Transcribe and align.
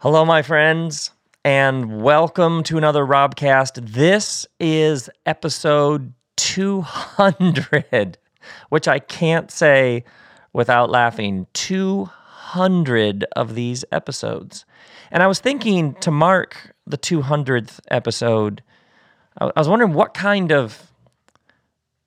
Hello, 0.00 0.24
my 0.24 0.42
friends, 0.42 1.10
and 1.44 2.00
welcome 2.00 2.62
to 2.62 2.78
another 2.78 3.04
Robcast. 3.04 3.84
This 3.94 4.46
is 4.60 5.10
episode 5.26 6.12
200, 6.36 8.16
which 8.68 8.86
I 8.86 9.00
can't 9.00 9.50
say 9.50 10.04
without 10.52 10.88
laughing. 10.88 11.48
200 11.54 13.24
of 13.34 13.56
these 13.56 13.84
episodes. 13.90 14.64
And 15.10 15.20
I 15.20 15.26
was 15.26 15.40
thinking 15.40 15.94
to 15.94 16.12
mark 16.12 16.76
the 16.86 16.96
200th 16.96 17.80
episode, 17.90 18.62
I 19.36 19.50
was 19.56 19.68
wondering 19.68 19.94
what 19.94 20.14
kind 20.14 20.52
of 20.52 20.92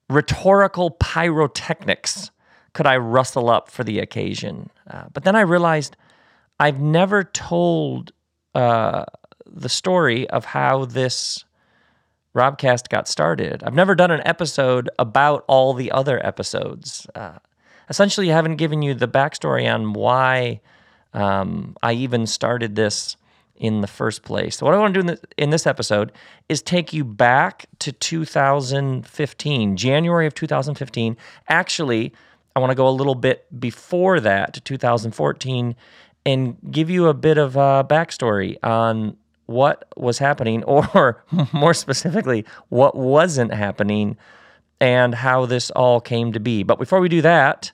rhetorical 0.08 0.92
pyrotechnics 0.92 2.30
could 2.72 2.86
I 2.86 2.96
rustle 2.96 3.50
up 3.50 3.70
for 3.70 3.84
the 3.84 3.98
occasion. 3.98 4.70
Uh, 4.90 5.04
but 5.12 5.24
then 5.24 5.36
I 5.36 5.42
realized 5.42 5.94
I've 6.62 6.78
never 6.78 7.24
told 7.24 8.12
uh, 8.54 9.06
the 9.44 9.68
story 9.68 10.30
of 10.30 10.44
how 10.44 10.84
this 10.84 11.44
Robcast 12.36 12.88
got 12.88 13.08
started. 13.08 13.64
I've 13.64 13.74
never 13.74 13.96
done 13.96 14.12
an 14.12 14.22
episode 14.24 14.88
about 14.96 15.44
all 15.48 15.74
the 15.74 15.90
other 15.90 16.24
episodes. 16.24 17.04
Uh, 17.16 17.38
essentially, 17.88 18.30
I 18.30 18.36
haven't 18.36 18.58
given 18.58 18.80
you 18.80 18.94
the 18.94 19.08
backstory 19.08 19.68
on 19.74 19.92
why 19.92 20.60
um, 21.12 21.76
I 21.82 21.94
even 21.94 22.28
started 22.28 22.76
this 22.76 23.16
in 23.56 23.80
the 23.80 23.88
first 23.88 24.22
place. 24.22 24.58
So, 24.58 24.64
what 24.64 24.76
I 24.76 24.78
want 24.78 24.94
to 24.94 25.02
do 25.02 25.08
in, 25.08 25.16
the, 25.16 25.20
in 25.36 25.50
this 25.50 25.66
episode 25.66 26.12
is 26.48 26.62
take 26.62 26.92
you 26.92 27.04
back 27.04 27.66
to 27.80 27.90
2015, 27.90 29.76
January 29.76 30.28
of 30.28 30.34
2015. 30.34 31.16
Actually, 31.48 32.12
I 32.54 32.60
want 32.60 32.70
to 32.70 32.76
go 32.76 32.88
a 32.88 32.90
little 32.90 33.16
bit 33.16 33.46
before 33.58 34.20
that 34.20 34.54
to 34.54 34.60
2014 34.60 35.74
and 36.24 36.56
give 36.70 36.90
you 36.90 37.08
a 37.08 37.14
bit 37.14 37.38
of 37.38 37.56
a 37.56 37.84
backstory 37.88 38.56
on 38.62 39.16
what 39.46 39.88
was 39.96 40.18
happening, 40.18 40.64
or 40.64 41.24
more 41.52 41.74
specifically, 41.74 42.44
what 42.68 42.96
wasn't 42.96 43.52
happening, 43.52 44.16
and 44.80 45.14
how 45.14 45.46
this 45.46 45.70
all 45.70 46.00
came 46.00 46.32
to 46.32 46.40
be. 46.40 46.62
But 46.62 46.78
before 46.78 47.00
we 47.00 47.08
do 47.08 47.22
that, 47.22 47.72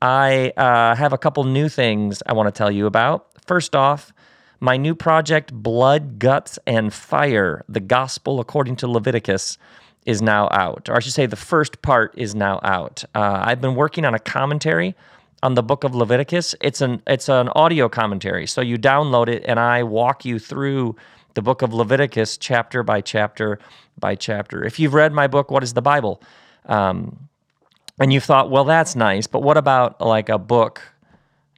I 0.00 0.52
uh, 0.56 0.94
have 0.94 1.12
a 1.12 1.18
couple 1.18 1.42
new 1.44 1.68
things 1.68 2.22
I 2.26 2.32
want 2.32 2.52
to 2.52 2.56
tell 2.56 2.70
you 2.70 2.86
about. 2.86 3.26
First 3.46 3.74
off, 3.74 4.12
my 4.60 4.76
new 4.76 4.94
project, 4.94 5.52
Blood, 5.52 6.18
Guts, 6.18 6.58
and 6.66 6.92
Fire 6.92 7.64
The 7.68 7.80
Gospel 7.80 8.40
According 8.40 8.76
to 8.76 8.88
Leviticus, 8.88 9.58
is 10.06 10.22
now 10.22 10.48
out. 10.50 10.88
Or 10.88 10.96
I 10.96 11.00
should 11.00 11.12
say, 11.12 11.26
the 11.26 11.36
first 11.36 11.82
part 11.82 12.14
is 12.16 12.34
now 12.34 12.60
out. 12.62 13.04
Uh, 13.14 13.42
I've 13.44 13.60
been 13.60 13.74
working 13.74 14.04
on 14.04 14.14
a 14.14 14.18
commentary 14.18 14.94
on 15.42 15.54
the 15.54 15.62
book 15.62 15.84
of 15.84 15.94
Leviticus. 15.94 16.54
It's 16.60 16.80
an 16.80 17.02
it's 17.06 17.28
an 17.28 17.48
audio 17.50 17.88
commentary. 17.88 18.46
So 18.46 18.60
you 18.60 18.76
download 18.76 19.28
it 19.28 19.44
and 19.46 19.58
I 19.60 19.82
walk 19.82 20.24
you 20.24 20.38
through 20.38 20.96
the 21.34 21.42
book 21.42 21.62
of 21.62 21.72
Leviticus 21.72 22.36
chapter 22.36 22.82
by 22.82 23.00
chapter 23.00 23.58
by 23.98 24.14
chapter. 24.14 24.64
If 24.64 24.78
you've 24.78 24.94
read 24.94 25.12
my 25.12 25.26
book, 25.26 25.50
What 25.50 25.62
is 25.62 25.74
the 25.74 25.82
Bible? 25.82 26.22
Um, 26.66 27.28
and 28.00 28.12
you've 28.12 28.24
thought, 28.24 28.50
well, 28.50 28.64
that's 28.64 28.94
nice, 28.94 29.26
but 29.26 29.42
what 29.42 29.56
about 29.56 30.00
like 30.00 30.28
a 30.28 30.38
book, 30.38 30.80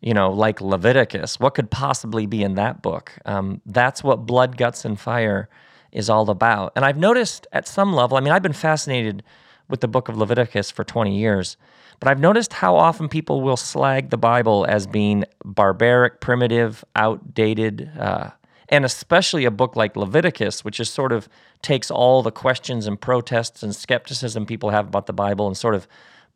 you 0.00 0.14
know, 0.14 0.30
like 0.30 0.60
Leviticus? 0.60 1.38
What 1.38 1.54
could 1.54 1.70
possibly 1.70 2.26
be 2.26 2.42
in 2.42 2.54
that 2.54 2.80
book? 2.80 3.12
Um, 3.26 3.60
that's 3.66 4.02
what 4.02 4.26
Blood, 4.26 4.56
Guts, 4.56 4.84
and 4.84 4.98
Fire 4.98 5.48
is 5.92 6.08
all 6.08 6.30
about. 6.30 6.72
And 6.76 6.84
I've 6.84 6.96
noticed 6.96 7.46
at 7.52 7.68
some 7.68 7.92
level, 7.92 8.16
I 8.16 8.20
mean, 8.20 8.32
I've 8.32 8.42
been 8.42 8.52
fascinated 8.52 9.22
with 9.68 9.80
the 9.80 9.88
book 9.88 10.08
of 10.08 10.16
Leviticus 10.16 10.70
for 10.70 10.82
20 10.82 11.16
years. 11.16 11.56
But 12.00 12.08
I've 12.08 12.20
noticed 12.20 12.54
how 12.54 12.76
often 12.76 13.08
people 13.08 13.42
will 13.42 13.58
slag 13.58 14.08
the 14.08 14.16
Bible 14.16 14.64
as 14.66 14.86
being 14.86 15.24
barbaric, 15.44 16.20
primitive, 16.20 16.82
outdated, 16.96 17.90
uh, 17.98 18.30
and 18.70 18.86
especially 18.86 19.44
a 19.44 19.50
book 19.50 19.76
like 19.76 19.96
Leviticus, 19.96 20.64
which 20.64 20.78
just 20.78 20.94
sort 20.94 21.12
of 21.12 21.28
takes 21.60 21.90
all 21.90 22.22
the 22.22 22.30
questions 22.30 22.86
and 22.86 22.98
protests 22.98 23.62
and 23.62 23.76
skepticism 23.76 24.46
people 24.46 24.70
have 24.70 24.86
about 24.88 25.06
the 25.06 25.12
Bible 25.12 25.46
and 25.46 25.56
sort 25.56 25.74
of 25.74 25.86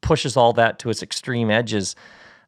pushes 0.03 0.37
all 0.37 0.53
that 0.53 0.79
to 0.81 0.91
its 0.91 1.03
extreme 1.03 1.51
edges. 1.51 1.97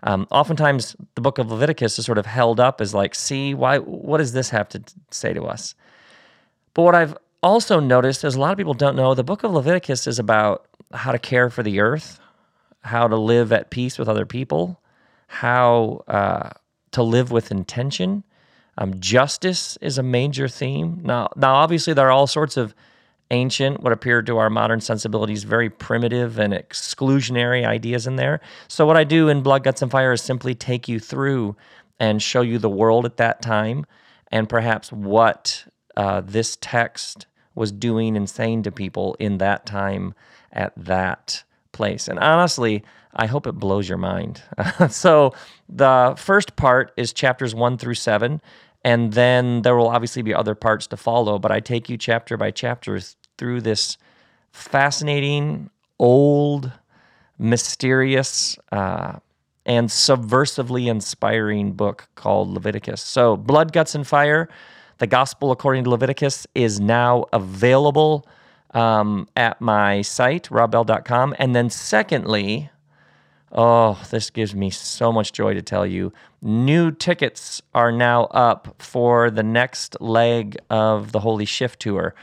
Um, 0.03 0.27
oftentimes, 0.31 0.95
the 1.15 1.23
book 1.23 1.39
of 1.39 1.51
Leviticus 1.51 1.99
is 1.99 2.05
sort 2.05 2.19
of 2.19 2.27
held 2.27 2.61
up 2.61 2.83
as 2.83 2.93
like, 2.93 3.15
see, 3.15 3.55
why? 3.55 3.79
What 3.79 4.19
does 4.19 4.35
this 4.35 4.51
have 4.51 4.69
to 4.71 4.83
say 5.11 5.33
to 5.33 5.45
us? 5.45 5.75
But 6.75 6.83
what 6.83 6.95
I've 6.95 7.17
also 7.43 7.81
noticed 7.81 8.25
is 8.25 8.35
a 8.35 8.41
lot 8.41 8.53
of 8.53 8.59
people 8.59 8.75
don't 8.75 8.95
know 8.95 9.15
the 9.15 9.25
book 9.25 9.43
of 9.43 9.53
Leviticus 9.53 10.07
is 10.07 10.19
about 10.19 10.67
how 10.93 11.13
to 11.13 11.19
care 11.19 11.49
for 11.49 11.63
the 11.63 11.81
earth, 11.81 12.21
how 12.87 13.09
to 13.09 13.17
live 13.17 13.53
at 13.53 13.71
peace 13.71 13.99
with 13.99 14.09
other 14.09 14.27
people, 14.27 14.81
how 15.29 16.05
uh, 16.09 16.51
to 16.93 17.03
live 17.03 17.31
with 17.31 17.51
intention. 17.51 18.25
Um, 18.79 18.99
justice 19.01 19.79
is 19.81 19.99
a 19.99 20.03
major 20.03 20.49
theme. 20.49 21.01
Now, 21.03 21.29
now, 21.37 21.55
obviously, 21.55 21.95
there 21.95 22.09
are 22.09 22.13
all 22.13 22.27
sorts 22.27 22.57
of 22.57 22.75
ancient, 23.31 23.81
what 23.81 23.93
appear 23.93 24.23
to 24.23 24.39
our 24.39 24.51
modern 24.51 24.81
sensibilities, 24.81 25.45
very 25.45 25.69
primitive 25.71 26.39
and 26.39 26.53
exclusionary 26.53 27.67
ideas 27.67 28.07
in 28.07 28.17
there. 28.17 28.41
So, 28.69 28.87
what 28.87 28.97
I 28.97 29.05
do 29.05 29.29
in 29.29 29.43
Blood, 29.43 29.65
Guts, 29.65 29.83
and 29.83 29.91
Fire 29.91 30.13
is 30.13 30.23
simply 30.23 30.55
take 30.55 30.89
you 30.89 31.01
through 31.01 31.57
and 31.99 32.23
show 32.23 32.43
you 32.43 32.59
the 32.59 32.71
world 32.71 33.07
at 33.07 33.17
that 33.17 33.41
time 33.41 33.87
and 34.31 34.49
perhaps 34.49 34.93
what 34.93 35.67
uh, 35.97 36.21
this 36.21 36.57
text 36.61 37.27
was 37.55 37.73
doing 37.73 38.17
and 38.17 38.29
saying 38.29 38.63
to 38.65 38.71
people 38.71 39.17
in 39.19 39.39
that 39.39 39.65
time 39.65 40.15
at 40.53 40.73
that 40.77 41.43
place. 41.77 42.09
And 42.09 42.19
honestly, 42.19 42.83
I 43.15 43.27
hope 43.27 43.47
it 43.47 43.53
blows 43.53 43.89
your 43.89 43.99
mind. 43.99 44.43
so, 44.89 45.35
the 45.69 46.15
first 46.17 46.57
part 46.57 46.93
is 46.97 47.13
chapters 47.13 47.55
one 47.55 47.77
through 47.77 47.95
seven, 47.95 48.41
and 48.85 49.13
then 49.13 49.63
there 49.63 49.77
will 49.77 49.89
obviously 49.89 50.23
be 50.23 50.35
other 50.35 50.55
parts 50.55 50.87
to 50.89 50.97
follow. 50.97 51.39
But 51.39 51.53
I 51.53 51.61
take 51.61 51.89
you 51.89 51.97
chapter 51.97 52.37
by 52.37 52.51
chapter 52.51 52.99
through 53.39 53.61
this 53.61 53.99
fascinating, 54.53 55.71
old, 55.99 56.73
mysterious, 57.39 58.59
uh, 58.73 59.19
and 59.67 59.89
subversively 59.89 60.87
inspiring 60.87 61.73
book 61.73 62.09
called 62.15 62.49
Leviticus. 62.51 63.03
So, 63.03 63.37
Blood, 63.37 63.73
Guts, 63.73 63.95
and 63.95 64.07
Fire, 64.07 64.49
the 64.99 65.07
Gospel 65.07 65.51
according 65.51 65.85
to 65.85 65.91
Leviticus, 65.91 66.47
is 66.55 66.81
now 66.81 67.27
available 67.33 68.27
um, 68.73 69.29
at 69.37 69.61
my 69.61 70.03
site, 70.03 70.51
robbell.com. 70.51 71.35
And 71.39 71.55
then, 71.55 71.71
secondly, 71.71 72.71
oh, 73.53 74.01
this 74.11 74.31
gives 74.31 74.55
me 74.55 74.71
so 74.71 75.13
much 75.13 75.33
joy 75.33 75.55
to 75.55 75.63
tell 75.63 75.87
you. 75.87 76.13
New 76.43 76.91
tickets 76.91 77.63
are 77.75 77.93
now 77.93 78.25
up 78.25 78.75
for 78.79 79.31
the 79.31 79.43
next 79.43 80.01
leg 80.01 80.57
of 80.71 81.13
the 81.13 81.21
Holy 81.21 81.45
Shift 81.45 81.81
Tour. 81.81 82.15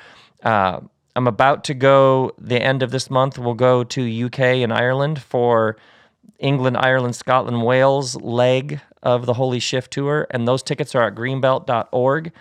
Uh, 0.43 0.81
I'm 1.15 1.27
about 1.27 1.63
to 1.65 1.73
go 1.73 2.31
the 2.39 2.61
end 2.61 2.81
of 2.83 2.91
this 2.91 3.09
month. 3.09 3.37
We'll 3.37 3.53
go 3.53 3.83
to 3.83 4.25
UK 4.25 4.39
and 4.39 4.73
Ireland 4.73 5.21
for 5.21 5.77
England, 6.39 6.77
Ireland, 6.77 7.15
Scotland, 7.15 7.63
Wales 7.63 8.15
leg 8.15 8.79
of 9.03 9.25
the 9.25 9.33
Holy 9.33 9.59
Shift 9.59 9.91
Tour. 9.91 10.27
And 10.31 10.47
those 10.47 10.63
tickets 10.63 10.95
are 10.95 11.03
at 11.03 11.15
greenbelt.org. 11.15 12.31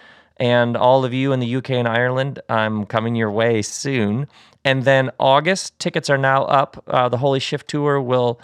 And 0.43 0.77
all 0.77 1.05
of 1.05 1.15
you 1.15 1.33
in 1.33 1.39
the 1.39 1.55
UK 1.55 1.71
and 1.71 1.87
Ireland, 1.87 2.41
I'm 2.49 2.85
coming 2.85 3.15
your 3.15 3.31
way 3.31 3.63
soon. 3.63 4.27
And 4.65 4.83
then 4.83 5.13
August, 5.21 5.79
tickets 5.79 6.11
are 6.11 6.19
now 6.19 6.47
up. 6.47 6.83
Uh, 6.89 7.09
the 7.09 7.19
Holy 7.19 7.39
Shift 7.39 7.69
Tour 7.69 8.01
will 8.01 8.41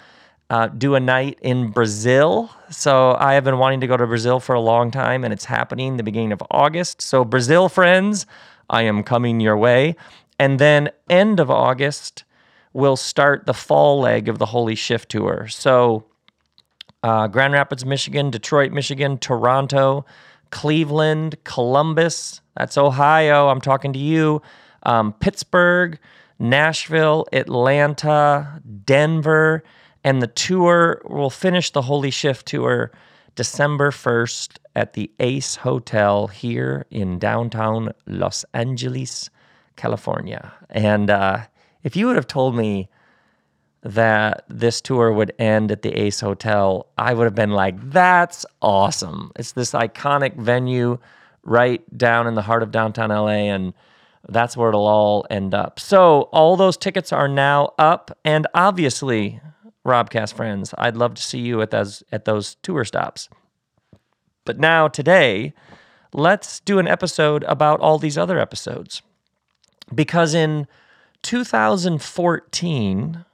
uh, 0.49 0.67
do 0.67 0.95
a 0.95 1.01
night 1.01 1.39
in 1.41 1.71
Brazil. 1.71 2.51
So 2.69 3.17
I 3.19 3.33
have 3.33 3.43
been 3.43 3.57
wanting 3.57 3.81
to 3.81 3.87
go 3.87 3.97
to 3.97 4.07
Brazil 4.07 4.39
for 4.39 4.55
a 4.55 4.61
long 4.61 4.91
time, 4.91 5.25
and 5.25 5.33
it's 5.33 5.43
happening 5.43 5.97
the 5.97 6.03
beginning 6.03 6.31
of 6.31 6.41
August. 6.49 7.01
So, 7.01 7.25
Brazil 7.25 7.67
friends, 7.67 8.25
I 8.69 8.83
am 8.83 9.03
coming 9.03 9.41
your 9.41 9.57
way. 9.57 9.97
And 10.39 10.57
then, 10.57 10.91
end 11.09 11.41
of 11.41 11.51
August, 11.51 12.23
we'll 12.71 12.95
start 12.95 13.45
the 13.45 13.53
fall 13.53 13.99
leg 13.99 14.29
of 14.29 14.37
the 14.39 14.45
Holy 14.45 14.75
Shift 14.75 15.11
Tour. 15.11 15.49
So, 15.49 16.05
uh, 17.03 17.27
Grand 17.27 17.51
Rapids, 17.51 17.85
Michigan, 17.85 18.31
Detroit, 18.31 18.71
Michigan, 18.71 19.17
Toronto, 19.17 20.05
Cleveland, 20.51 21.35
Columbus, 21.43 22.41
that's 22.55 22.77
Ohio. 22.77 23.47
I'm 23.47 23.61
talking 23.61 23.93
to 23.93 23.99
you. 23.99 24.41
Um, 24.83 25.13
Pittsburgh, 25.13 25.99
Nashville, 26.39 27.25
Atlanta, 27.33 28.61
Denver, 28.85 29.63
and 30.03 30.21
the 30.21 30.27
tour 30.27 31.01
will 31.05 31.29
finish 31.29 31.71
the 31.71 31.81
Holy 31.81 32.11
Shift 32.11 32.47
tour 32.47 32.91
December 33.35 33.91
1st 33.91 34.57
at 34.75 34.93
the 34.93 35.11
Ace 35.19 35.55
Hotel 35.55 36.27
here 36.27 36.85
in 36.89 37.19
downtown 37.19 37.93
Los 38.07 38.45
Angeles, 38.53 39.29
California. 39.75 40.53
And 40.69 41.09
uh, 41.09 41.45
if 41.83 41.95
you 41.95 42.07
would 42.07 42.15
have 42.15 42.27
told 42.27 42.55
me 42.55 42.89
that 43.81 44.43
this 44.49 44.81
tour 44.81 45.13
would 45.13 45.33
end 45.39 45.71
at 45.71 45.81
the 45.81 45.93
Ace 45.93 46.19
Hotel, 46.19 46.87
I 46.97 47.13
would 47.13 47.23
have 47.23 47.35
been 47.35 47.51
like, 47.51 47.91
that's 47.91 48.45
awesome. 48.61 49.31
It's 49.37 49.53
this 49.53 49.71
iconic 49.71 50.35
venue 50.35 50.99
right 51.43 51.81
down 51.97 52.27
in 52.27 52.35
the 52.35 52.41
heart 52.41 52.61
of 52.61 52.71
downtown 52.71 53.09
LA, 53.09 53.47
and 53.47 53.73
that's 54.27 54.57
where 54.57 54.69
it'll 54.69 54.87
all 54.87 55.25
end 55.29 55.53
up. 55.53 55.79
So, 55.79 56.23
all 56.33 56.57
those 56.57 56.77
tickets 56.77 57.13
are 57.13 57.27
now 57.27 57.73
up, 57.77 58.17
and 58.25 58.47
obviously, 58.53 59.39
Robcast 59.85 60.33
friends, 60.33 60.73
I'd 60.77 60.97
love 60.97 61.13
to 61.15 61.21
see 61.21 61.39
you 61.39 61.61
at 61.61 61.71
those 61.71 62.03
at 62.11 62.25
those 62.25 62.55
tour 62.61 62.83
stops. 62.83 63.29
But 64.45 64.59
now 64.59 64.87
today, 64.87 65.53
let's 66.13 66.59
do 66.59 66.79
an 66.79 66.87
episode 66.87 67.43
about 67.43 67.79
all 67.79 67.97
these 67.97 68.17
other 68.17 68.39
episodes. 68.39 69.01
Because 69.93 70.33
in 70.33 70.67
2014, 71.23 73.25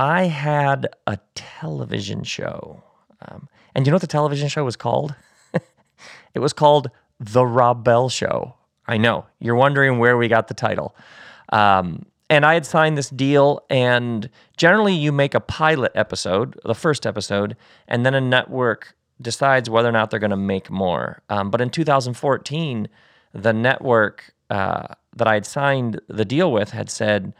I 0.00 0.28
had 0.28 0.88
a 1.06 1.18
television 1.34 2.24
show. 2.24 2.82
Um, 3.28 3.50
and 3.74 3.86
you 3.86 3.90
know 3.90 3.96
what 3.96 4.00
the 4.00 4.06
television 4.06 4.48
show 4.48 4.64
was 4.64 4.74
called? 4.74 5.14
it 6.34 6.38
was 6.38 6.54
called 6.54 6.90
The 7.18 7.44
Rob 7.44 7.84
Bell 7.84 8.08
Show. 8.08 8.54
I 8.88 8.96
know. 8.96 9.26
You're 9.40 9.56
wondering 9.56 9.98
where 9.98 10.16
we 10.16 10.26
got 10.26 10.48
the 10.48 10.54
title. 10.54 10.96
Um, 11.52 12.06
and 12.30 12.46
I 12.46 12.54
had 12.54 12.64
signed 12.64 12.96
this 12.96 13.10
deal, 13.10 13.60
and 13.68 14.30
generally 14.56 14.94
you 14.94 15.12
make 15.12 15.34
a 15.34 15.40
pilot 15.40 15.92
episode, 15.94 16.58
the 16.64 16.74
first 16.74 17.06
episode, 17.06 17.54
and 17.86 18.06
then 18.06 18.14
a 18.14 18.22
network 18.22 18.94
decides 19.20 19.68
whether 19.68 19.90
or 19.90 19.92
not 19.92 20.08
they're 20.08 20.18
going 20.18 20.30
to 20.30 20.36
make 20.36 20.70
more. 20.70 21.20
Um, 21.28 21.50
but 21.50 21.60
in 21.60 21.68
2014, 21.68 22.88
the 23.34 23.52
network 23.52 24.32
uh, 24.48 24.94
that 25.14 25.28
I 25.28 25.34
had 25.34 25.44
signed 25.44 26.00
the 26.08 26.24
deal 26.24 26.50
with 26.50 26.70
had 26.70 26.88
said, 26.88 27.34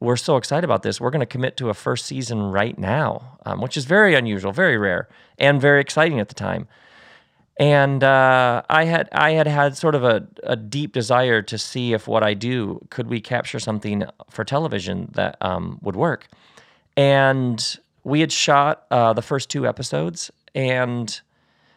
We're 0.00 0.16
so 0.16 0.38
excited 0.38 0.64
about 0.64 0.82
this. 0.82 0.98
We're 0.98 1.10
going 1.10 1.20
to 1.20 1.26
commit 1.26 1.58
to 1.58 1.68
a 1.68 1.74
first 1.74 2.06
season 2.06 2.50
right 2.50 2.78
now, 2.78 3.38
um, 3.44 3.60
which 3.60 3.76
is 3.76 3.84
very 3.84 4.14
unusual, 4.14 4.50
very 4.50 4.78
rare, 4.78 5.08
and 5.38 5.60
very 5.60 5.80
exciting 5.82 6.18
at 6.18 6.28
the 6.28 6.34
time. 6.34 6.68
And 7.58 8.02
uh, 8.02 8.62
I 8.70 8.84
had 8.84 9.10
I 9.12 9.32
had 9.32 9.46
had 9.46 9.76
sort 9.76 9.94
of 9.94 10.02
a, 10.02 10.26
a 10.42 10.56
deep 10.56 10.94
desire 10.94 11.42
to 11.42 11.58
see 11.58 11.92
if 11.92 12.08
what 12.08 12.22
I 12.22 12.32
do 12.32 12.80
could 12.88 13.08
we 13.08 13.20
capture 13.20 13.60
something 13.60 14.04
for 14.30 14.44
television 14.44 15.10
that 15.12 15.36
um, 15.42 15.78
would 15.82 15.96
work. 15.96 16.28
And 16.96 17.62
we 18.02 18.20
had 18.20 18.32
shot 18.32 18.86
uh, 18.90 19.12
the 19.12 19.20
first 19.20 19.50
two 19.50 19.66
episodes, 19.66 20.30
and 20.54 21.20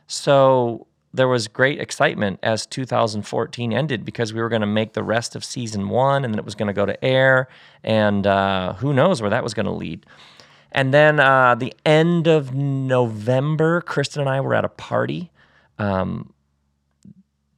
so 0.08 0.88
there 1.14 1.28
was 1.28 1.48
great 1.48 1.80
excitement 1.80 2.40
as 2.42 2.66
2014 2.66 3.72
ended 3.72 4.04
because 4.04 4.34
we 4.34 4.42
were 4.42 4.50
going 4.50 4.62
to 4.62 4.68
make 4.68 4.94
the 4.94 5.04
rest 5.04 5.36
of 5.36 5.44
season 5.46 5.90
one 5.90 6.26
and 6.26 6.34
then 6.34 6.40
it 6.40 6.46
was 6.46 6.56
going 6.56 6.68
to 6.68 6.74
go 6.74 6.86
to 6.86 7.04
air. 7.06 7.48
And 7.84 8.26
uh, 8.26 8.74
who 8.74 8.94
knows 8.94 9.22
where 9.22 9.30
that 9.30 9.44
was 9.44 9.54
going 9.54 9.68
to 9.68 9.72
lead. 9.72 10.06
And 10.72 10.92
then 10.92 11.20
uh, 11.20 11.54
the 11.54 11.74
end 11.86 12.26
of 12.26 12.56
November, 12.56 13.82
Kristen 13.82 14.22
and 14.22 14.30
I 14.30 14.42
were 14.42 14.56
at 14.56 14.66
a 14.66 14.70
party 14.70 15.32
um, 15.78 16.34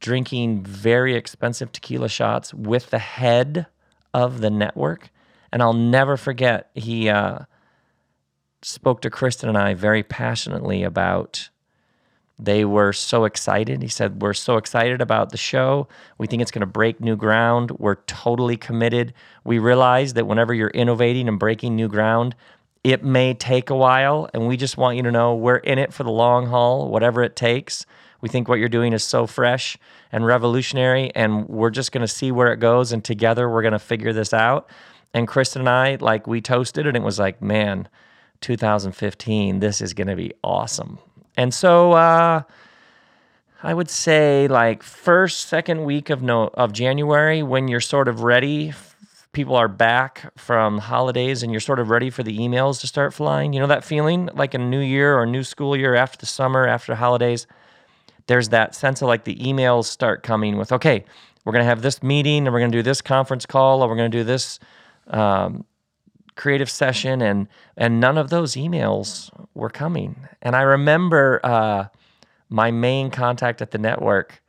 drinking 0.02 0.64
very 0.64 1.16
expensive 1.16 1.72
tequila 1.72 2.10
shots 2.10 2.54
with 2.54 2.90
the 2.90 3.00
head 3.00 3.68
of 4.14 4.42
the 4.42 4.50
network. 4.50 5.10
And 5.54 5.62
I'll 5.62 5.74
never 5.74 6.18
forget, 6.18 6.72
he 6.74 7.08
uh, 7.08 7.40
spoke 8.62 9.00
to 9.02 9.10
Kristen 9.10 9.48
and 9.48 9.58
I 9.58 9.76
very 9.76 10.04
passionately 10.04 10.84
about 10.84 11.50
they 12.38 12.66
were 12.66 12.92
so 12.92 13.24
excited. 13.24 13.82
He 13.82 13.88
said, 13.88 14.22
We're 14.22 14.34
so 14.34 14.58
excited 14.58 15.02
about 15.02 15.30
the 15.30 15.38
show. 15.38 15.88
We 16.18 16.28
think 16.28 16.42
it's 16.42 16.52
going 16.52 16.62
to 16.62 16.66
break 16.66 17.00
new 17.00 17.16
ground. 17.16 17.72
We're 17.72 17.96
totally 17.96 18.58
committed. 18.58 19.14
We 19.44 19.60
realize 19.60 20.14
that 20.14 20.28
whenever 20.28 20.54
you're 20.54 20.70
innovating 20.70 21.28
and 21.28 21.40
breaking 21.40 21.76
new 21.76 21.88
ground, 21.88 22.36
it 22.84 23.04
may 23.04 23.34
take 23.34 23.70
a 23.70 23.76
while. 23.76 24.30
And 24.34 24.48
we 24.48 24.58
just 24.58 24.78
want 24.78 24.98
you 24.98 25.04
to 25.04 25.12
know 25.12 25.34
we're 25.34 25.56
in 25.58 25.80
it 25.80 25.94
for 25.94 26.04
the 26.04 26.12
long 26.12 26.48
haul, 26.48 26.90
whatever 26.90 27.24
it 27.24 27.36
takes. 27.36 27.86
We 28.20 28.30
think 28.30 28.48
what 28.48 28.60
you're 28.60 28.70
doing 28.70 28.92
is 28.92 29.04
so 29.04 29.28
fresh 29.28 29.78
and 30.12 30.26
revolutionary, 30.26 31.12
and 31.16 31.48
we're 31.48 31.70
just 31.70 31.92
going 31.92 32.02
to 32.02 32.08
see 32.08 32.32
where 32.32 32.52
it 32.52 32.58
goes. 32.58 32.92
And 32.92 33.04
together 33.04 33.50
we're 33.50 33.62
going 33.62 33.74
to 33.74 33.80
figure 33.80 34.14
this 34.14 34.34
out. 34.34 34.70
And 35.14 35.28
Kristen 35.28 35.62
and 35.62 35.70
I, 35.70 35.96
like, 36.02 36.28
we 36.28 36.42
toasted, 36.42 36.86
and 36.86 36.98
it 36.98 37.04
was 37.04 37.20
like, 37.20 37.42
man, 37.42 37.88
2015, 38.42 39.60
this 39.60 39.80
is 39.80 39.94
going 39.94 40.08
to 40.08 40.16
be 40.16 40.34
awesome. 40.44 41.00
And 41.38 41.54
so 41.54 41.94
uh, 41.94 42.44
I 43.64 43.74
would 43.74 43.90
say 43.90 44.48
like 44.48 44.84
first, 44.84 45.48
second 45.48 45.86
week 45.86 46.10
of 46.10 46.22
no 46.22 46.50
of 46.54 46.72
January 46.72 47.44
when 47.44 47.68
you're 47.68 47.82
sort 47.82 48.08
of 48.08 48.22
ready. 48.22 48.74
People 49.32 49.56
are 49.56 49.68
back 49.68 50.32
from 50.38 50.78
holidays 50.78 51.44
and 51.44 51.52
you're 51.52 51.60
sort 51.60 51.80
of 51.80 51.90
ready 51.90 52.10
for 52.10 52.24
the 52.24 52.38
emails 52.38 52.80
to 52.82 52.88
start 52.88 53.14
flying. 53.14 53.52
You 53.52 53.60
know 53.60 53.68
that 53.68 53.84
feeling 53.84 54.30
like 54.34 54.54
a 54.54 54.58
new 54.58 54.80
year 54.80 55.18
or 55.18 55.26
new 55.26 55.44
school 55.44 55.76
year 55.76 55.94
after 55.94 56.18
the 56.18 56.26
summer, 56.26 56.66
after 56.66 56.96
holidays. 56.96 57.48
There's 58.28 58.50
that 58.50 58.74
sense 58.74 59.02
of 59.02 59.08
like 59.08 59.24
the 59.24 59.36
emails 59.36 59.86
start 59.86 60.24
coming 60.24 60.58
with, 60.58 60.72
okay, 60.72 61.04
we're 61.44 61.54
going 61.54 61.64
to 61.64 61.70
have 61.70 61.82
this 61.82 62.02
meeting 62.02 62.48
and 62.48 62.54
we're 62.54 62.60
going 62.60 62.72
to 62.72 62.78
do 62.78 62.82
this 62.82 63.02
conference 63.02 63.46
call 63.46 63.84
or 63.84 63.88
we're 63.88 63.96
going 63.96 64.10
to 64.10 64.18
do 64.18 64.24
this 64.24 64.60
um, 65.08 65.64
creative 66.36 66.70
session 66.70 67.22
and 67.22 67.48
and 67.78 68.00
none 68.00 68.18
of 68.18 68.30
those 68.30 68.54
emails 68.56 69.30
were 69.54 69.70
coming. 69.70 70.28
And 70.42 70.56
i 70.56 70.62
remember 70.62 71.40
uh, 71.44 71.86
my 72.50 72.72
main 72.72 73.10
contact 73.10 73.62
at 73.62 73.72
the 73.72 73.78
network 73.78 74.42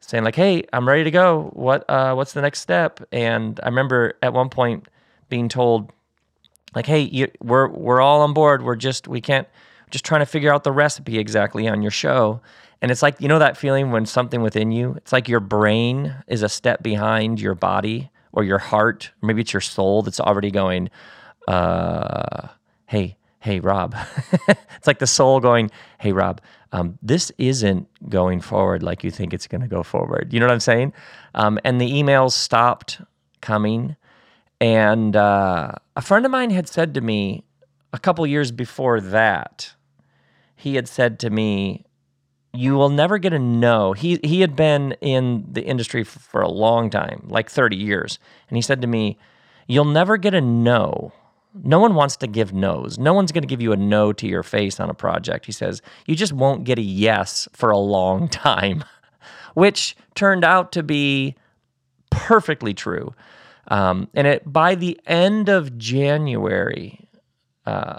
saying 0.00 0.24
like 0.24 0.34
hey 0.34 0.64
i'm 0.72 0.88
ready 0.88 1.04
to 1.04 1.10
go. 1.10 1.50
What 1.52 1.88
uh, 1.88 2.14
what's 2.14 2.32
the 2.32 2.42
next 2.42 2.60
step? 2.60 3.00
And 3.12 3.60
i 3.62 3.66
remember 3.66 4.14
at 4.22 4.32
one 4.32 4.48
point 4.48 4.88
being 5.28 5.48
told 5.48 5.90
like 6.74 6.86
hey 6.86 7.00
you, 7.00 7.28
we're 7.42 7.68
we're 7.68 8.00
all 8.00 8.22
on 8.22 8.32
board. 8.32 8.62
We're 8.62 8.76
just 8.76 9.06
we 9.08 9.20
can't 9.20 9.48
just 9.90 10.04
trying 10.04 10.20
to 10.20 10.26
figure 10.26 10.52
out 10.52 10.64
the 10.64 10.72
recipe 10.72 11.18
exactly 11.18 11.66
on 11.68 11.82
your 11.82 11.90
show. 11.90 12.40
And 12.82 12.90
it's 12.90 13.02
like 13.02 13.20
you 13.20 13.28
know 13.28 13.38
that 13.38 13.56
feeling 13.56 13.90
when 13.90 14.06
something 14.06 14.40
within 14.40 14.72
you 14.72 14.94
it's 14.96 15.12
like 15.12 15.28
your 15.28 15.40
brain 15.40 16.14
is 16.26 16.42
a 16.42 16.48
step 16.48 16.82
behind 16.82 17.40
your 17.40 17.54
body 17.54 18.09
or 18.32 18.44
your 18.44 18.58
heart, 18.58 19.10
or 19.22 19.26
maybe 19.26 19.42
it's 19.42 19.52
your 19.52 19.60
soul 19.60 20.02
that's 20.02 20.20
already 20.20 20.50
going, 20.50 20.90
uh, 21.48 22.48
hey, 22.86 23.16
hey, 23.40 23.60
Rob. 23.60 23.96
it's 24.48 24.86
like 24.86 24.98
the 24.98 25.06
soul 25.06 25.40
going, 25.40 25.70
hey, 25.98 26.12
Rob, 26.12 26.40
um, 26.72 26.98
this 27.02 27.32
isn't 27.38 27.88
going 28.08 28.40
forward 28.40 28.82
like 28.82 29.02
you 29.02 29.10
think 29.10 29.34
it's 29.34 29.46
going 29.46 29.62
to 29.62 29.68
go 29.68 29.82
forward. 29.82 30.32
You 30.32 30.40
know 30.40 30.46
what 30.46 30.52
I'm 30.52 30.60
saying? 30.60 30.92
Um, 31.34 31.58
and 31.64 31.80
the 31.80 31.90
emails 31.90 32.32
stopped 32.32 33.00
coming. 33.40 33.96
And 34.60 35.16
uh, 35.16 35.72
a 35.96 36.02
friend 36.02 36.24
of 36.24 36.30
mine 36.30 36.50
had 36.50 36.68
said 36.68 36.94
to 36.94 37.00
me 37.00 37.44
a 37.92 37.98
couple 37.98 38.26
years 38.26 38.52
before 38.52 39.00
that, 39.00 39.72
he 40.54 40.74
had 40.76 40.86
said 40.86 41.18
to 41.20 41.30
me, 41.30 41.86
you 42.52 42.74
will 42.74 42.88
never 42.88 43.18
get 43.18 43.32
a 43.32 43.38
no. 43.38 43.92
He 43.92 44.18
he 44.22 44.40
had 44.40 44.56
been 44.56 44.92
in 45.00 45.46
the 45.50 45.62
industry 45.62 46.04
for 46.04 46.40
a 46.40 46.50
long 46.50 46.90
time, 46.90 47.26
like 47.28 47.48
30 47.48 47.76
years. 47.76 48.18
And 48.48 48.56
he 48.56 48.62
said 48.62 48.80
to 48.80 48.86
me, 48.86 49.18
"You'll 49.66 49.84
never 49.84 50.16
get 50.16 50.34
a 50.34 50.40
no. 50.40 51.12
No 51.52 51.80
one 51.80 51.94
wants 51.94 52.16
to 52.18 52.26
give 52.26 52.52
no's. 52.52 52.98
No 52.98 53.12
one's 53.12 53.32
going 53.32 53.42
to 53.42 53.48
give 53.48 53.60
you 53.60 53.72
a 53.72 53.76
no 53.76 54.12
to 54.12 54.26
your 54.26 54.42
face 54.42 54.80
on 54.80 54.90
a 54.90 54.94
project." 54.94 55.46
He 55.46 55.52
says, 55.52 55.80
"You 56.06 56.16
just 56.16 56.32
won't 56.32 56.64
get 56.64 56.78
a 56.78 56.82
yes 56.82 57.48
for 57.52 57.70
a 57.70 57.78
long 57.78 58.28
time." 58.28 58.84
Which 59.54 59.96
turned 60.14 60.44
out 60.44 60.72
to 60.72 60.82
be 60.82 61.36
perfectly 62.10 62.74
true. 62.74 63.14
Um, 63.68 64.08
and 64.14 64.26
it 64.26 64.52
by 64.52 64.74
the 64.74 65.00
end 65.06 65.48
of 65.48 65.78
January, 65.78 67.08
uh, 67.66 67.98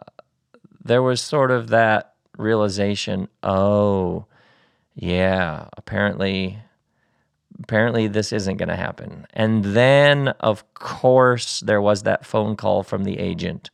there 0.83 1.01
was 1.01 1.21
sort 1.21 1.51
of 1.51 1.69
that 1.69 2.15
realization, 2.37 3.27
oh, 3.43 4.25
yeah, 4.95 5.67
apparently 5.77 6.59
apparently 7.59 8.07
this 8.07 8.33
isn't 8.33 8.57
going 8.57 8.69
to 8.69 8.75
happen. 8.75 9.27
And 9.33 9.63
then 9.63 10.29
of 10.39 10.73
course 10.73 11.59
there 11.59 11.81
was 11.81 12.03
that 12.03 12.25
phone 12.25 12.55
call 12.55 12.83
from 12.83 13.03
the 13.03 13.19
agent 13.19 13.69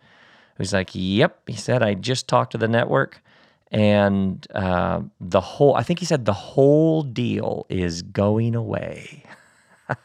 who's 0.55 0.73
like, 0.73 0.89
"Yep," 0.93 1.49
he 1.49 1.55
said, 1.55 1.83
"I 1.83 1.93
just 1.93 2.27
talked 2.27 2.51
to 2.51 2.57
the 2.57 2.67
network 2.67 3.21
and 3.71 4.45
uh, 4.53 5.01
the 5.19 5.41
whole 5.41 5.75
I 5.75 5.83
think 5.83 5.99
he 5.99 6.05
said 6.05 6.25
the 6.25 6.33
whole 6.33 7.01
deal 7.03 7.65
is 7.69 8.01
going 8.01 8.55
away." 8.55 9.23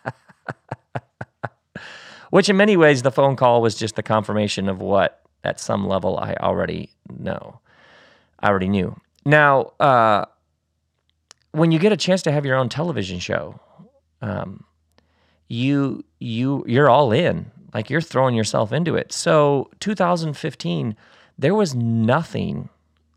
Which 2.31 2.49
in 2.49 2.57
many 2.57 2.79
ways 2.79 3.03
the 3.03 3.13
phone 3.13 3.37
call 3.37 3.61
was 3.61 3.75
just 3.75 3.95
the 3.97 4.03
confirmation 4.03 4.69
of 4.69 4.81
what 4.81 5.21
at 5.45 5.61
some 5.61 5.87
level 5.87 6.19
I 6.19 6.35
already 6.41 6.91
know. 7.11 7.61
I 8.41 8.49
already 8.49 8.69
knew. 8.69 8.97
Now, 9.25 9.73
uh, 9.79 10.25
when 11.53 11.71
you 11.71 11.79
get 11.79 11.93
a 11.93 11.97
chance 11.97 12.23
to 12.23 12.33
have 12.33 12.45
your 12.45 12.57
own 12.57 12.69
television 12.69 13.19
show, 13.19 13.61
um, 14.21 14.65
you 15.49 16.05
you 16.19 16.65
you're 16.67 16.91
all 16.91 17.13
in. 17.13 17.51
Like 17.75 17.89
you're 17.89 18.03
throwing 18.03 18.35
yourself 18.35 18.73
into 18.73 18.97
it. 18.97 19.13
So 19.13 19.71
2015, 19.81 20.95
there 21.39 21.55
was 21.55 21.75
nothing 21.75 22.69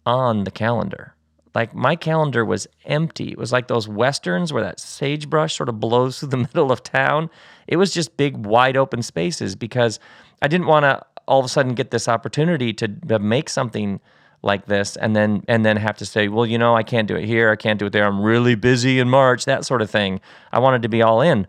on 0.06 0.46
the 0.46 0.52
calendar. 0.52 1.14
Like 1.54 1.74
my 1.74 1.96
calendar 1.96 2.46
was 2.46 2.68
empty. 2.86 3.32
It 3.32 3.38
was 3.38 3.52
like 3.52 3.68
those 3.68 3.88
westerns 3.88 4.54
where 4.54 4.64
that 4.64 4.80
sagebrush 4.80 5.56
sort 5.56 5.70
of 5.70 5.80
blows 5.80 6.20
through 6.20 6.30
the 6.30 6.38
middle 6.54 6.72
of 6.72 6.84
town. 6.84 7.30
It 7.68 7.78
was 7.78 7.94
just 7.94 8.18
big, 8.18 8.46
wide 8.46 8.78
open 8.78 9.02
spaces 9.02 9.56
because 9.56 10.00
I 10.42 10.48
didn't 10.48 10.68
want 10.68 10.84
to 10.84 11.02
all 11.28 11.40
of 11.40 11.46
a 11.46 11.50
sudden 11.50 11.74
get 11.74 11.92
this 11.92 12.08
opportunity 12.08 12.72
to, 12.74 12.88
to 12.88 13.20
make 13.20 13.50
something 13.50 14.00
like 14.46 14.66
this 14.68 14.96
and 14.96 15.16
then 15.16 15.44
and 15.48 15.66
then 15.66 15.76
have 15.78 15.98
to 15.98 16.06
say 16.06 16.28
well 16.28 16.46
you 16.46 16.58
know 16.58 16.76
i 16.76 16.84
can't 16.84 17.08
do 17.08 17.16
it 17.16 17.26
here. 17.26 17.50
I 17.52 17.56
can't 17.56 17.80
do 17.80 17.88
it 17.88 17.92
there. 17.92 18.06
I'm 18.06 18.22
really 18.22 18.56
busy 18.56 19.00
in 19.00 19.10
march 19.10 19.46
that 19.46 19.66
sort 19.66 19.82
of 19.82 19.90
thing. 19.90 20.22
I 20.52 20.60
wanted 20.60 20.82
to 20.84 20.90
be 20.90 21.02
all 21.02 21.22
in. 21.22 21.48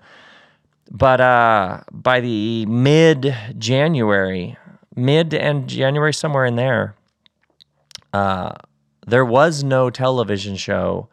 But 0.91 1.21
uh, 1.21 1.81
by 1.93 2.21
the 2.21 2.67
mid 2.67 3.35
january 3.59 4.57
mid 4.95 5.35
and 5.35 5.69
january 5.69 6.13
somewhere 6.13 6.47
in 6.47 6.57
there 6.57 6.95
uh, 8.13 8.53
there 9.07 9.25
was 9.25 9.63
no 9.63 9.91
television 9.91 10.57
show 10.57 11.09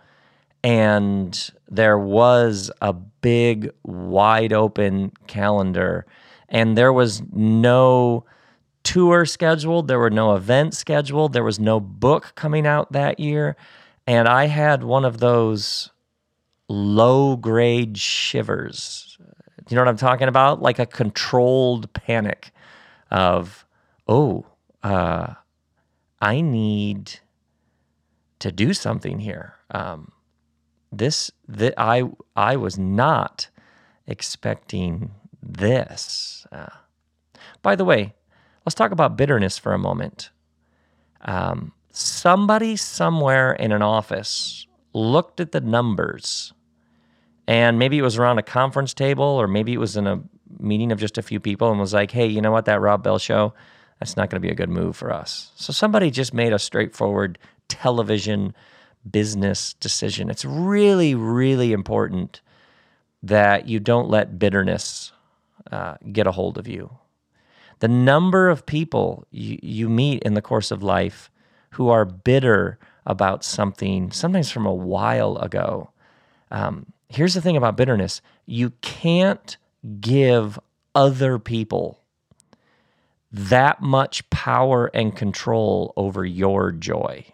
and 0.63 1.51
there 1.69 1.97
was 1.97 2.71
a 2.81 2.93
big, 2.93 3.71
wide 3.83 4.53
open 4.53 5.11
calendar, 5.27 6.05
and 6.49 6.77
there 6.77 6.93
was 6.93 7.21
no 7.33 8.25
tour 8.83 9.25
scheduled, 9.25 9.87
there 9.87 9.99
were 9.99 10.09
no 10.09 10.35
events 10.35 10.77
scheduled, 10.77 11.33
there 11.33 11.43
was 11.43 11.59
no 11.59 11.79
book 11.79 12.33
coming 12.35 12.67
out 12.67 12.91
that 12.91 13.19
year. 13.19 13.55
And 14.05 14.27
I 14.27 14.47
had 14.47 14.83
one 14.83 15.05
of 15.05 15.19
those 15.19 15.91
low 16.67 17.35
grade 17.37 17.97
shivers. 17.97 19.17
You 19.69 19.75
know 19.75 19.81
what 19.81 19.89
I'm 19.89 19.97
talking 19.97 20.27
about? 20.27 20.61
Like 20.61 20.79
a 20.79 20.85
controlled 20.85 21.91
panic 21.93 22.51
of, 23.09 23.65
oh, 24.07 24.45
uh, 24.81 25.35
I 26.21 26.41
need 26.41 27.19
to 28.39 28.51
do 28.51 28.73
something 28.73 29.19
here. 29.19 29.55
Um, 29.71 30.11
this 30.91 31.31
that 31.47 31.73
I 31.77 32.03
I 32.35 32.55
was 32.55 32.77
not 32.77 33.49
expecting 34.05 35.11
this. 35.41 36.45
Uh, 36.51 36.67
by 37.61 37.75
the 37.75 37.85
way, 37.85 38.13
let's 38.65 38.75
talk 38.75 38.91
about 38.91 39.17
bitterness 39.17 39.57
for 39.57 39.73
a 39.73 39.79
moment. 39.79 40.31
Um, 41.21 41.73
somebody 41.91 42.75
somewhere 42.75 43.53
in 43.53 43.71
an 43.71 43.81
office 43.81 44.67
looked 44.93 45.39
at 45.39 45.51
the 45.51 45.61
numbers, 45.61 46.53
and 47.47 47.79
maybe 47.79 47.97
it 47.97 48.01
was 48.01 48.17
around 48.17 48.39
a 48.39 48.43
conference 48.43 48.93
table, 48.93 49.25
or 49.25 49.47
maybe 49.47 49.73
it 49.73 49.79
was 49.79 49.97
in 49.97 50.07
a 50.07 50.21
meeting 50.59 50.91
of 50.91 50.99
just 50.99 51.17
a 51.17 51.21
few 51.21 51.39
people, 51.39 51.69
and 51.69 51.79
was 51.79 51.93
like, 51.93 52.11
"Hey, 52.11 52.27
you 52.27 52.41
know 52.41 52.51
what? 52.51 52.65
That 52.65 52.81
Rob 52.81 53.03
Bell 53.03 53.19
show." 53.19 53.53
That's 53.99 54.17
not 54.17 54.29
going 54.29 54.41
to 54.41 54.45
be 54.45 54.51
a 54.51 54.55
good 54.55 54.69
move 54.69 54.97
for 54.97 55.13
us. 55.13 55.51
So 55.55 55.71
somebody 55.71 56.11
just 56.11 56.33
made 56.33 56.51
a 56.51 56.59
straightforward 56.59 57.39
television 57.69 58.53
business 59.09 59.73
decision. 59.75 60.29
It's 60.29 60.43
really, 60.45 61.15
really 61.15 61.71
important 61.71 62.41
that 63.21 63.67
you 63.67 63.79
don't 63.79 64.09
let 64.09 64.37
bitterness 64.37 65.13
uh, 65.71 65.95
get 66.11 66.27
a 66.27 66.31
hold 66.31 66.57
of 66.57 66.67
you. 66.67 66.97
The 67.83 67.89
number 67.89 68.47
of 68.47 68.65
people 68.65 69.27
you, 69.29 69.59
you 69.61 69.89
meet 69.89 70.23
in 70.23 70.35
the 70.35 70.41
course 70.41 70.71
of 70.71 70.81
life 70.81 71.29
who 71.71 71.89
are 71.89 72.05
bitter 72.05 72.79
about 73.05 73.43
something, 73.43 74.09
sometimes 74.09 74.49
from 74.49 74.65
a 74.65 74.73
while 74.73 75.35
ago. 75.39 75.89
Um, 76.49 76.93
here's 77.09 77.33
the 77.33 77.41
thing 77.41 77.57
about 77.57 77.75
bitterness 77.75 78.21
you 78.45 78.69
can't 78.79 79.57
give 79.99 80.57
other 80.95 81.37
people 81.39 81.99
that 83.33 83.81
much 83.81 84.29
power 84.29 84.89
and 84.93 85.13
control 85.13 85.91
over 85.97 86.25
your 86.25 86.71
joy. 86.71 87.25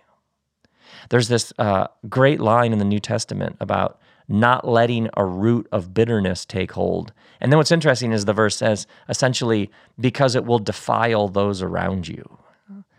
There's 1.10 1.28
this 1.28 1.54
uh, 1.60 1.90
great 2.10 2.40
line 2.40 2.74
in 2.74 2.80
the 2.80 2.86
New 2.86 3.00
Testament 3.00 3.56
about 3.60 4.02
not 4.30 4.68
letting 4.68 5.10
a 5.18 5.26
root 5.26 5.68
of 5.72 5.94
bitterness 5.94 6.46
take 6.46 6.72
hold. 6.72 7.12
And 7.42 7.52
then 7.52 7.58
what's 7.58 7.72
interesting 7.72 8.12
is 8.12 8.26
the 8.26 8.34
verse 8.34 8.56
says 8.56 8.88
essentially, 9.10 9.70
because 10.00 10.36
it 10.36 10.46
will 10.46 10.60
defile 10.60 11.28
those 11.28 11.62
around 11.62 12.08
you. 12.08 12.38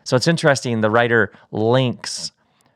So 0.04 0.16
it's 0.16 0.26
interesting, 0.26 0.80
the 0.80 0.90
writer 0.90 1.30
links, 1.52 2.32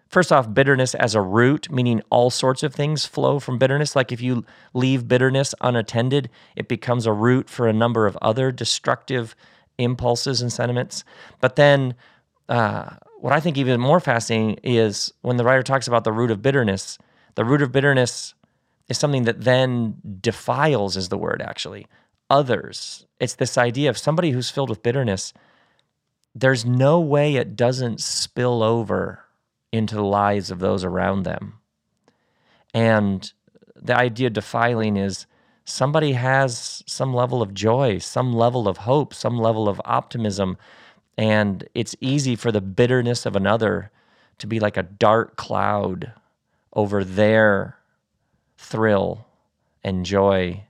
first 0.09 0.31
off, 0.31 0.55
bitterness 0.55 0.95
as 0.95 1.17
a 1.17 1.21
root, 1.21 1.69
meaning 1.71 2.01
all 2.11 2.31
sorts 2.31 2.63
of 2.63 2.73
things 2.73 3.05
flow 3.05 3.41
from 3.41 3.59
bitterness. 3.59 3.97
Like 3.97 4.13
if 4.13 4.21
you 4.21 4.45
leave 4.73 5.09
bitterness 5.09 5.53
unattended, 5.61 6.31
it 6.55 6.69
becomes 6.69 7.07
a 7.07 7.13
root 7.13 7.51
for 7.51 7.67
a 7.67 7.73
number 7.73 8.07
of 8.07 8.17
other 8.23 8.53
destructive 8.53 9.35
impulses 9.79 10.41
and 10.41 10.53
sentiments. 10.53 11.03
But 11.41 11.57
then, 11.57 11.97
uh, 12.49 12.91
what 13.19 13.33
I 13.33 13.41
think 13.41 13.57
even 13.57 13.81
more 13.81 14.01
fascinating 14.01 14.61
is 14.63 15.13
when 15.23 15.39
the 15.39 15.45
writer 15.45 15.63
talks 15.63 15.89
about 15.89 16.05
the 16.05 16.13
root 16.13 16.31
of 16.31 16.43
bitterness. 16.43 16.99
The 17.37 17.45
root 17.45 17.63
of 17.63 17.73
bitterness 17.73 18.35
is 18.89 18.99
something 18.99 19.25
that 19.25 19.43
then 19.43 19.97
defiles, 20.21 20.97
is 20.97 21.09
the 21.09 21.19
word 21.19 21.43
actually, 21.43 21.87
others. 22.31 23.07
It's 23.21 23.35
this 23.35 23.57
idea 23.59 23.91
of 23.91 23.99
somebody 23.99 24.31
who's 24.31 24.51
filled 24.51 24.71
with 24.71 24.83
bitterness. 24.83 25.33
There's 26.35 26.65
no 26.65 27.01
way 27.01 27.37
it 27.37 27.57
doesn't 27.57 28.01
spill 28.01 28.63
over 28.63 29.25
into 29.73 29.95
the 29.95 30.05
lives 30.05 30.51
of 30.51 30.59
those 30.59 30.85
around 30.85 31.23
them. 31.23 31.55
And 32.73 33.33
the 33.77 33.97
idea 33.97 34.29
of 34.29 34.33
defiling 34.33 34.97
is 34.97 35.27
somebody 35.65 36.13
has 36.13 36.83
some 36.87 37.15
level 37.15 37.43
of 37.43 37.55
joy, 37.55 37.99
some 37.99 38.33
level 38.33 38.69
of 38.69 38.79
hope, 38.79 39.15
some 39.15 39.39
level 39.39 39.69
of 39.69 39.81
optimism 39.85 40.57
and 41.17 41.69
it's 41.75 41.95
easy 42.01 42.37
for 42.37 42.51
the 42.51 42.61
bitterness 42.61 43.27
of 43.27 43.37
another 43.37 43.91
to 44.39 44.47
be 44.47 44.59
like 44.59 44.77
a 44.77 44.83
dark 44.83 45.37
cloud 45.37 46.13
over 46.73 47.05
their 47.05 47.79
thrill 48.65 49.27
and 49.83 50.05
joy 50.05 50.65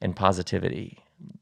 and 0.00 0.14
positivity. 0.14 0.98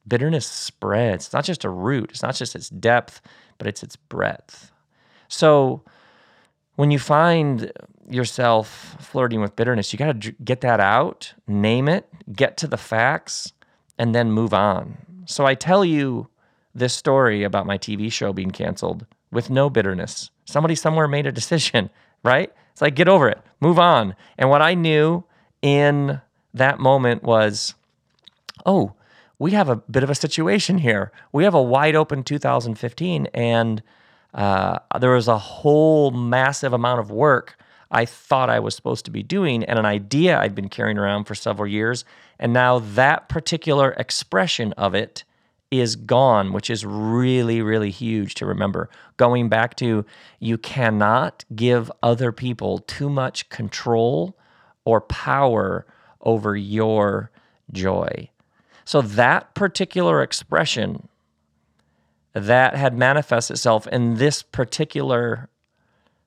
Bitterness 0.06 0.46
spreads. 0.46 1.26
It's 1.26 1.32
not 1.32 1.44
just 1.44 1.64
a 1.64 1.70
root, 1.70 2.10
it's 2.10 2.22
not 2.22 2.34
just 2.34 2.54
its 2.54 2.68
depth, 2.68 3.20
but 3.58 3.66
it's 3.66 3.82
its 3.82 3.96
breadth. 3.96 4.70
So 5.28 5.82
when 6.76 6.90
you 6.90 6.98
find 6.98 7.72
yourself 8.08 8.96
flirting 9.00 9.40
with 9.40 9.56
bitterness, 9.56 9.92
you 9.92 9.98
got 9.98 10.20
to 10.20 10.32
get 10.32 10.60
that 10.60 10.78
out, 10.78 11.34
name 11.48 11.88
it, 11.88 12.08
get 12.32 12.56
to 12.58 12.66
the 12.66 12.76
facts, 12.76 13.52
and 13.98 14.14
then 14.14 14.30
move 14.30 14.54
on. 14.54 14.98
So 15.24 15.46
I 15.46 15.54
tell 15.54 15.84
you 15.84 16.28
this 16.74 16.94
story 16.94 17.42
about 17.42 17.66
my 17.66 17.78
TV 17.78 18.12
show 18.12 18.32
being 18.32 18.50
canceled 18.50 19.06
with 19.32 19.50
no 19.50 19.68
bitterness. 19.70 20.30
Somebody 20.44 20.74
somewhere 20.74 21.08
made 21.08 21.26
a 21.26 21.32
decision, 21.32 21.90
right? 22.22 22.52
It's 22.72 22.82
like, 22.82 22.94
get 22.94 23.08
over 23.08 23.28
it, 23.28 23.40
move 23.60 23.78
on. 23.78 24.14
And 24.36 24.50
what 24.50 24.62
I 24.62 24.74
knew 24.74 25.24
in 25.62 26.20
that 26.54 26.78
moment 26.78 27.22
was, 27.22 27.74
oh, 28.64 28.94
we 29.38 29.50
have 29.52 29.68
a 29.68 29.76
bit 29.76 30.02
of 30.02 30.10
a 30.10 30.14
situation 30.14 30.78
here. 30.78 31.12
We 31.32 31.44
have 31.44 31.54
a 31.54 31.62
wide 31.62 31.94
open 31.94 32.22
2015, 32.22 33.26
and 33.34 33.82
uh, 34.32 34.78
there 34.98 35.12
was 35.12 35.28
a 35.28 35.38
whole 35.38 36.10
massive 36.10 36.72
amount 36.72 37.00
of 37.00 37.10
work 37.10 37.56
I 37.90 38.04
thought 38.04 38.50
I 38.50 38.60
was 38.60 38.74
supposed 38.74 39.04
to 39.04 39.10
be 39.10 39.22
doing 39.22 39.64
and 39.64 39.78
an 39.78 39.86
idea 39.86 40.38
I'd 40.38 40.54
been 40.54 40.68
carrying 40.68 40.98
around 40.98 41.24
for 41.24 41.34
several 41.34 41.68
years. 41.68 42.04
And 42.38 42.52
now 42.52 42.78
that 42.80 43.28
particular 43.28 43.92
expression 43.92 44.72
of 44.74 44.94
it 44.94 45.24
is 45.70 45.96
gone, 45.96 46.52
which 46.52 46.70
is 46.70 46.84
really, 46.84 47.60
really 47.60 47.90
huge 47.90 48.34
to 48.36 48.46
remember. 48.46 48.88
Going 49.16 49.48
back 49.48 49.76
to 49.76 50.04
you 50.38 50.58
cannot 50.58 51.44
give 51.54 51.90
other 52.02 52.32
people 52.32 52.78
too 52.78 53.08
much 53.08 53.48
control 53.48 54.36
or 54.86 55.02
power 55.02 55.84
over 56.22 56.56
your 56.56 57.30
joy. 57.72 58.30
So, 58.86 59.02
that 59.02 59.54
particular 59.54 60.22
expression 60.22 61.08
that 62.32 62.76
had 62.76 62.96
manifested 62.96 63.56
itself 63.56 63.86
in 63.88 64.14
this 64.14 64.42
particular 64.42 65.50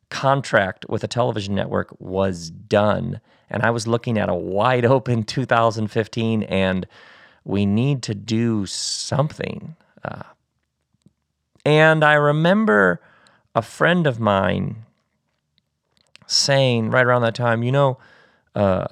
contract 0.09 0.85
with 0.89 1.03
a 1.03 1.07
television 1.07 1.55
network 1.55 1.95
was 1.99 2.49
done. 2.49 3.21
And 3.49 3.63
I 3.63 3.69
was 3.69 3.87
looking 3.87 4.17
at 4.17 4.27
a 4.27 4.35
wide 4.35 4.85
open 4.85 5.23
2015 5.23 6.43
and 6.43 6.87
we 7.45 7.65
need 7.65 8.03
to 8.03 8.15
do 8.15 8.65
something. 8.65 9.75
Uh, 10.03 10.23
and 11.63 12.03
I 12.03 12.13
remember 12.13 13.01
a 13.55 13.61
friend 13.61 14.05
of 14.05 14.19
mine 14.19 14.85
saying 16.25 16.91
right 16.91 17.05
around 17.05 17.21
that 17.21 17.35
time, 17.35 17.63
you 17.63 17.71
know, 17.71 17.97
uh, 18.55 18.87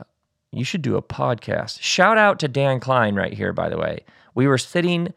you 0.51 0.63
should 0.63 0.81
do 0.81 0.95
a 0.95 1.01
podcast. 1.01 1.81
Shout 1.81 2.17
out 2.17 2.39
to 2.39 2.47
Dan 2.47 2.79
Klein 2.79 3.15
right 3.15 3.33
here, 3.33 3.53
by 3.53 3.69
the 3.69 3.77
way. 3.77 3.99
We 4.33 4.47
were 4.47 4.57
sitting 4.57 5.13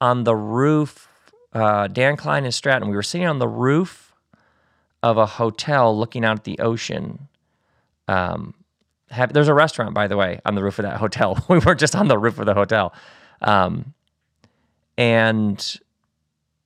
on 0.00 0.24
the 0.24 0.34
roof, 0.34 1.08
uh, 1.52 1.86
Dan 1.86 2.16
Klein 2.16 2.44
and 2.44 2.52
Stratton, 2.52 2.88
we 2.88 2.96
were 2.96 3.04
sitting 3.04 3.26
on 3.26 3.38
the 3.38 3.46
roof 3.46 4.12
of 5.02 5.16
a 5.16 5.26
hotel 5.26 5.96
looking 5.96 6.24
out 6.24 6.38
at 6.38 6.44
the 6.44 6.58
ocean. 6.58 7.28
Um, 8.08 8.54
have, 9.10 9.32
there's 9.32 9.48
a 9.48 9.54
restaurant, 9.54 9.94
by 9.94 10.08
the 10.08 10.16
way, 10.16 10.40
on 10.44 10.56
the 10.56 10.62
roof 10.62 10.80
of 10.80 10.84
that 10.84 10.96
hotel. 10.96 11.38
we 11.48 11.60
weren't 11.60 11.78
just 11.78 11.94
on 11.94 12.08
the 12.08 12.18
roof 12.18 12.40
of 12.40 12.46
the 12.46 12.54
hotel. 12.54 12.92
Um, 13.40 13.94
and 14.98 15.78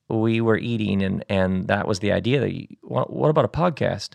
we 0.08 0.40
were 0.40 0.56
eating, 0.56 1.02
and, 1.02 1.24
and 1.28 1.68
that 1.68 1.86
was 1.86 1.98
the 1.98 2.12
idea 2.12 2.40
that, 2.40 2.54
you, 2.54 2.68
what, 2.80 3.12
what 3.12 3.28
about 3.28 3.44
a 3.44 3.48
podcast? 3.48 4.10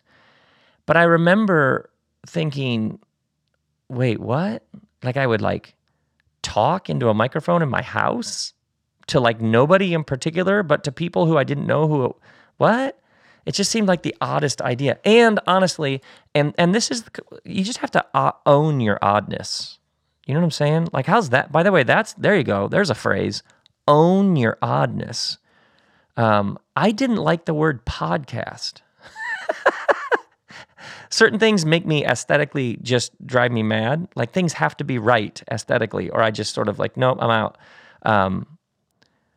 But 0.87 0.97
I 0.97 1.03
remember 1.03 1.90
thinking, 2.25 2.99
wait, 3.89 4.19
what? 4.19 4.63
Like 5.03 5.17
I 5.17 5.27
would 5.27 5.41
like 5.41 5.75
talk 6.41 6.89
into 6.89 7.09
a 7.09 7.13
microphone 7.13 7.61
in 7.61 7.69
my 7.69 7.81
house 7.81 8.53
to 9.07 9.19
like 9.19 9.41
nobody 9.41 9.93
in 9.93 10.03
particular, 10.03 10.63
but 10.63 10.83
to 10.83 10.91
people 10.91 11.25
who 11.25 11.37
I 11.37 11.43
didn't 11.43 11.67
know 11.67 11.87
who, 11.87 12.15
what? 12.57 12.97
It 13.45 13.53
just 13.53 13.71
seemed 13.71 13.87
like 13.87 14.03
the 14.03 14.15
oddest 14.21 14.61
idea. 14.61 14.99
And 15.03 15.39
honestly, 15.47 16.01
and 16.35 16.53
and 16.57 16.75
this 16.75 16.91
is 16.91 17.03
you 17.43 17.63
just 17.63 17.79
have 17.79 17.91
to 17.91 18.05
uh, 18.13 18.33
own 18.45 18.79
your 18.81 18.99
oddness. 19.01 19.79
You 20.27 20.35
know 20.35 20.39
what 20.41 20.45
I'm 20.45 20.51
saying? 20.51 20.89
Like 20.93 21.07
how's 21.07 21.29
that? 21.31 21.51
By 21.51 21.63
the 21.63 21.71
way, 21.71 21.83
that's 21.83 22.13
there 22.13 22.35
you 22.35 22.43
go. 22.43 22.67
There's 22.67 22.91
a 22.91 22.95
phrase. 22.95 23.41
Own 23.87 24.35
your 24.35 24.57
oddness. 24.61 25.39
Um, 26.17 26.59
I 26.75 26.91
didn't 26.91 27.17
like 27.17 27.45
the 27.45 27.53
word 27.53 27.85
podcast. 27.85 28.81
certain 31.11 31.37
things 31.37 31.65
make 31.65 31.85
me 31.85 32.05
aesthetically 32.05 32.77
just 32.81 33.11
drive 33.25 33.51
me 33.51 33.61
mad. 33.61 34.07
Like 34.15 34.31
things 34.31 34.53
have 34.53 34.75
to 34.77 34.83
be 34.83 34.97
right 34.97 35.41
aesthetically, 35.51 36.09
or 36.09 36.23
I 36.23 36.31
just 36.31 36.55
sort 36.55 36.67
of 36.67 36.79
like, 36.79 36.97
nope, 36.97 37.19
I'm 37.21 37.29
out. 37.29 37.57
Um, 38.03 38.57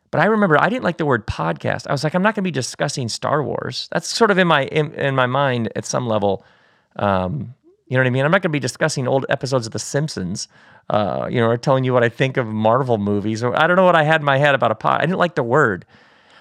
but 0.09 0.21
I 0.21 0.25
remember 0.25 0.59
I 0.59 0.69
didn't 0.69 0.85
like 0.85 0.97
the 0.97 1.05
word 1.05 1.27
podcast. 1.27 1.87
I 1.87 1.91
was 1.91 2.03
like, 2.03 2.15
I'm 2.15 2.23
not 2.23 2.35
going 2.35 2.43
to 2.43 2.47
be 2.47 2.51
discussing 2.51 3.09
Star 3.09 3.43
Wars. 3.43 3.89
That's 3.91 4.07
sort 4.07 4.31
of 4.31 4.37
in 4.37 4.47
my 4.47 4.63
in, 4.63 4.93
in 4.93 5.13
my 5.13 5.25
mind 5.25 5.71
at 5.75 5.85
some 5.85 6.07
level. 6.07 6.45
Um, 6.95 7.53
you 7.87 7.97
know 7.97 8.01
what 8.01 8.07
I 8.07 8.11
mean? 8.11 8.25
I'm 8.25 8.31
not 8.31 8.41
going 8.41 8.49
to 8.51 8.55
be 8.55 8.59
discussing 8.59 9.07
old 9.07 9.25
episodes 9.29 9.67
of 9.67 9.73
The 9.73 9.79
Simpsons, 9.79 10.47
uh, 10.89 11.27
you 11.29 11.39
know, 11.39 11.47
or 11.47 11.57
telling 11.57 11.83
you 11.83 11.93
what 11.93 12.03
I 12.03 12.09
think 12.09 12.37
of 12.37 12.47
Marvel 12.47 12.97
movies. 12.97 13.43
Or 13.43 13.59
I 13.61 13.67
don't 13.67 13.75
know 13.75 13.83
what 13.83 13.95
I 13.95 14.03
had 14.03 14.21
in 14.21 14.25
my 14.25 14.37
head 14.37 14.55
about 14.55 14.71
a 14.71 14.75
pod. 14.75 15.01
I 15.01 15.05
didn't 15.05 15.19
like 15.19 15.35
the 15.35 15.43
word. 15.43 15.85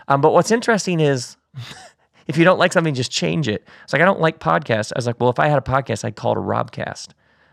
Um, 0.09 0.21
but 0.21 0.33
what's 0.33 0.50
interesting 0.50 1.00
is 1.00 1.37
if 2.26 2.37
you 2.37 2.45
don't 2.45 2.59
like 2.59 2.73
something, 2.73 2.95
just 2.95 3.11
change 3.11 3.49
it. 3.49 3.66
It's 3.85 3.93
like, 3.93 4.02
I 4.02 4.04
don't 4.04 4.21
like 4.21 4.38
podcasts. 4.38 4.93
I 4.95 4.99
was 4.99 5.07
like, 5.07 5.21
well, 5.21 5.31
if 5.31 5.38
I 5.38 5.49
had 5.49 5.59
a 5.59 5.62
podcast, 5.62 6.04
I'd 6.04 6.16
call 6.16 6.33
it 6.33 6.38
a 6.38 6.40
Robcast. 6.40 7.09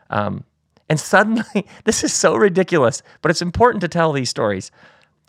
Um, 0.10 0.44
and 0.90 1.00
suddenly, 1.00 1.66
this 1.86 2.04
is 2.04 2.13
so 2.13 2.36
ridiculous, 2.36 3.01
but 3.22 3.32
it's 3.32 3.42
important 3.42 3.82
to 3.82 3.88
tell 3.88 4.12
these 4.12 4.30
stories. 4.30 4.72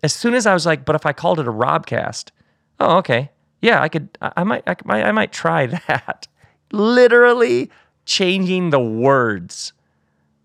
As 0.03 0.13
soon 0.13 0.35
as 0.35 0.47
I 0.47 0.55
was 0.55 0.67
like, 0.67 0.85
but 0.85 0.97
if 0.97 1.07
I 1.07 1.13
called 1.13 1.39
it 1.39 1.47
a 1.47 1.53
Robcast, 1.53 2.31
oh, 2.81 2.99
okay. 2.99 3.31
Yeah, 3.61 3.81
I 3.81 3.89
could, 3.89 4.09
I, 4.21 4.33
I 4.39 4.45
might, 4.45 4.63
I, 4.67 4.77
I 5.03 5.13
might 5.13 5.33
try 5.33 5.67
that. 5.89 6.27
Literally 6.73 7.71
changing 8.05 8.71
the 8.71 8.81
words 8.81 9.73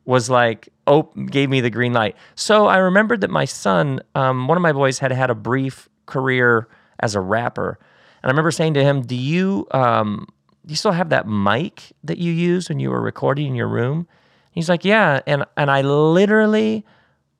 was 0.05 0.29
like, 0.29 0.69
oh, 0.87 1.03
gave 1.29 1.49
me 1.49 1.61
the 1.61 1.69
green 1.69 1.93
light. 1.93 2.15
So 2.35 2.67
I 2.67 2.77
remembered 2.77 3.21
that 3.21 3.29
my 3.29 3.45
son, 3.45 3.99
um, 4.15 4.47
one 4.47 4.57
of 4.57 4.61
my 4.61 4.71
boys, 4.71 4.99
had 4.99 5.11
had 5.11 5.29
a 5.29 5.35
brief 5.35 5.89
career 6.05 6.67
as 6.99 7.13
a 7.13 7.19
rapper. 7.19 7.77
And 8.23 8.29
I 8.29 8.31
remember 8.31 8.51
saying 8.51 8.73
to 8.75 8.83
him, 8.83 9.01
"Do 9.01 9.15
you 9.15 9.67
um, 9.71 10.27
do 10.65 10.71
you 10.71 10.75
still 10.75 10.91
have 10.91 11.09
that 11.09 11.27
mic 11.27 11.93
that 12.03 12.17
you 12.17 12.31
used 12.31 12.69
when 12.69 12.79
you 12.79 12.89
were 12.89 13.01
recording 13.01 13.47
in 13.47 13.55
your 13.55 13.67
room?" 13.67 14.07
He's 14.51 14.69
like, 14.69 14.85
"Yeah." 14.85 15.21
And 15.27 15.45
and 15.55 15.69
I 15.71 15.81
literally 15.81 16.85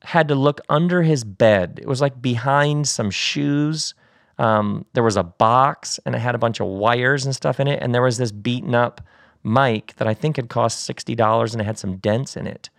had 0.04 0.28
to 0.28 0.36
look 0.36 0.62
under 0.70 1.02
his 1.02 1.24
bed. 1.24 1.80
It 1.82 1.88
was 1.88 2.02
like 2.02 2.22
behind 2.22 2.88
some 2.88 3.12
shoes. 3.12 3.94
Um, 4.38 4.86
there 4.94 5.04
was 5.04 5.18
a 5.18 5.24
box 5.24 6.00
and 6.06 6.14
it 6.16 6.20
had 6.20 6.36
a 6.36 6.38
bunch 6.38 6.60
of 6.60 6.68
wires 6.68 7.26
and 7.26 7.36
stuff 7.36 7.60
in 7.60 7.68
it. 7.68 7.82
And 7.82 7.94
there 7.94 8.04
was 8.04 8.18
this 8.18 8.32
beaten 8.32 8.76
up 8.76 9.02
mic 9.44 9.96
that 9.96 10.08
I 10.08 10.14
think 10.14 10.36
had 10.36 10.50
cost 10.50 10.84
sixty 10.84 11.16
dollars 11.16 11.54
and 11.54 11.62
it 11.62 11.66
had 11.66 11.78
some 11.78 11.98
dents 11.98 12.38
in 12.38 12.48
it. 12.48 12.70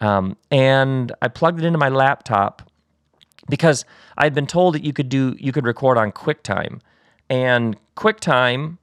Um, 0.00 0.36
and 0.50 1.12
I 1.22 1.28
plugged 1.28 1.60
it 1.60 1.66
into 1.66 1.78
my 1.78 1.88
laptop 1.88 2.70
because 3.48 3.84
I 4.16 4.24
had 4.24 4.34
been 4.34 4.46
told 4.46 4.74
that 4.74 4.84
you 4.84 4.92
could 4.92 5.08
do 5.08 5.36
you 5.38 5.52
could 5.52 5.66
record 5.66 5.98
on 5.98 6.12
QuickTime. 6.12 6.80
And 7.28 7.76
QuickTime, 7.96 8.78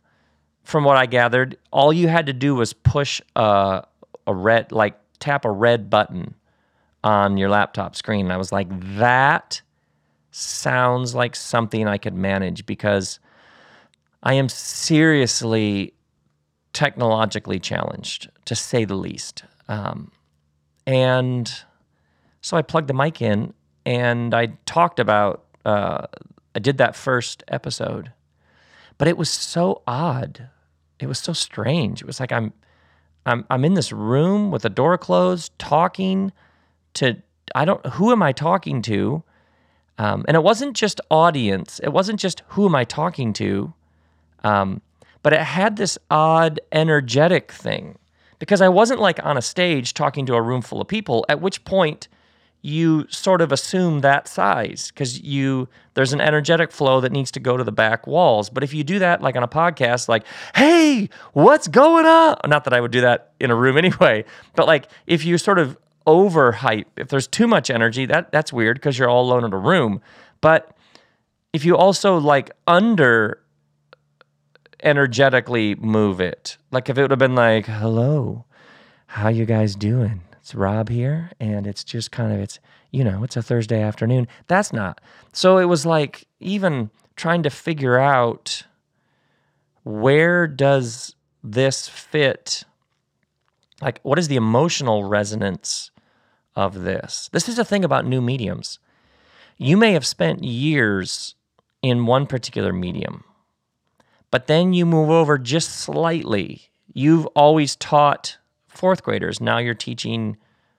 from 0.63 0.83
what 0.83 0.97
I 0.97 1.05
gathered, 1.05 1.57
all 1.71 1.93
you 1.93 2.07
had 2.07 2.25
to 2.27 2.33
do 2.33 2.55
was 2.55 2.73
push 2.73 3.21
a, 3.35 3.83
a 4.27 4.33
red, 4.33 4.71
like 4.71 4.97
tap 5.19 5.45
a 5.45 5.51
red 5.51 5.89
button 5.89 6.35
on 7.03 7.37
your 7.37 7.49
laptop 7.49 7.95
screen. 7.95 8.25
And 8.25 8.33
I 8.33 8.37
was 8.37 8.51
like, 8.51 8.67
that 8.97 9.61
sounds 10.31 11.13
like 11.13 11.35
something 11.35 11.87
I 11.87 11.97
could 11.97 12.15
manage 12.15 12.65
because 12.65 13.19
I 14.23 14.33
am 14.33 14.49
seriously 14.49 15.93
technologically 16.71 17.59
challenged, 17.59 18.29
to 18.45 18.55
say 18.55 18.83
the 18.83 18.95
least. 18.95 19.43
Um, 19.67 20.11
and 20.87 21.51
so 22.41 22.57
I 22.57 22.61
plugged 22.61 22.87
the 22.87 22.93
mic 22.93 23.21
in 23.21 23.53
and 23.85 24.33
I 24.33 24.47
talked 24.65 24.99
about, 24.99 25.45
uh, 25.65 26.07
I 26.55 26.59
did 26.59 26.77
that 26.79 26.95
first 26.95 27.43
episode 27.47 28.11
but 28.97 29.07
it 29.07 29.17
was 29.17 29.29
so 29.29 29.81
odd. 29.87 30.49
It 30.99 31.07
was 31.07 31.19
so 31.19 31.33
strange. 31.33 32.01
It 32.01 32.07
was 32.07 32.19
like 32.19 32.31
I'm 32.31 32.53
I'm 33.25 33.45
I'm 33.49 33.65
in 33.65 33.73
this 33.73 33.91
room 33.91 34.51
with 34.51 34.63
the 34.63 34.69
door 34.69 34.97
closed, 34.97 35.57
talking 35.59 36.31
to 36.95 37.17
I 37.55 37.65
don't 37.65 37.85
who 37.87 38.11
am 38.11 38.23
I 38.23 38.31
talking 38.31 38.81
to? 38.83 39.23
Um, 39.97 40.25
and 40.27 40.35
it 40.35 40.43
wasn't 40.43 40.75
just 40.75 40.99
audience. 41.11 41.79
It 41.83 41.89
wasn't 41.89 42.19
just 42.19 42.41
who 42.49 42.65
am 42.65 42.75
I 42.75 42.83
talking 42.83 43.31
to, 43.33 43.73
um, 44.43 44.81
but 45.21 45.33
it 45.33 45.41
had 45.41 45.77
this 45.77 45.97
odd 46.09 46.59
energetic 46.71 47.51
thing 47.51 47.99
because 48.39 48.59
I 48.59 48.69
wasn't 48.69 48.99
like 48.99 49.23
on 49.23 49.37
a 49.37 49.41
stage 49.41 49.93
talking 49.93 50.25
to 50.25 50.33
a 50.33 50.41
room 50.41 50.61
full 50.61 50.81
of 50.81 50.87
people. 50.87 51.25
At 51.29 51.41
which 51.41 51.63
point 51.63 52.07
you 52.65 53.05
sort 53.09 53.41
of 53.41 53.51
assume 53.51 53.99
that 53.99 54.25
size 54.25 54.89
because 54.89 55.21
you 55.21 55.67
there's 55.95 56.13
an 56.13 56.21
energetic 56.21 56.71
flow 56.71 57.01
that 57.01 57.11
needs 57.11 57.29
to 57.29 57.39
go 57.39 57.57
to 57.57 57.63
the 57.63 57.73
back 57.73 58.07
walls. 58.07 58.49
But 58.49 58.63
if 58.63 58.73
you 58.73 58.85
do 58.85 58.99
that 58.99 59.21
like 59.21 59.35
on 59.35 59.43
a 59.43 59.47
podcast 59.49 60.07
like 60.07 60.25
hey 60.55 61.09
what's 61.33 61.67
going 61.67 62.05
on? 62.05 62.37
Not 62.47 62.63
that 62.63 62.73
i 62.73 62.79
would 62.79 62.91
do 62.91 63.01
that 63.01 63.33
in 63.39 63.51
a 63.51 63.55
room 63.55 63.77
anyway 63.83 64.23
but 64.55 64.65
like 64.65 64.87
if 65.05 65.25
you 65.25 65.37
sort 65.37 65.59
of 65.59 65.77
overhype 66.07 66.85
if 66.97 67.09
there's 67.09 67.27
too 67.27 67.47
much 67.47 67.69
energy 67.69 68.05
that 68.05 68.31
that's 68.31 68.51
weird 68.51 68.77
because 68.77 68.97
you're 68.97 69.09
all 69.09 69.23
alone 69.23 69.43
in 69.43 69.53
a 69.53 69.57
room. 69.57 70.01
But 70.39 70.75
if 71.51 71.65
you 71.65 71.75
also 71.75 72.17
like 72.17 72.51
under 72.65 73.39
energetically 74.81 75.75
move 75.75 76.19
it 76.19 76.57
like 76.71 76.89
if 76.89 76.97
it 76.97 77.01
would 77.01 77.11
have 77.11 77.19
been 77.19 77.35
like 77.35 77.65
hello 77.65 78.43
how 79.07 79.29
you 79.29 79.45
guys 79.45 79.75
doing 79.75 80.21
it's 80.43 80.53
Rob 80.53 80.89
here, 80.89 81.31
and 81.39 81.65
it's 81.65 81.85
just 81.85 82.11
kind 82.11 82.33
of 82.33 82.39
it's 82.39 82.59
you 82.91 83.01
know 83.05 83.23
it's 83.23 83.37
a 83.37 83.41
Thursday 83.41 83.81
afternoon. 83.81 84.27
That's 84.47 84.73
not. 84.73 84.99
So 85.31 85.57
it 85.57 85.65
was 85.65 85.85
like 85.85 86.27
even 86.41 86.89
trying 87.15 87.43
to 87.43 87.49
figure 87.49 87.97
out 87.97 88.65
where 89.83 90.45
does 90.45 91.15
this 91.41 91.87
fit 91.87 92.65
like 93.81 94.01
what 94.03 94.19
is 94.19 94.27
the 94.27 94.35
emotional 94.35 95.05
resonance 95.05 95.91
of 96.55 96.83
this 96.83 97.29
this 97.33 97.49
is 97.49 97.57
the 97.57 97.65
thing 97.65 97.83
about 97.83 98.05
new 98.05 98.21
mediums 98.21 98.79
you 99.57 99.75
may 99.75 99.91
have 99.91 100.05
spent 100.05 100.43
years 100.43 101.35
in 101.81 102.05
one 102.05 102.25
particular 102.25 102.71
medium 102.71 103.23
but 104.31 104.47
then 104.47 104.73
you 104.73 104.85
move 104.85 105.09
over 105.09 105.37
just 105.37 105.69
slightly 105.71 106.69
you've 106.93 107.25
always 107.27 107.75
taught 107.75 108.37
fourth 108.73 109.03
graders. 109.03 109.39
Now 109.39 109.57
you're 109.59 109.73
teaching 109.73 110.37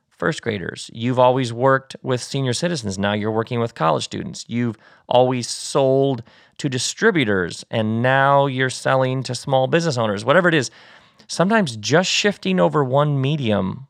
first 0.09 0.43
graders. 0.43 0.91
You've 0.93 1.19
always 1.19 1.53
worked 1.53 1.97
with 2.03 2.23
senior 2.23 2.53
citizens. 2.53 2.99
Now 2.99 3.13
you're 3.13 3.31
working 3.31 3.61
with 3.61 3.75
college 3.75 4.05
students. 4.05 4.45
You've 4.49 4.77
always 5.09 5.49
sold 5.49 6.23
to 6.59 6.69
distributors 6.69 7.65
and 7.71 8.03
now 8.03 8.47
you're 8.47 8.71
selling 8.71 9.23
to 9.25 9.35
small 9.35 9.67
business 9.67 9.99
owners, 9.99 10.25
whatever 10.25 10.49
it 10.49 10.55
is. 10.55 10.71
Sometimes 11.27 11.77
just 11.77 12.11
shifting 12.11 12.61
over 12.61 12.85
one 12.85 13.21
medium, 13.21 13.89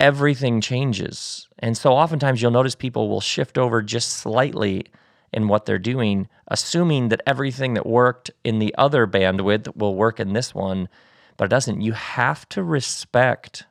everything 0.00 0.60
changes. 0.60 1.48
And 1.58 1.76
so 1.76 1.92
oftentimes 1.92 2.40
you'll 2.40 2.50
notice 2.50 2.74
people 2.74 3.08
will 3.08 3.20
shift 3.20 3.58
over 3.58 3.82
just 3.82 4.10
slightly 4.10 4.86
in 5.32 5.48
what 5.48 5.66
they're 5.66 5.78
doing, 5.78 6.28
assuming 6.48 7.08
that 7.08 7.20
everything 7.26 7.74
that 7.74 7.84
worked 7.84 8.30
in 8.44 8.58
the 8.58 8.74
other 8.78 9.06
bandwidth 9.06 9.76
will 9.76 9.94
work 9.94 10.20
in 10.20 10.32
this 10.32 10.54
one 10.54 10.88
but 11.36 11.46
it 11.46 11.50
doesn't. 11.50 11.80
You 11.80 11.92
have 11.92 12.48
to 12.50 12.62
respect 12.62 13.64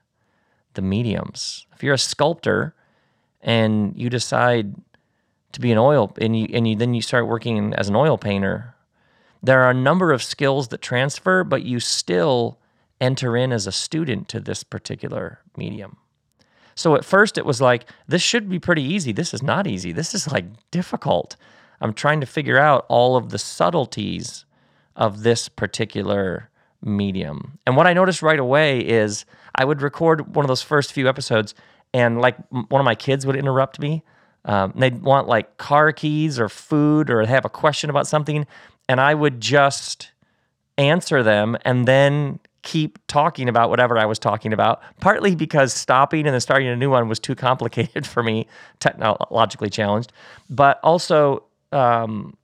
the 0.73 0.82
mediums. 0.82 1.65
If 1.73 1.84
you're 1.84 1.95
a 1.95 1.99
sculptor 1.99 2.75
and 3.41 3.93
you 3.95 4.10
decide 4.10 4.75
to 5.54 5.62
be 5.62 5.71
an 5.71 5.78
oil 5.78 6.13
and 6.19 6.38
you 6.38 6.47
and 6.54 6.67
you 6.67 6.75
then 6.75 6.93
you 6.93 7.01
start 7.01 7.28
working 7.28 7.73
as 7.73 7.89
an 7.89 7.95
oil 7.95 8.17
painter, 8.17 8.75
there 9.41 9.62
are 9.63 9.71
a 9.71 9.75
number 9.75 10.12
of 10.12 10.23
skills 10.23 10.69
that 10.69 10.82
transfer, 10.82 11.43
but 11.43 11.63
you 11.63 11.80
still 11.80 12.60
enter 13.01 13.36
in 13.36 13.51
as 13.51 13.67
a 13.67 13.71
student 13.71 14.28
to 14.30 14.39
this 14.39 14.63
particular 14.63 15.39
medium. 15.58 15.97
So 16.75 16.95
at 16.95 17.06
first 17.06 17.38
it 17.38 17.45
was 17.45 17.62
like 17.62 17.86
this 18.08 18.21
should 18.21 18.49
be 18.49 18.60
pretty 18.60 18.84
easy. 18.84 19.12
This 19.12 19.34
is 19.34 19.41
not 19.41 19.65
easy. 19.65 19.91
This 19.91 20.13
is 20.13 20.32
like 20.32 20.45
difficult. 20.71 21.36
I'm 21.82 21.93
trying 21.93 22.21
to 22.21 22.28
figure 22.28 22.58
out 22.58 22.86
all 22.89 23.15
of 23.15 23.30
the 23.30 23.38
subtleties 23.38 24.45
of 24.95 25.23
this 25.23 25.49
particular 25.49 26.49
medium. 26.85 27.59
And 27.65 27.75
what 27.75 27.87
I 27.87 27.93
noticed 27.93 28.21
right 28.21 28.39
away 28.39 28.79
is 28.79 29.25
I 29.55 29.65
would 29.65 29.81
record 29.81 30.35
one 30.35 30.45
of 30.45 30.47
those 30.47 30.61
first 30.61 30.93
few 30.93 31.09
episodes, 31.09 31.55
and 31.93 32.21
like 32.21 32.37
one 32.49 32.79
of 32.81 32.85
my 32.85 32.95
kids 32.95 33.25
would 33.25 33.35
interrupt 33.35 33.79
me. 33.79 34.03
Um, 34.45 34.73
they'd 34.75 35.01
want 35.01 35.27
like 35.27 35.57
car 35.57 35.91
keys 35.91 36.39
or 36.39 36.49
food 36.49 37.09
or 37.09 37.25
have 37.25 37.45
a 37.45 37.49
question 37.49 37.89
about 37.89 38.07
something, 38.07 38.45
and 38.87 39.01
I 39.01 39.13
would 39.13 39.41
just 39.41 40.11
answer 40.77 41.23
them 41.23 41.57
and 41.63 41.87
then 41.87 42.39
keep 42.61 42.99
talking 43.07 43.47
about 43.47 43.69
whatever 43.69 43.97
I 43.97 44.05
was 44.05 44.19
talking 44.19 44.51
about, 44.51 44.81
partly 44.99 45.35
because 45.35 45.71
stopping 45.71 46.25
and 46.25 46.33
then 46.33 46.41
starting 46.41 46.67
a 46.67 46.75
new 46.75 46.89
one 46.89 47.07
was 47.07 47.19
too 47.19 47.35
complicated 47.47 48.05
for 48.05 48.23
me, 48.23 48.47
technologically 48.79 49.69
challenged. 49.69 50.11
But 50.49 50.79
also, 50.83 51.43
um, 51.71 52.35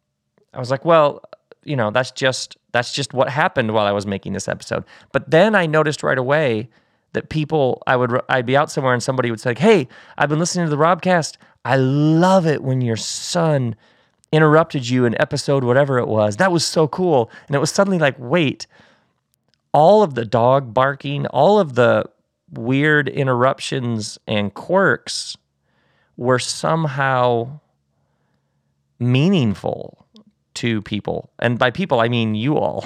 I 0.54 0.60
was 0.60 0.71
like, 0.71 0.86
well, 0.86 1.21
you 1.63 1.76
know, 1.76 1.91
that's 1.91 2.12
just 2.12 2.58
that's 2.71 2.93
just 2.93 3.13
what 3.13 3.30
happened 3.30 3.74
while 3.74 3.86
I 3.86 3.91
was 3.91 4.06
making 4.06 4.34
this 4.34 4.47
episode. 4.47 4.84
But 5.12 5.30
then 5.30 5.56
I 5.56 5.65
noticed 5.65 6.04
right 6.04 6.17
away 6.17 6.69
that 7.13 7.30
people 7.30 7.82
I 7.88 7.95
would 7.95 8.19
I'd 8.30 8.45
be 8.45 8.58
out 8.58 8.71
somewhere 8.71 8.93
and 8.93 9.04
somebody 9.04 9.30
would 9.30 9.39
say, 9.39 9.54
"Hey, 9.58 9.88
I've 10.17 10.30
been 10.30 10.39
listening 10.39 10.65
to 10.65 10.69
the 10.69 10.82
Robcast. 10.82 11.38
I 11.65 11.76
love 11.76 12.47
it 12.47 12.63
when 12.63 12.82
your 12.82 12.95
son 12.95 13.76
interrupted 14.32 14.88
you 14.88 15.06
in 15.06 15.19
episode 15.21 15.63
whatever 15.63 16.00
it 16.00 16.08
was. 16.08 16.38
That 16.38 16.52
was 16.52 16.65
so 16.65 16.88
cool." 16.88 17.30
And 17.47 17.56
it 17.56 17.60
was 17.60 17.71
suddenly 17.71 18.00
like, 18.00 18.15
"Wait, 18.17 18.65
all 19.74 20.04
of 20.04 20.15
the 20.15 20.26
dog 20.26 20.74
barking, 20.74 21.28
all 21.28 21.60
of 21.60 21.76
the 21.76 22.06
weird 22.52 23.08
interruptions 23.08 24.17
and 24.28 24.54
quirks 24.54 25.38
were 26.17 26.39
somehow 26.39 27.60
meaningful 29.00 30.01
to 30.56 30.82
people. 30.82 31.32
And 31.40 31.58
by 31.58 31.72
people, 31.72 32.00
I 32.00 32.10
mean 32.10 32.36
you 32.36 32.58
all. 32.58 32.86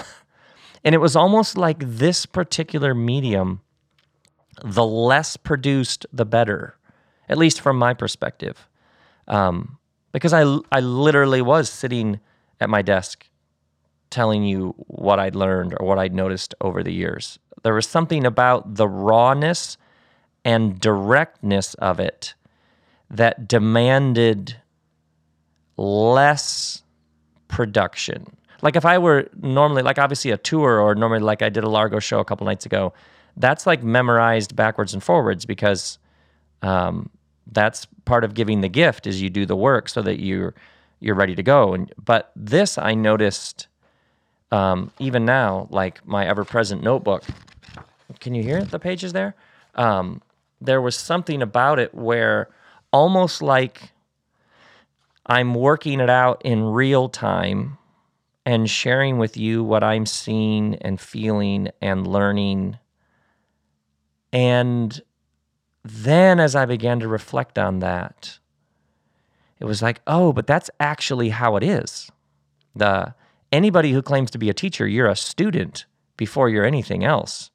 And 0.84 0.94
it 0.94 1.00
was 1.00 1.16
almost 1.16 1.58
like 1.58 1.80
this 1.80 2.28
particular 2.28 2.94
medium, 2.94 3.62
the 4.64 4.86
less 4.86 5.36
produced, 5.36 6.06
the 6.14 6.26
better, 6.26 6.78
at 7.28 7.40
least 7.40 7.60
from 7.60 7.78
my 7.78 7.96
perspective. 7.96 8.70
Um, 9.28 9.80
because 10.12 10.32
I, 10.32 10.60
I 10.72 10.82
literally 10.82 11.42
was 11.42 11.72
sitting 11.72 12.20
at 12.62 12.70
my 12.70 12.84
desk 12.84 13.28
telling 14.12 14.44
you 14.44 14.76
what 14.78 15.20
I'd 15.20 15.36
learned 15.36 15.74
or 15.80 15.88
what 15.88 15.98
I'd 15.98 16.14
noticed 16.14 16.54
over 16.62 16.84
the 16.84 16.94
years. 16.94 17.40
There 17.64 17.74
was 17.74 17.88
something 17.88 18.24
about 18.24 18.76
the 18.76 18.88
rawness 18.88 19.78
and 20.46 20.80
directness 20.80 21.74
of 21.74 22.00
it 22.00 22.36
that 23.10 23.48
demanded 23.48 24.58
less 25.76 26.84
production. 27.48 28.26
Like 28.62 28.76
if 28.76 28.86
I 28.86 28.98
were 28.98 29.30
normally 29.42 29.84
like 29.84 30.00
obviously 30.00 30.32
a 30.32 30.38
tour 30.38 30.80
or 30.80 30.96
normally 30.96 31.20
like 31.20 31.42
I 31.42 31.50
did 31.50 31.64
a 31.64 31.70
Largo 31.70 32.00
show 32.00 32.20
a 32.20 32.26
couple 32.26 32.46
nights 32.46 32.66
ago, 32.66 32.94
that's 33.38 33.68
like 33.68 33.84
memorized 33.84 34.56
backwards 34.56 34.94
and 34.94 35.04
forwards 35.04 35.46
because 35.46 36.00
um, 36.62 37.10
that's 37.52 37.86
part 38.06 38.24
of 38.24 38.34
giving 38.34 38.62
the 38.62 38.70
gift 38.70 39.08
is 39.08 39.22
you 39.22 39.30
do 39.30 39.46
the 39.46 39.56
work 39.56 39.90
so 39.90 40.02
that 40.02 40.20
you're 40.20 40.56
you're 41.00 41.16
ready 41.16 41.36
to 41.36 41.44
go. 41.44 41.74
And 41.74 41.94
but 42.04 42.32
this 42.36 42.78
I 42.78 42.96
noticed 42.96 43.68
um, 44.52 44.92
even 45.00 45.26
now, 45.26 45.68
like 45.70 46.06
my 46.08 46.26
ever-present 46.26 46.82
notebook. 46.82 47.24
Can 48.20 48.36
you 48.36 48.44
hear 48.44 48.64
the 48.64 48.80
pages 48.80 49.12
there? 49.12 49.36
Um, 49.74 50.22
there 50.62 50.82
was 50.82 50.96
something 50.96 51.42
about 51.42 51.80
it 51.80 51.94
where 51.94 52.50
almost 52.92 53.42
like 53.42 53.92
I'm 55.26 55.54
working 55.54 56.00
it 56.00 56.10
out 56.10 56.42
in 56.44 56.64
real 56.64 57.10
time 57.10 57.78
and 58.46 58.70
sharing 58.70 59.18
with 59.18 59.38
you 59.38 59.64
what 59.64 59.84
I'm 59.84 60.06
seeing 60.06 60.76
and 60.76 61.00
feeling 61.00 61.70
and 61.82 62.06
learning. 62.06 62.78
And 64.32 65.02
then 65.84 66.40
as 66.40 66.56
I 66.56 66.66
began 66.66 67.00
to 67.00 67.08
reflect 67.08 67.58
on 67.58 67.80
that, 67.80 68.38
it 69.60 69.66
was 69.66 69.82
like, 69.82 70.02
oh, 70.06 70.32
but 70.32 70.46
that's 70.46 70.70
actually 70.80 71.30
how 71.30 71.56
it 71.56 71.64
is. 71.64 72.12
The 72.76 73.16
anybody 73.52 73.94
who 73.94 74.02
claims 74.02 74.30
to 74.32 74.38
be 74.38 74.50
a 74.50 74.54
teacher, 74.54 74.88
you're 74.88 75.08
a 75.08 75.16
student 75.16 75.86
before 76.18 76.50
you're 76.50 76.66
anything 76.66 77.04
else. 77.04 77.50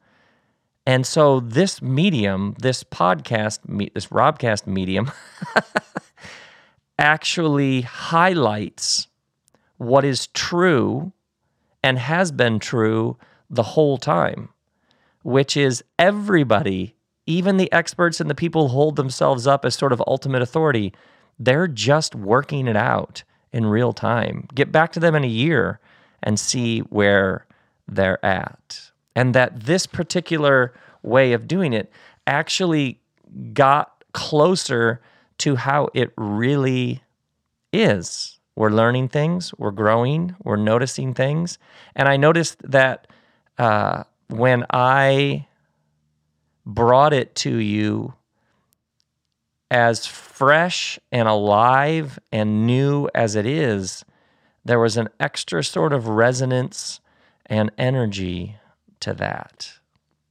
And 0.86 1.06
so 1.06 1.40
this 1.40 1.82
medium, 1.82 2.54
this 2.58 2.82
podcast, 2.82 3.60
this 3.94 4.06
Robcast 4.06 4.66
medium, 4.66 5.12
actually 7.00 7.80
highlights 7.80 9.08
what 9.78 10.04
is 10.04 10.26
true 10.28 11.12
and 11.82 11.98
has 11.98 12.30
been 12.30 12.58
true 12.58 13.16
the 13.48 13.62
whole 13.62 13.96
time, 13.96 14.50
which 15.22 15.56
is 15.56 15.82
everybody, 15.98 16.94
even 17.26 17.56
the 17.56 17.72
experts 17.72 18.20
and 18.20 18.28
the 18.28 18.34
people 18.34 18.68
who 18.68 18.74
hold 18.74 18.96
themselves 18.96 19.46
up 19.46 19.64
as 19.64 19.74
sort 19.74 19.92
of 19.92 20.02
ultimate 20.06 20.42
authority, 20.42 20.92
they're 21.38 21.66
just 21.66 22.14
working 22.14 22.68
it 22.68 22.76
out 22.76 23.24
in 23.50 23.64
real 23.64 23.94
time. 23.94 24.46
Get 24.54 24.70
back 24.70 24.92
to 24.92 25.00
them 25.00 25.14
in 25.14 25.24
a 25.24 25.28
year 25.28 25.80
and 26.22 26.38
see 26.38 26.80
where 26.80 27.46
they're 27.88 28.24
at. 28.24 28.90
And 29.16 29.34
that 29.34 29.60
this 29.64 29.86
particular 29.86 30.74
way 31.02 31.32
of 31.32 31.48
doing 31.48 31.72
it 31.72 31.90
actually 32.26 33.00
got 33.54 34.04
closer 34.12 35.00
to 35.40 35.56
how 35.56 35.88
it 35.94 36.12
really 36.16 37.02
is 37.72 38.40
we're 38.60 38.70
learning 38.70 39.08
things, 39.08 39.54
we're 39.56 39.70
growing, 39.70 40.36
we're 40.42 40.56
noticing 40.56 41.14
things. 41.14 41.58
And 41.96 42.08
I 42.08 42.18
noticed 42.18 42.58
that 42.70 43.06
uh, 43.56 44.04
when 44.28 44.66
I 44.70 45.46
brought 46.66 47.14
it 47.14 47.34
to 47.36 47.56
you 47.56 48.12
as 49.70 50.04
fresh 50.04 50.98
and 51.10 51.26
alive 51.26 52.18
and 52.30 52.66
new 52.66 53.08
as 53.14 53.34
it 53.34 53.46
is, 53.46 54.04
there 54.62 54.78
was 54.78 54.98
an 54.98 55.08
extra 55.18 55.64
sort 55.64 55.94
of 55.94 56.08
resonance 56.08 57.00
and 57.46 57.70
energy 57.78 58.56
to 59.00 59.14
that. 59.14 59.72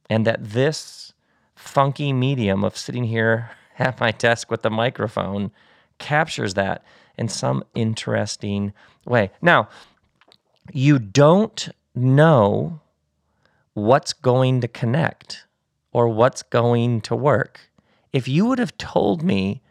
And 0.08 0.24
that 0.24 0.50
this 0.50 1.14
funky 1.56 2.12
medium 2.12 2.62
of 2.62 2.76
sitting 2.76 3.04
here 3.04 3.50
at 3.80 3.98
my 3.98 4.12
desk 4.12 4.50
with 4.50 4.62
the 4.62 4.70
microphone 4.70 5.50
captures 5.98 6.54
that 6.54 6.84
in 7.16 7.28
some 7.28 7.64
interesting 7.74 8.72
way. 9.04 9.30
Now, 9.42 9.68
you 10.72 10.98
don't 10.98 11.68
know 11.94 12.80
what's 13.74 14.12
going 14.12 14.60
to 14.60 14.68
connect 14.68 15.46
or 15.92 16.08
what's 16.08 16.42
going 16.42 17.00
to 17.02 17.16
work. 17.16 17.60
If 18.12 18.28
you 18.28 18.46
would 18.46 18.58
have 18.58 18.76
told 18.78 19.22
me 19.22 19.62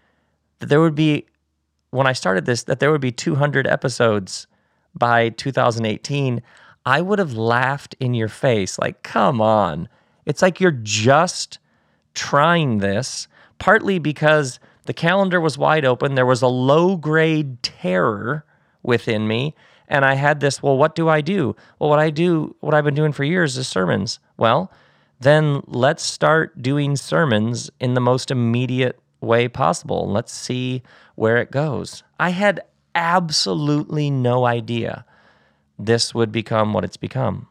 that 0.59 0.67
there 0.67 0.81
would 0.81 0.95
be, 0.95 1.25
when 1.91 2.07
I 2.07 2.13
started 2.13 2.45
this, 2.45 2.63
that 2.63 2.79
there 2.79 2.91
would 2.91 3.01
be 3.01 3.11
200 3.11 3.67
episodes 3.67 4.47
by 4.93 5.29
2018, 5.29 6.41
I 6.85 7.01
would 7.01 7.19
have 7.19 7.33
laughed 7.33 7.95
in 7.99 8.13
your 8.13 8.27
face. 8.27 8.79
Like, 8.79 9.03
come 9.03 9.41
on. 9.41 9.87
It's 10.25 10.41
like 10.41 10.59
you're 10.59 10.71
just 10.71 11.59
trying 12.13 12.79
this, 12.79 13.27
partly 13.59 13.99
because 13.99 14.59
the 14.85 14.93
calendar 14.93 15.39
was 15.39 15.57
wide 15.57 15.85
open. 15.85 16.15
There 16.15 16.25
was 16.25 16.41
a 16.41 16.47
low 16.47 16.97
grade 16.97 17.61
terror 17.61 18.45
within 18.81 19.27
me. 19.27 19.55
And 19.87 20.05
I 20.05 20.13
had 20.13 20.39
this, 20.39 20.61
well, 20.61 20.77
what 20.77 20.95
do 20.95 21.09
I 21.09 21.21
do? 21.21 21.55
Well, 21.77 21.89
what 21.89 21.99
I 21.99 22.09
do, 22.09 22.55
what 22.59 22.73
I've 22.73 22.83
been 22.83 22.95
doing 22.95 23.11
for 23.11 23.23
years 23.23 23.57
is 23.57 23.67
sermons. 23.67 24.19
Well, 24.37 24.71
then 25.19 25.61
let's 25.65 26.03
start 26.03 26.61
doing 26.61 26.95
sermons 26.95 27.69
in 27.79 27.93
the 27.93 28.01
most 28.01 28.31
immediate 28.31 28.99
way 29.19 29.47
possible. 29.47 30.09
Let's 30.09 30.31
see 30.31 30.83
where 31.15 31.37
it 31.37 31.51
goes. 31.51 32.03
I 32.19 32.29
had 32.29 32.61
absolutely 32.95 34.09
no 34.09 34.45
idea 34.45 35.05
this 35.77 36.13
would 36.13 36.31
become 36.31 36.73
what 36.73 36.83
it's 36.83 36.97
become. 36.97 37.47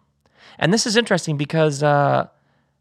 And 0.58 0.72
this 0.72 0.86
is 0.86 0.96
interesting 0.96 1.36
because 1.36 1.82
uh, 1.82 2.28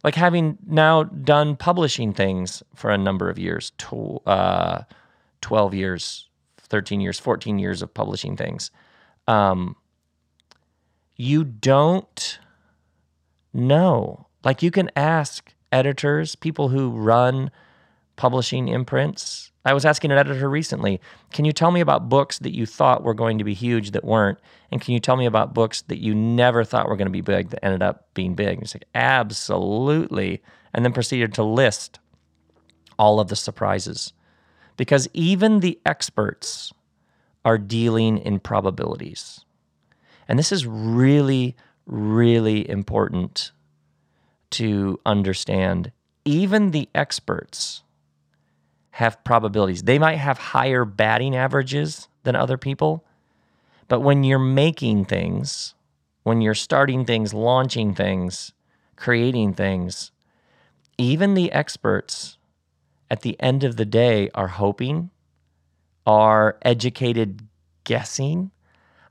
like 0.04 0.16
having 0.16 0.58
now 0.66 1.04
done 1.04 1.56
publishing 1.56 2.14
things 2.14 2.64
for 2.76 2.92
a 2.92 2.98
number 2.98 3.30
of 3.30 3.40
years, 3.40 3.72
tw- 3.78 4.26
uh, 4.26 4.84
12 5.42 5.74
years, 5.74 6.30
13 6.58 7.02
years, 7.02 7.20
14 7.20 7.60
years 7.60 7.82
of 7.82 7.94
publishing 7.94 8.36
things, 8.38 8.72
um, 9.28 9.76
you 11.16 11.44
don't 11.44 12.40
know. 13.54 14.28
Like 14.44 14.62
you 14.62 14.72
can 14.72 14.92
ask 14.96 15.54
editors, 15.72 16.36
people 16.36 16.70
who 16.70 16.90
run 16.92 17.52
publishing 18.16 18.68
imprints, 18.68 19.52
I 19.67 19.73
was 19.73 19.86
asking 19.86 20.12
an 20.12 20.17
editor 20.17 20.49
recently, 20.49 21.01
can 21.34 21.43
you 21.43 21.51
tell 21.51 21.71
me 21.71 21.82
about 21.82 22.08
books 22.08 22.39
that 22.39 22.56
you 22.56 22.65
thought 22.65 23.03
were 23.03 23.13
going 23.13 23.38
to 23.38 23.43
be 23.43 23.53
huge 23.53 23.91
that 23.91 24.06
weren't? 24.06 24.39
And 24.71 24.80
can 24.80 24.93
you 24.93 24.99
tell 24.99 25.17
me 25.17 25.25
about 25.25 25.53
books 25.53 25.82
that 25.84 25.99
you 25.99 26.15
never 26.15 26.63
thought 26.63 26.88
were 26.88 26.95
going 26.95 27.08
to 27.08 27.12
be 27.12 27.21
big 27.21 27.49
that 27.49 27.65
ended 27.65 27.82
up 27.82 28.13
being 28.13 28.34
big? 28.34 28.60
And 28.60 28.73
like, 28.73 28.86
absolutely. 28.95 30.41
And 30.73 30.86
then 30.86 30.93
proceeded 30.93 31.34
to 31.34 31.43
list 31.43 31.99
all 32.97 33.19
of 33.19 33.27
the 33.27 33.36
surprises. 33.36 34.13
Because 34.77 35.10
even 35.13 35.60
the 35.60 35.80
experts 35.86 36.71
are 37.43 37.58
dealing 37.58 38.19
in 38.19 38.39
probabilities. 38.39 39.43
And 40.30 40.39
this 40.39 40.51
is 40.51 40.65
really, 40.65 41.58
really 41.86 42.69
important 42.69 43.51
to 44.51 44.99
understand. 45.06 45.91
Even 46.23 46.71
the 46.71 46.88
experts 46.95 47.84
have 48.98 49.24
probabilities. 49.24 49.84
They 49.84 50.00
might 50.00 50.16
have 50.16 50.40
higher 50.40 50.84
batting 50.84 51.36
averages 51.36 52.08
than 52.24 52.36
other 52.36 52.58
people, 52.58 53.06
but 53.88 54.00
when 54.00 54.24
you're 54.24 54.40
making 54.40 55.06
things, 55.06 55.76
when 56.24 56.42
you're 56.42 56.56
starting 56.56 57.06
things, 57.06 57.32
launching 57.32 57.94
things, 57.94 58.54
creating 58.96 59.54
things, 59.54 60.12
even 60.98 61.36
the 61.36 61.52
experts 61.52 62.40
at 63.12 63.22
the 63.22 63.40
end 63.40 63.64
of 63.64 63.76
the 63.76 63.86
day 63.86 64.32
are 64.34 64.48
hoping, 64.48 65.12
are 66.08 66.58
educated 66.64 67.48
guessing. 67.84 68.50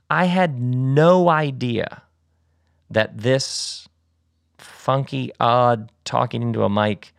I 0.09 0.25
had 0.25 0.59
no 0.59 1.29
idea 1.29 2.03
that 2.89 3.19
this 3.19 3.87
funky, 4.57 5.31
odd 5.39 5.93
talking 6.03 6.41
into 6.41 6.63
a 6.63 6.69
mic 6.69 7.13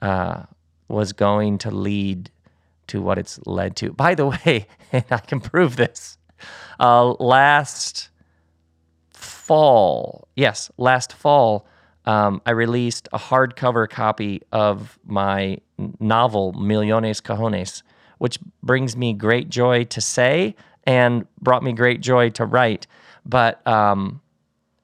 uh, 0.00 0.42
was 0.92 1.12
going 1.12 1.58
to 1.58 1.70
lead 1.70 2.30
to 2.88 3.00
what 3.00 3.18
it's 3.18 3.40
led 3.46 3.74
to. 3.76 3.92
By 3.92 4.14
the 4.14 4.26
way, 4.44 4.66
and 4.92 5.04
I 5.10 5.18
can 5.18 5.40
prove 5.40 5.76
this, 5.76 6.18
uh, 6.78 7.12
last 7.12 8.10
fall, 9.12 10.28
yes, 10.36 10.70
last 10.76 11.12
fall, 11.12 11.66
um, 12.04 12.42
I 12.44 12.50
released 12.50 13.08
a 13.12 13.18
hardcover 13.18 13.88
copy 13.88 14.42
of 14.50 14.98
my 15.06 15.58
novel, 16.00 16.52
Millones 16.52 17.20
Cajones, 17.20 17.82
which 18.18 18.38
brings 18.62 18.96
me 18.96 19.12
great 19.12 19.48
joy 19.48 19.84
to 19.84 20.00
say 20.00 20.56
and 20.84 21.26
brought 21.40 21.62
me 21.62 21.72
great 21.72 22.00
joy 22.00 22.30
to 22.30 22.44
write. 22.44 22.88
But 23.24 23.64
um, 23.66 24.20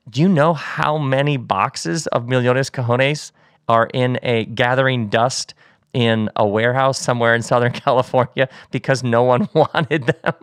do 0.09 0.23
you 0.23 0.29
know 0.29 0.55
how 0.55 0.97
many 0.97 1.37
boxes 1.37 2.07
of 2.09 2.29
Millones 2.29 2.71
Cajones 2.71 3.33
are 3.69 3.89
in 3.93 4.19
a 4.23 4.45
gathering 4.45 5.09
dust 5.09 5.55
in 5.99 6.31
a 6.37 6.47
warehouse 6.47 6.97
somewhere 6.97 7.35
in 7.35 7.43
Southern 7.43 7.73
California 7.85 8.49
because 8.71 9.03
no 9.03 9.25
one 9.25 9.49
wanted 9.55 10.07
them? 10.07 10.35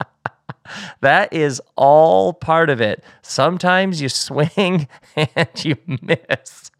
that 1.00 1.32
is 1.32 1.62
all 1.76 2.32
part 2.32 2.68
of 2.68 2.80
it. 2.80 3.04
Sometimes 3.22 4.02
you 4.02 4.08
swing 4.08 4.88
and 5.14 5.64
you 5.64 5.76
miss. 5.86 6.72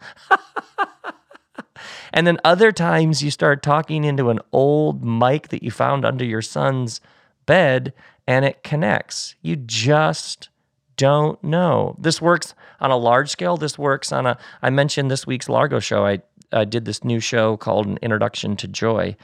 and 2.12 2.27
then 2.27 2.38
other 2.45 2.73
times 2.73 3.23
you 3.23 3.31
start 3.31 3.62
talking 3.62 4.03
into 4.03 4.31
an 4.31 4.40
old 4.51 5.05
mic 5.05 5.49
that 5.51 5.62
you 5.62 5.71
found 5.71 6.05
under 6.05 6.25
your 6.25 6.43
son's 6.43 7.01
bed 7.47 7.93
and 8.27 8.45
it 8.45 8.64
connects. 8.64 9.37
You 9.43 9.55
just 9.55 10.49
don't 10.97 11.43
know. 11.45 11.95
This 12.01 12.21
works 12.21 12.55
on 12.81 12.90
a 12.90 12.97
large 12.97 13.31
scale. 13.31 13.57
This 13.57 13.79
works 13.79 14.11
on 14.11 14.27
a, 14.27 14.38
I 14.61 14.71
mentioned 14.71 15.09
this 15.09 15.25
week's 15.25 15.49
Largo 15.49 15.79
show. 15.79 16.05
I, 16.05 16.23
I 16.55 16.64
did 16.64 16.85
this 16.85 17.05
new 17.05 17.21
show 17.21 17.57
called 17.57 17.87
An 17.87 17.99
Introduction 18.03 18.57
to 18.57 18.69
Joy. 18.69 19.17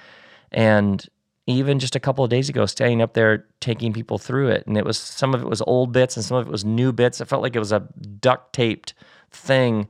And 0.52 1.06
even 1.46 1.78
just 1.78 1.96
a 1.96 2.00
couple 2.00 2.24
of 2.24 2.30
days 2.30 2.48
ago, 2.48 2.66
standing 2.66 3.02
up 3.02 3.14
there 3.14 3.46
taking 3.60 3.92
people 3.92 4.18
through 4.18 4.48
it. 4.48 4.66
And 4.66 4.76
it 4.76 4.84
was 4.84 4.98
some 4.98 5.34
of 5.34 5.42
it 5.42 5.48
was 5.48 5.62
old 5.62 5.92
bits 5.92 6.16
and 6.16 6.24
some 6.24 6.36
of 6.36 6.46
it 6.46 6.50
was 6.50 6.64
new 6.64 6.92
bits. 6.92 7.20
It 7.20 7.26
felt 7.26 7.42
like 7.42 7.56
it 7.56 7.60
was 7.60 7.72
a 7.72 7.80
duct 8.20 8.52
taped 8.52 8.94
thing, 9.30 9.88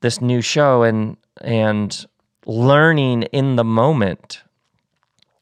this 0.00 0.20
new 0.20 0.40
show, 0.40 0.82
and 0.82 1.16
and 1.40 2.06
learning 2.46 3.24
in 3.24 3.56
the 3.56 3.64
moment 3.64 4.42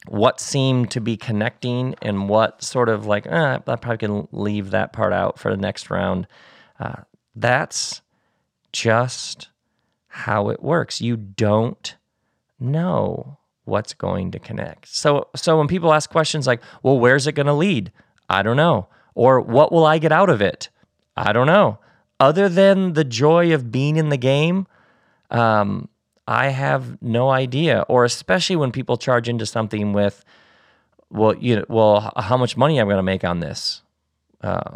what 0.07 0.39
seemed 0.39 0.91
to 0.91 1.01
be 1.01 1.17
connecting 1.17 1.95
and 2.01 2.29
what 2.29 2.63
sort 2.63 2.89
of 2.89 3.05
like, 3.05 3.27
eh, 3.27 3.59
I 3.65 3.75
probably 3.75 3.97
can 3.97 4.27
leave 4.31 4.71
that 4.71 4.91
part 4.93 5.13
out 5.13 5.37
for 5.37 5.51
the 5.51 5.61
next 5.61 5.89
round. 5.89 6.27
Uh, 6.79 7.03
that's 7.35 8.01
just 8.71 9.49
how 10.09 10.49
it 10.49 10.61
works. 10.61 11.01
You 11.01 11.15
don't 11.15 11.95
know 12.59 13.37
what's 13.63 13.93
going 13.93 14.31
to 14.31 14.39
connect. 14.39 14.87
So 14.87 15.29
so 15.35 15.57
when 15.57 15.67
people 15.67 15.93
ask 15.93 16.09
questions 16.09 16.45
like, 16.45 16.61
"Well, 16.83 16.99
where's 16.99 17.27
it 17.27 17.33
going 17.33 17.47
to 17.47 17.53
lead?" 17.53 17.91
I 18.29 18.43
don't 18.43 18.57
know. 18.57 18.87
Or 19.15 19.41
what 19.41 19.71
will 19.71 19.85
I 19.85 19.97
get 19.97 20.11
out 20.11 20.29
of 20.29 20.41
it? 20.41 20.69
I 21.17 21.33
don't 21.33 21.47
know. 21.47 21.79
Other 22.19 22.47
than 22.47 22.93
the 22.93 23.03
joy 23.03 23.53
of 23.53 23.71
being 23.71 23.97
in 23.97 24.09
the 24.09 24.17
game, 24.17 24.67
um, 25.31 25.89
I 26.27 26.49
have 26.49 27.01
no 27.01 27.29
idea. 27.29 27.85
Or 27.89 28.05
especially 28.05 28.55
when 28.55 28.71
people 28.71 28.97
charge 28.97 29.27
into 29.27 29.45
something 29.45 29.93
with, 29.93 30.23
well, 31.09 31.35
you 31.35 31.57
know, 31.57 31.65
well, 31.69 32.13
how 32.15 32.37
much 32.37 32.55
money 32.55 32.79
I'm 32.79 32.87
going 32.87 32.97
to 32.97 33.03
make 33.03 33.23
on 33.23 33.39
this? 33.39 33.81
Uh, 34.41 34.75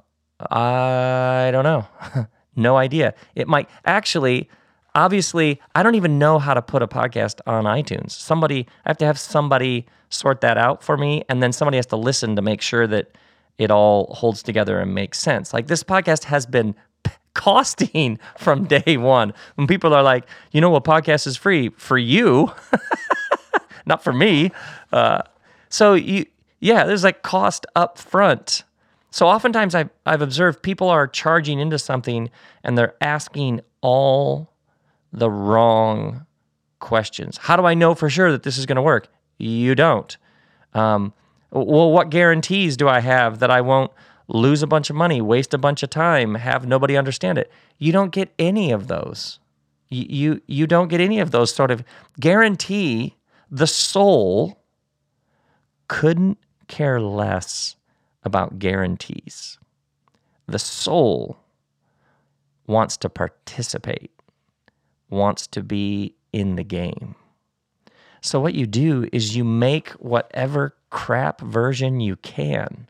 I 0.49 1.49
don't 1.51 1.63
know. 1.63 1.87
no 2.55 2.75
idea. 2.75 3.13
It 3.35 3.47
might 3.47 3.69
actually 3.85 4.49
obviously 4.95 5.61
I 5.75 5.83
don't 5.83 5.95
even 5.95 6.19
know 6.19 6.39
how 6.39 6.53
to 6.53 6.61
put 6.61 6.81
a 6.81 6.87
podcast 6.87 7.39
on 7.45 7.65
iTunes. 7.65 8.11
Somebody 8.11 8.67
I 8.85 8.89
have 8.89 8.97
to 8.97 9.05
have 9.05 9.19
somebody 9.19 9.85
sort 10.09 10.41
that 10.41 10.57
out 10.57 10.83
for 10.83 10.97
me 10.97 11.23
and 11.29 11.41
then 11.41 11.51
somebody 11.51 11.77
has 11.77 11.87
to 11.87 11.95
listen 11.95 12.35
to 12.35 12.41
make 12.41 12.61
sure 12.61 12.85
that 12.87 13.11
it 13.57 13.71
all 13.71 14.13
holds 14.13 14.43
together 14.43 14.79
and 14.79 14.93
makes 14.93 15.19
sense. 15.19 15.53
Like 15.53 15.67
this 15.67 15.83
podcast 15.83 16.25
has 16.25 16.45
been 16.45 16.75
costing 17.33 18.19
from 18.37 18.65
day 18.65 18.97
1. 18.97 19.33
When 19.55 19.67
people 19.67 19.93
are 19.93 20.03
like, 20.03 20.25
"You 20.51 20.61
know 20.61 20.69
what 20.69 20.83
podcast 20.83 21.27
is 21.27 21.37
free 21.37 21.69
for 21.77 21.97
you, 21.97 22.51
not 23.85 24.03
for 24.03 24.13
me." 24.13 24.51
Uh, 24.91 25.21
so 25.69 25.93
you 25.93 26.25
yeah, 26.59 26.85
there's 26.85 27.03
like 27.03 27.23
cost 27.23 27.65
up 27.75 27.97
front. 27.97 28.63
So 29.11 29.27
oftentimes 29.27 29.75
I've, 29.75 29.89
I've 30.05 30.21
observed 30.21 30.63
people 30.63 30.89
are 30.89 31.07
charging 31.07 31.59
into 31.59 31.77
something 31.77 32.31
and 32.63 32.77
they're 32.77 32.95
asking 33.01 33.59
all 33.81 34.52
the 35.13 35.29
wrong 35.29 36.25
questions. 36.79 37.37
How 37.37 37.55
do 37.55 37.65
I 37.65 37.75
know 37.75 37.95
for 37.95 38.09
sure 38.09 38.31
that 38.31 38.43
this 38.43 38.57
is 38.57 38.65
going 38.65 38.75
to 38.75 38.81
work? 38.81 39.07
You 39.37 39.75
don't. 39.75 40.17
Um, 40.73 41.13
well, 41.51 41.91
what 41.91 42.09
guarantees 42.09 42.75
do 42.75 42.89
I 42.89 42.99
have 42.99 43.39
that 43.39 43.51
I 43.51 43.61
won't 43.61 43.91
lose 44.27 44.63
a 44.63 44.67
bunch 44.67 44.89
of 44.89 44.95
money, 44.95 45.21
waste 45.21 45.53
a 45.53 45.57
bunch 45.57 45.83
of 45.83 45.89
time, 45.91 46.35
have 46.35 46.67
nobody 46.67 46.97
understand 46.97 47.37
it? 47.37 47.51
You 47.77 47.91
don't 47.91 48.11
get 48.11 48.33
any 48.39 48.71
of 48.71 48.87
those. 48.87 49.39
You, 49.89 50.05
you, 50.09 50.41
you 50.47 50.67
don't 50.67 50.87
get 50.87 50.99
any 50.99 51.19
of 51.19 51.31
those 51.31 51.53
sort 51.53 51.69
of 51.69 51.83
guarantee. 52.19 53.15
The 53.51 53.67
soul 53.67 54.63
couldn't 55.87 56.39
care 56.67 56.99
less 56.99 57.75
about 58.23 58.57
guarantees. 58.57 59.59
The 60.47 60.59
soul 60.59 61.37
wants 62.65 62.97
to 62.97 63.09
participate 63.09 64.11
wants 65.13 65.47
to 65.47 65.63
be 65.63 66.15
in 66.33 66.55
the 66.55 66.63
game. 66.63 67.15
So, 68.21 68.39
what 68.39 68.53
you 68.53 68.65
do 68.65 69.07
is 69.11 69.35
you 69.35 69.43
make 69.43 69.89
whatever 69.91 70.75
crap 70.89 71.41
version 71.41 71.99
you 71.99 72.15
can. 72.17 72.87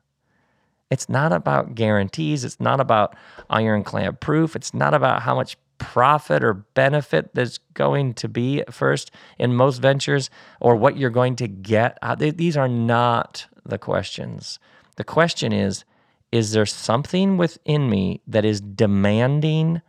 It's 0.91 1.09
not 1.09 1.33
about 1.33 1.73
guarantees. 1.73 2.43
It's 2.43 2.59
not 2.59 2.79
about 2.79 3.15
ironclad 3.49 4.19
proof. 4.19 4.55
It's 4.55 4.73
not 4.73 4.93
about 4.93 5.23
how 5.23 5.33
much 5.33 5.57
profit 5.79 6.43
or 6.43 6.53
benefit 6.53 7.33
there's 7.33 7.57
going 7.73 8.13
to 8.13 8.29
be 8.29 8.61
at 8.61 8.73
first 8.73 9.11
in 9.39 9.55
most 9.55 9.79
ventures 9.79 10.29
or 10.59 10.75
what 10.75 10.97
you're 10.97 11.09
going 11.09 11.35
to 11.37 11.47
get. 11.47 11.97
Uh, 12.01 12.15
these 12.15 12.55
are 12.55 12.67
not 12.67 13.47
the 13.65 13.79
questions. 13.79 14.59
The 14.97 15.03
question 15.03 15.51
is 15.51 15.83
Is 16.31 16.51
there 16.51 16.65
something 16.67 17.37
within 17.37 17.89
me 17.89 18.21
that 18.27 18.45
is 18.45 18.61
demanding 18.61 19.81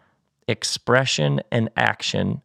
expression, 0.48 1.40
and 1.50 1.70
action. 1.76 2.42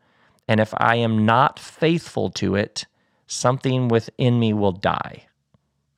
And 0.47 0.59
if 0.59 0.73
I 0.77 0.95
am 0.95 1.25
not 1.25 1.59
faithful 1.59 2.29
to 2.31 2.55
it, 2.55 2.85
something 3.27 3.87
within 3.87 4.39
me 4.39 4.53
will 4.53 4.71
die. 4.71 5.27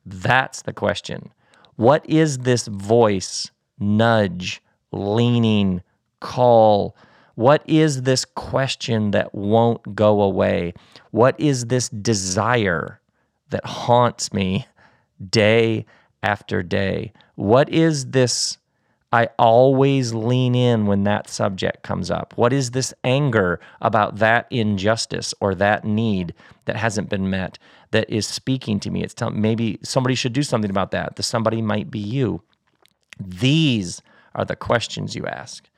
That's 0.04 0.62
the 0.62 0.72
question. 0.72 1.32
What 1.76 2.08
is 2.08 2.38
this 2.38 2.66
voice, 2.66 3.50
nudge, 3.78 4.62
leaning, 4.90 5.82
call? 6.20 6.96
What 7.34 7.62
is 7.66 8.02
this 8.02 8.24
question 8.24 9.12
that 9.12 9.34
won't 9.34 9.94
go 9.94 10.20
away? 10.20 10.74
What 11.12 11.38
is 11.40 11.66
this 11.66 11.88
desire 11.88 13.00
that 13.50 13.64
haunts 13.64 14.32
me 14.32 14.66
day 15.30 15.86
after 16.22 16.62
day? 16.62 17.12
What 17.36 17.70
is 17.70 18.10
this 18.10 18.58
I 19.12 19.28
always 19.38 20.14
lean 20.14 20.54
in 20.54 20.86
when 20.86 21.04
that 21.04 21.28
subject 21.28 21.82
comes 21.82 22.10
up. 22.10 22.32
What 22.36 22.52
is 22.52 22.70
this 22.70 22.94
anger 23.04 23.60
about 23.82 24.16
that 24.16 24.46
injustice 24.50 25.34
or 25.38 25.54
that 25.56 25.84
need 25.84 26.32
that 26.64 26.76
hasn't 26.76 27.10
been 27.10 27.28
met 27.28 27.58
that 27.90 28.08
is 28.08 28.26
speaking 28.26 28.80
to 28.80 28.90
me? 28.90 29.02
It's 29.02 29.12
telling 29.12 29.40
maybe 29.40 29.78
somebody 29.82 30.14
should 30.14 30.32
do 30.32 30.42
something 30.42 30.70
about 30.70 30.92
that. 30.92 31.16
The 31.16 31.22
somebody 31.22 31.60
might 31.60 31.90
be 31.90 31.98
you. 31.98 32.42
These 33.20 34.00
are 34.34 34.46
the 34.46 34.56
questions 34.56 35.14
you 35.14 35.26
ask. 35.26 35.68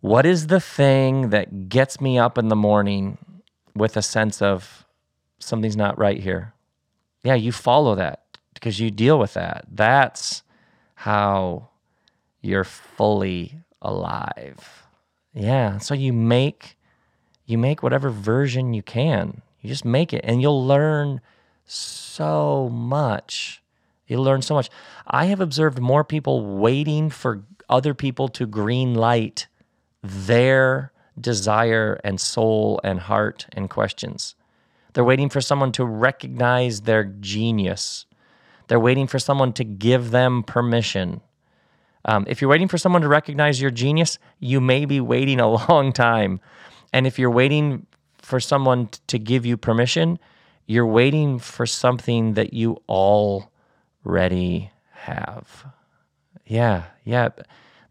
What 0.00 0.24
is 0.24 0.46
the 0.46 0.60
thing 0.60 1.30
that 1.30 1.68
gets 1.68 2.00
me 2.00 2.18
up 2.18 2.38
in 2.38 2.48
the 2.48 2.56
morning 2.56 3.18
with 3.74 3.96
a 3.96 4.02
sense 4.02 4.40
of 4.40 4.86
something's 5.38 5.76
not 5.76 5.98
right 5.98 6.18
here? 6.20 6.54
Yeah, 7.22 7.34
you 7.34 7.52
follow 7.52 7.94
that 7.96 8.22
because 8.54 8.80
you 8.80 8.90
deal 8.90 9.18
with 9.18 9.34
that. 9.34 9.66
That's 9.70 10.42
how 10.94 11.67
you're 12.48 12.64
fully 12.64 13.58
alive. 13.82 14.86
Yeah. 15.34 15.78
So 15.78 15.94
you 15.94 16.12
make 16.12 16.76
you 17.46 17.56
make 17.56 17.82
whatever 17.82 18.10
version 18.10 18.74
you 18.74 18.82
can. 18.82 19.40
You 19.60 19.68
just 19.68 19.84
make 19.84 20.12
it 20.12 20.22
and 20.24 20.42
you'll 20.42 20.66
learn 20.66 21.20
so 21.64 22.68
much. 22.70 23.62
You'll 24.06 24.24
learn 24.24 24.42
so 24.42 24.54
much. 24.54 24.70
I 25.06 25.26
have 25.26 25.40
observed 25.40 25.78
more 25.78 26.04
people 26.04 26.56
waiting 26.58 27.10
for 27.10 27.44
other 27.68 27.94
people 27.94 28.28
to 28.28 28.46
green 28.46 28.94
light 28.94 29.46
their 30.02 30.92
desire 31.20 32.00
and 32.04 32.20
soul 32.20 32.80
and 32.84 33.00
heart 33.00 33.46
and 33.52 33.68
questions. 33.68 34.34
They're 34.92 35.04
waiting 35.04 35.28
for 35.28 35.40
someone 35.40 35.72
to 35.72 35.84
recognize 35.84 36.82
their 36.82 37.04
genius. 37.04 38.06
They're 38.68 38.80
waiting 38.80 39.06
for 39.06 39.18
someone 39.18 39.52
to 39.54 39.64
give 39.64 40.10
them 40.10 40.42
permission. 40.42 41.20
Um, 42.04 42.24
if 42.28 42.40
you're 42.40 42.50
waiting 42.50 42.68
for 42.68 42.78
someone 42.78 43.02
to 43.02 43.08
recognize 43.08 43.60
your 43.60 43.70
genius, 43.70 44.18
you 44.38 44.60
may 44.60 44.84
be 44.84 45.00
waiting 45.00 45.40
a 45.40 45.48
long 45.68 45.92
time. 45.92 46.40
And 46.92 47.06
if 47.06 47.18
you're 47.18 47.30
waiting 47.30 47.86
for 48.18 48.40
someone 48.40 48.88
to 49.08 49.18
give 49.18 49.44
you 49.44 49.56
permission, 49.56 50.18
you're 50.66 50.86
waiting 50.86 51.38
for 51.38 51.66
something 51.66 52.34
that 52.34 52.52
you 52.52 52.76
already 52.88 54.70
have. 54.92 55.66
Yeah, 56.46 56.84
yeah. 57.04 57.28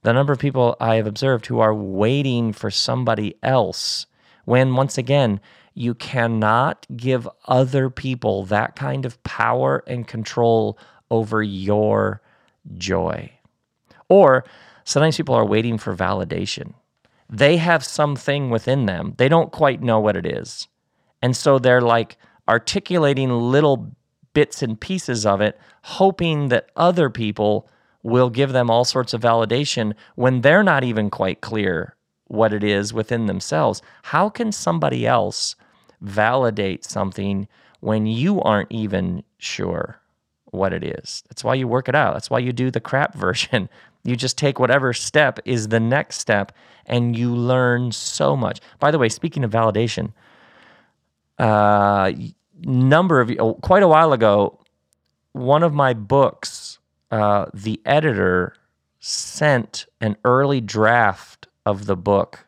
the 0.02 0.14
number 0.14 0.34
of 0.34 0.40
people 0.40 0.76
I 0.80 0.96
have 0.96 1.08
observed 1.08 1.46
who 1.48 1.60
are 1.60 1.74
waiting 1.74 2.54
for 2.54 2.72
somebody 2.72 3.36
else 3.44 4.06
when, 4.46 4.76
once 4.76 4.98
again, 4.98 5.42
you 5.74 5.94
cannot 5.94 6.88
give 6.96 7.28
other 7.46 7.90
people 7.90 8.46
that 8.46 8.76
kind 8.76 9.06
of 9.06 9.22
power 9.24 9.84
and 9.86 10.08
control 10.08 10.78
over 11.12 11.44
your 11.44 12.22
joy. 12.78 13.32
Or 14.10 14.46
sometimes 14.84 15.18
people 15.18 15.36
are 15.36 15.46
waiting 15.46 15.78
for 15.78 15.96
validation. 15.96 16.74
They 17.30 17.58
have 17.58 17.84
something 17.84 18.50
within 18.50 18.86
them, 18.86 19.14
they 19.18 19.28
don't 19.28 19.52
quite 19.52 19.82
know 19.82 20.00
what 20.00 20.16
it 20.16 20.26
is. 20.26 20.68
And 21.22 21.36
so 21.36 21.60
they're 21.60 21.82
like 21.82 22.18
articulating 22.48 23.30
little 23.30 23.92
bits 24.34 24.62
and 24.62 24.80
pieces 24.80 25.26
of 25.26 25.42
it, 25.42 25.60
hoping 25.82 26.50
that 26.50 26.70
other 26.76 27.10
people 27.10 27.68
will 28.04 28.30
give 28.30 28.54
them 28.54 28.70
all 28.70 28.86
sorts 28.86 29.14
of 29.14 29.22
validation 29.22 29.94
when 30.16 30.42
they're 30.42 30.64
not 30.64 30.84
even 30.84 31.10
quite 31.10 31.42
clear 31.42 31.96
what 32.28 32.54
it 32.54 32.64
is 32.64 32.94
within 32.94 33.26
themselves. 33.26 33.82
How 34.04 34.30
can 34.30 34.52
somebody 34.52 35.06
else 35.08 35.56
validate 36.02 36.86
something 36.86 37.48
when 37.80 38.06
you 38.06 38.42
aren't 38.42 38.72
even 38.72 39.24
sure 39.38 40.00
what 40.46 40.72
it 40.72 40.84
is? 40.84 41.24
That's 41.30 41.44
why 41.44 41.56
you 41.56 41.68
work 41.68 41.90
it 41.90 41.96
out. 41.96 42.14
That's 42.14 42.30
why 42.30 42.40
you 42.40 42.54
do 42.54 42.72
the 42.72 42.80
crap 42.80 43.14
version. 43.26 43.70
You 44.08 44.16
just 44.16 44.38
take 44.38 44.58
whatever 44.58 44.94
step 44.94 45.38
is 45.44 45.68
the 45.68 45.82
next 45.82 46.20
step 46.20 46.54
and 46.86 47.18
you 47.18 47.36
learn 47.36 47.92
so 47.92 48.38
much. 48.38 48.62
By 48.80 48.90
the 48.90 48.98
way, 48.98 49.10
speaking 49.10 49.44
of 49.44 49.52
validation, 49.52 50.14
uh, 51.38 52.14
number 52.62 53.20
of 53.20 53.30
oh, 53.38 53.56
quite 53.56 53.84
a 53.84 53.88
while 53.88 54.14
ago, 54.14 54.62
one 55.34 55.62
of 55.62 55.74
my 55.74 55.94
books, 55.94 56.80
uh, 57.12 57.48
the 57.54 57.82
editor 57.86 58.56
sent 59.02 59.86
an 60.00 60.16
early 60.24 60.62
draft 60.62 61.48
of 61.66 61.86
the 61.86 61.98
book 61.98 62.48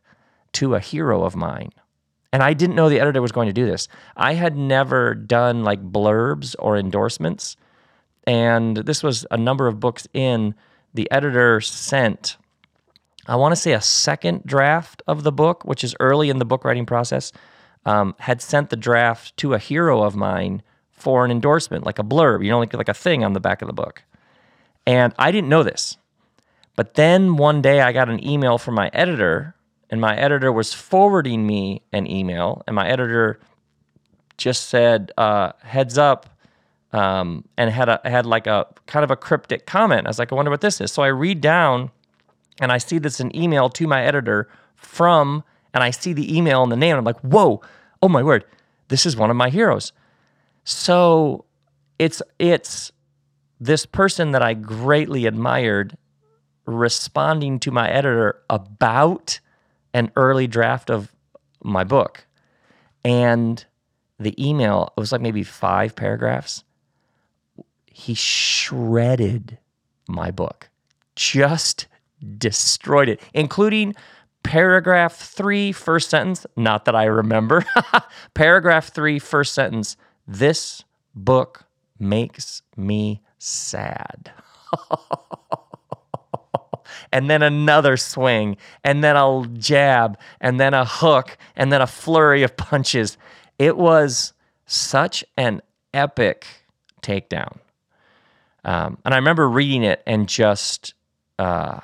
to 0.54 0.76
a 0.76 0.80
hero 0.80 1.26
of 1.26 1.36
mine. 1.36 1.72
And 2.32 2.42
I 2.42 2.54
didn't 2.54 2.78
know 2.78 2.88
the 2.88 3.02
editor 3.02 3.22
was 3.22 3.34
going 3.34 3.48
to 3.48 3.54
do 3.54 3.66
this. 3.66 3.90
I 4.16 4.36
had 4.36 4.56
never 4.56 5.14
done 5.14 5.66
like 5.66 5.84
blurbs 5.84 6.56
or 6.58 6.78
endorsements. 6.78 7.58
And 8.26 8.78
this 8.78 9.04
was 9.04 9.26
a 9.30 9.38
number 9.38 9.68
of 9.68 9.82
books 9.82 10.08
in. 10.14 10.56
The 10.94 11.10
editor 11.12 11.62
sent, 11.62 12.38
I 13.28 13.36
want 13.36 13.52
to 13.52 13.56
say, 13.56 13.74
a 13.74 13.82
second 13.82 14.44
draft 14.46 15.02
of 15.08 15.24
the 15.24 15.32
book, 15.32 15.64
which 15.66 15.84
is 15.84 15.96
early 16.00 16.30
in 16.30 16.40
the 16.40 16.46
book 16.46 16.66
writing 16.66 16.86
process 16.86 17.32
um, 17.86 18.16
had 18.20 18.42
sent 18.42 18.70
the 18.70 18.76
draft 18.76 19.36
to 19.38 19.54
a 19.54 19.60
hero 19.60 20.04
of 20.04 20.16
mine 20.16 20.62
for 20.92 21.24
an 21.24 21.32
endorsement, 21.32 21.86
like 21.86 22.00
a 22.00 22.04
blurb, 22.04 22.44
you 22.44 22.52
know, 22.52 22.60
like, 22.60 22.74
like 22.74 22.90
a 22.90 22.94
thing 22.94 23.24
on 23.24 23.34
the 23.34 23.40
back 23.40 23.62
of 23.62 23.68
the 23.68 23.74
book. 23.74 24.04
And 24.86 25.14
I 25.18 25.32
didn't 25.32 25.50
know 25.50 25.64
this. 25.64 25.98
But 26.76 26.96
then 26.96 27.38
one 27.38 27.62
day 27.62 27.82
I 27.82 27.92
got 27.92 28.10
an 28.10 28.26
email 28.26 28.58
from 28.58 28.76
my 28.76 28.90
editor, 28.94 29.56
and 29.90 30.00
my 30.00 30.16
editor 30.16 30.52
was 30.52 30.74
forwarding 30.74 31.46
me 31.46 31.82
an 31.92 32.10
email, 32.10 32.64
and 32.68 32.76
my 32.76 32.88
editor 32.88 33.40
just 34.38 34.70
said, 34.70 35.12
uh, 35.18 35.52
heads 35.62 35.98
up, 35.98 36.30
um, 36.92 37.46
and 37.58 37.70
had 37.70 37.90
a 37.90 38.02
had 38.04 38.26
like 38.26 38.48
a 38.48 38.68
kind 38.88 39.04
of 39.04 39.12
a 39.12 39.16
cryptic 39.16 39.66
comment. 39.66 40.08
I 40.08 40.10
was 40.10 40.20
like, 40.20 40.32
I 40.32 40.36
wonder 40.36 40.52
what 40.52 40.62
this 40.62 40.82
is. 40.82 40.92
So 40.92 41.04
I 41.04 41.08
read 41.08 41.42
down, 41.42 41.92
and 42.60 42.72
I 42.72 42.78
see 42.78 42.98
this 42.98 43.20
an 43.20 43.36
email 43.36 43.70
to 43.70 43.88
my 43.88 44.04
editor 44.04 44.50
from 44.76 45.44
and 45.74 45.84
I 45.84 45.92
see 45.92 46.14
the 46.14 46.36
email 46.36 46.64
and 46.64 46.72
the 46.72 46.76
name, 46.76 46.92
and 46.92 47.00
I'm 47.00 47.06
like, 47.06 47.20
whoa, 47.22 47.62
oh 48.02 48.10
my 48.10 48.24
word, 48.24 48.46
this 48.88 49.06
is 49.06 49.16
one 49.16 49.30
of 49.30 49.36
my 49.36 49.50
heroes. 49.50 49.94
So 50.64 51.46
it's 51.98 52.22
it's 52.38 52.92
this 53.60 53.86
person 53.86 54.32
that 54.32 54.42
I 54.42 54.54
greatly 54.54 55.26
admired 55.26 55.98
responding 56.66 57.60
to 57.60 57.72
my 57.72 57.90
editor 57.90 58.42
about 58.50 59.40
an 59.94 60.12
early 60.16 60.48
draft 60.48 60.90
of 60.90 61.14
my 61.64 61.84
book. 61.84 62.26
And 63.04 63.64
the 64.20 64.36
email, 64.44 64.94
it 64.96 65.00
was 65.00 65.12
like 65.12 65.22
maybe 65.22 65.44
five 65.44 65.96
paragraphs. 65.96 66.64
He 68.00 68.14
shredded 68.14 69.58
my 70.08 70.32
book, 70.32 70.70
just 71.18 71.88
destroyed 72.38 73.10
it, 73.10 73.20
including 73.34 73.94
Paragraph 74.42 75.16
three, 75.16 75.74
first 75.74 76.10
sentence, 76.10 76.46
not 76.56 76.86
that 76.86 76.96
I 76.96 77.04
remember. 77.04 77.66
Paragraph 78.34 78.94
three, 78.94 79.20
first 79.20 79.54
sentence, 79.54 79.98
this 80.26 80.86
book 81.14 81.66
makes 82.00 82.62
me 82.78 83.22
sad. 83.38 84.32
and 87.12 87.30
then 87.30 87.44
another 87.44 87.98
swing, 87.98 88.56
and 88.82 89.04
then 89.04 89.18
a 89.18 89.46
jab, 89.58 90.18
and 90.40 90.58
then 90.58 90.74
a 90.74 90.86
hook, 90.86 91.38
and 91.58 91.70
then 91.70 91.82
a 91.82 91.88
flurry 91.88 92.44
of 92.44 92.56
punches. 92.56 93.18
It 93.58 93.76
was 93.76 94.32
such 94.66 95.26
an 95.36 95.62
epic 95.94 96.46
takedown. 97.02 97.60
Um, 98.66 98.98
and 99.06 99.14
I 99.14 99.18
remember 99.18 99.48
reading 99.50 99.84
it 99.84 100.04
and 100.06 100.28
just 100.28 100.94
uh, 101.38 101.80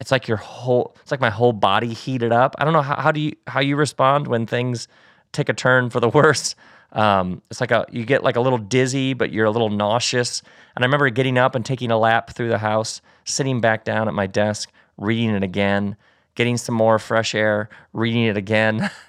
it's 0.00 0.10
like 0.10 0.28
your 0.28 0.36
whole 0.36 0.96
it's 1.00 1.10
like 1.10 1.20
my 1.20 1.30
whole 1.30 1.52
body 1.52 1.92
heated 1.92 2.32
up. 2.32 2.54
I 2.58 2.64
don't 2.64 2.72
know 2.72 2.82
how, 2.82 2.96
how 2.96 3.12
do 3.12 3.20
you 3.20 3.32
how 3.46 3.60
you 3.60 3.76
respond 3.76 4.26
when 4.26 4.46
things 4.46 4.88
take 5.32 5.48
a 5.48 5.54
turn 5.54 5.90
for 5.90 6.00
the 6.00 6.08
worse? 6.14 6.54
Um, 6.92 7.42
it's 7.50 7.60
like 7.60 7.70
a 7.70 7.86
you 7.90 8.04
get 8.04 8.24
like 8.24 8.36
a 8.36 8.40
little 8.40 8.58
dizzy 8.58 9.14
but 9.14 9.32
you're 9.32 9.46
a 9.46 9.50
little 9.50 9.70
nauseous. 9.70 10.42
And 10.76 10.84
i 10.84 10.86
remember 10.86 11.08
getting 11.10 11.38
up 11.38 11.54
and 11.54 11.64
taking 11.64 11.90
a 11.90 11.98
lap 11.98 12.30
through 12.30 12.48
the 12.48 12.58
house 12.58 13.00
sitting 13.24 13.60
back 13.60 13.84
down 13.84 14.08
at 14.08 14.14
my 14.14 14.26
desk 14.26 14.70
reading 14.96 15.30
it 15.30 15.42
again 15.42 15.96
getting 16.34 16.56
some 16.56 16.74
more 16.74 16.98
fresh 16.98 17.34
air 17.34 17.68
reading 17.92 18.24
it 18.24 18.36
again. 18.36 18.90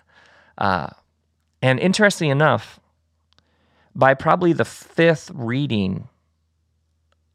Uh, 0.57 0.89
and 1.63 1.79
interesting 1.79 2.29
enough 2.29 2.79
by 3.95 4.13
probably 4.13 4.53
the 4.53 4.65
fifth 4.65 5.31
reading 5.33 6.07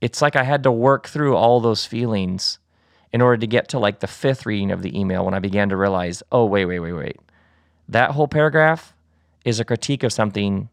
it's 0.00 0.22
like 0.22 0.36
i 0.36 0.44
had 0.44 0.62
to 0.62 0.72
work 0.72 1.08
through 1.08 1.36
all 1.36 1.60
those 1.60 1.86
feelings 1.86 2.58
in 3.16 3.22
order 3.22 3.38
to 3.38 3.46
get 3.46 3.68
to 3.68 3.78
like 3.78 4.00
the 4.00 4.06
fifth 4.06 4.44
reading 4.44 4.70
of 4.70 4.82
the 4.82 4.98
email 4.98 5.24
when 5.24 5.32
I 5.32 5.38
began 5.38 5.70
to 5.70 5.76
realize, 5.76 6.22
oh, 6.32 6.44
wait, 6.44 6.66
wait, 6.66 6.80
wait, 6.80 6.92
wait. 6.92 7.16
That 7.88 8.10
whole 8.10 8.28
paragraph 8.28 8.92
is 9.44 9.58
a 9.58 9.64
critique 9.64 10.02
of 10.02 10.12
something 10.12 10.68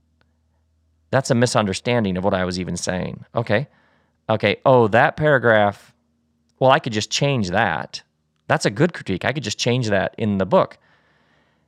that's 1.09 1.31
a 1.31 1.35
misunderstanding 1.35 2.17
of 2.17 2.25
what 2.25 2.33
I 2.33 2.43
was 2.43 2.59
even 2.59 2.75
saying. 2.75 3.23
Okay. 3.33 3.69
Okay. 4.29 4.57
Oh, 4.65 4.89
that 4.89 5.15
paragraph, 5.15 5.93
well, 6.59 6.71
I 6.71 6.79
could 6.79 6.91
just 6.91 7.09
change 7.09 7.49
that. 7.49 8.01
That's 8.47 8.65
a 8.65 8.71
good 8.71 8.93
critique. 8.93 9.23
I 9.23 9.31
could 9.31 9.43
just 9.43 9.57
change 9.57 9.87
that 9.87 10.13
in 10.17 10.37
the 10.37 10.45
book. 10.45 10.77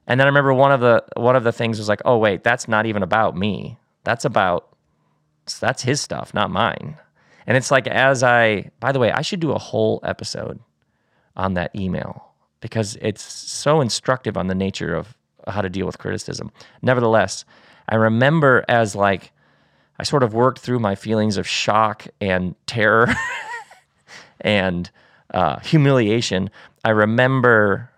And 0.07 0.19
then 0.19 0.27
I 0.27 0.29
remember 0.29 0.53
one 0.53 0.73
of 0.73 0.81
the 0.81 1.05
one 1.15 1.37
of 1.37 1.45
the 1.45 1.53
things 1.53 1.77
was 1.77 1.87
like, 1.87 2.01
oh 2.03 2.17
wait, 2.17 2.43
that's 2.43 2.67
not 2.67 2.85
even 2.85 3.01
about 3.01 3.37
me. 3.37 3.77
That's 4.03 4.25
about 4.25 4.75
that's 5.61 5.83
his 5.83 6.01
stuff, 6.01 6.33
not 6.33 6.51
mine. 6.51 6.97
And 7.47 7.55
it's 7.57 7.71
like, 7.71 7.87
as 7.87 8.23
I, 8.23 8.71
by 8.79 8.91
the 8.91 8.99
way, 8.99 9.11
I 9.11 9.21
should 9.21 9.39
do 9.39 9.51
a 9.51 9.59
whole 9.59 9.99
episode 10.03 10.59
on 11.35 11.53
that 11.55 11.75
email 11.75 12.33
because 12.59 12.97
it's 13.01 13.21
so 13.21 13.81
instructive 13.81 14.37
on 14.37 14.47
the 14.47 14.55
nature 14.55 14.95
of 14.95 15.15
how 15.47 15.61
to 15.61 15.69
deal 15.69 15.85
with 15.85 15.97
criticism. 15.97 16.51
Nevertheless, 16.81 17.45
I 17.87 17.95
remember 17.95 18.65
as 18.67 18.95
like, 18.95 19.31
I 19.99 20.03
sort 20.03 20.23
of 20.23 20.33
worked 20.33 20.59
through 20.59 20.79
my 20.79 20.95
feelings 20.95 21.37
of 21.37 21.47
shock 21.47 22.07
and 22.19 22.55
terror 22.65 23.13
and 24.41 24.89
uh, 25.33 25.59
humiliation. 25.59 26.49
I 26.83 26.89
remember 26.89 27.91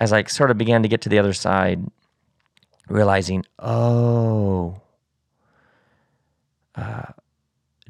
as 0.00 0.12
I 0.12 0.24
sort 0.24 0.50
of 0.50 0.58
began 0.58 0.82
to 0.82 0.88
get 0.88 1.02
to 1.02 1.08
the 1.08 1.18
other 1.18 1.32
side, 1.32 1.86
realizing, 2.88 3.44
oh, 3.60 4.80
uh, 6.74 7.12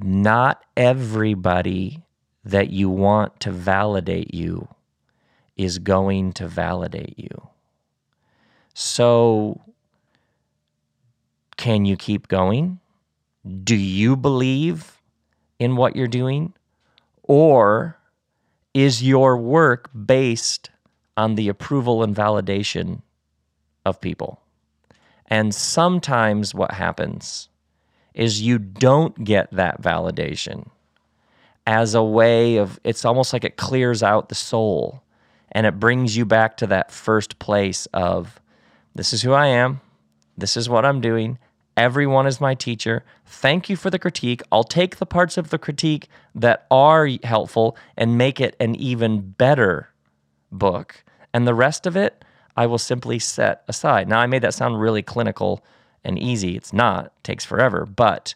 not 0.05 0.65
everybody 0.77 2.05
that 2.45 2.71
you 2.71 2.91
want 2.91 3.41
to 3.41 3.51
validate 3.51 4.35
you 4.35 4.69
is 5.57 5.79
going 5.79 6.33
to 6.33 6.49
validate 6.49 7.19
you. 7.19 7.49
So, 8.75 9.61
can 11.57 11.85
you 11.85 11.97
keep 11.97 12.29
going? 12.29 12.81
Do 13.65 13.77
you 13.77 14.17
believe 14.17 15.01
in 15.59 15.77
what 15.77 15.95
you're 15.95 16.09
doing? 16.09 16.55
Or 17.23 17.99
is 18.75 19.03
your 19.03 19.37
work 19.37 19.91
based 20.07 20.71
on 21.17 21.35
the 21.35 21.49
approval 21.49 22.03
and 22.03 22.17
validation 22.17 23.03
of 23.85 24.01
people? 24.01 24.41
And 25.27 25.55
sometimes 25.55 26.55
what 26.55 26.73
happens 26.73 27.49
is 28.15 28.43
you 28.43 28.59
don't 28.59 29.25
get 29.25 29.51
that 29.53 29.81
validation 29.81 30.69
as 31.67 31.95
a 31.95 32.03
way 32.03 32.57
of 32.57 32.81
it's 32.85 33.05
almost 33.05 33.33
like 33.33 33.45
it 33.45 33.57
clears 33.57 34.03
out 34.03 34.29
the 34.29 34.35
soul 34.35 35.03
and 35.53 35.67
it 35.67 35.79
brings 35.79 36.17
you 36.17 36.25
back 36.25 36.57
to 36.57 36.67
that 36.67 36.91
first 36.91 37.39
place 37.39 37.87
of 37.93 38.41
this 38.95 39.13
is 39.13 39.23
who 39.23 39.33
I 39.33 39.47
am, 39.47 39.81
this 40.37 40.57
is 40.57 40.69
what 40.69 40.85
I'm 40.85 41.01
doing. 41.01 41.39
Everyone 41.77 42.27
is 42.27 42.41
my 42.41 42.55
teacher. 42.55 43.05
Thank 43.25 43.71
you 43.71 43.77
for 43.77 43.89
the 43.89 43.99
critique. 43.99 44.43
I'll 44.53 44.65
take 44.65 44.97
the 44.97 45.07
parts 45.07 45.39
of 45.39 45.49
the 45.49 45.59
critique 45.59 46.09
that 46.35 46.67
are 46.71 47.09
helpful 47.23 47.77
and 47.97 48.19
make 48.19 48.41
it 48.41 48.57
an 48.61 48.75
even 48.75 49.21
better 49.31 49.89
book. 50.51 51.03
And 51.33 51.47
the 51.47 51.55
rest 51.55 51.87
of 51.87 51.97
it, 51.97 52.25
I 52.57 52.67
will 52.67 52.77
simply 52.77 53.19
set 53.19 53.63
aside. 53.69 54.07
Now, 54.07 54.21
I 54.21 54.27
made 54.27 54.43
that 54.43 54.53
sound 54.53 54.83
really 54.83 55.01
clinical 55.01 55.65
and 56.05 56.19
easy. 56.19 56.57
It's 56.57 56.73
not, 56.73 57.07
it 57.07 57.13
takes 57.25 57.45
forever. 57.45 57.87
But 57.87 58.35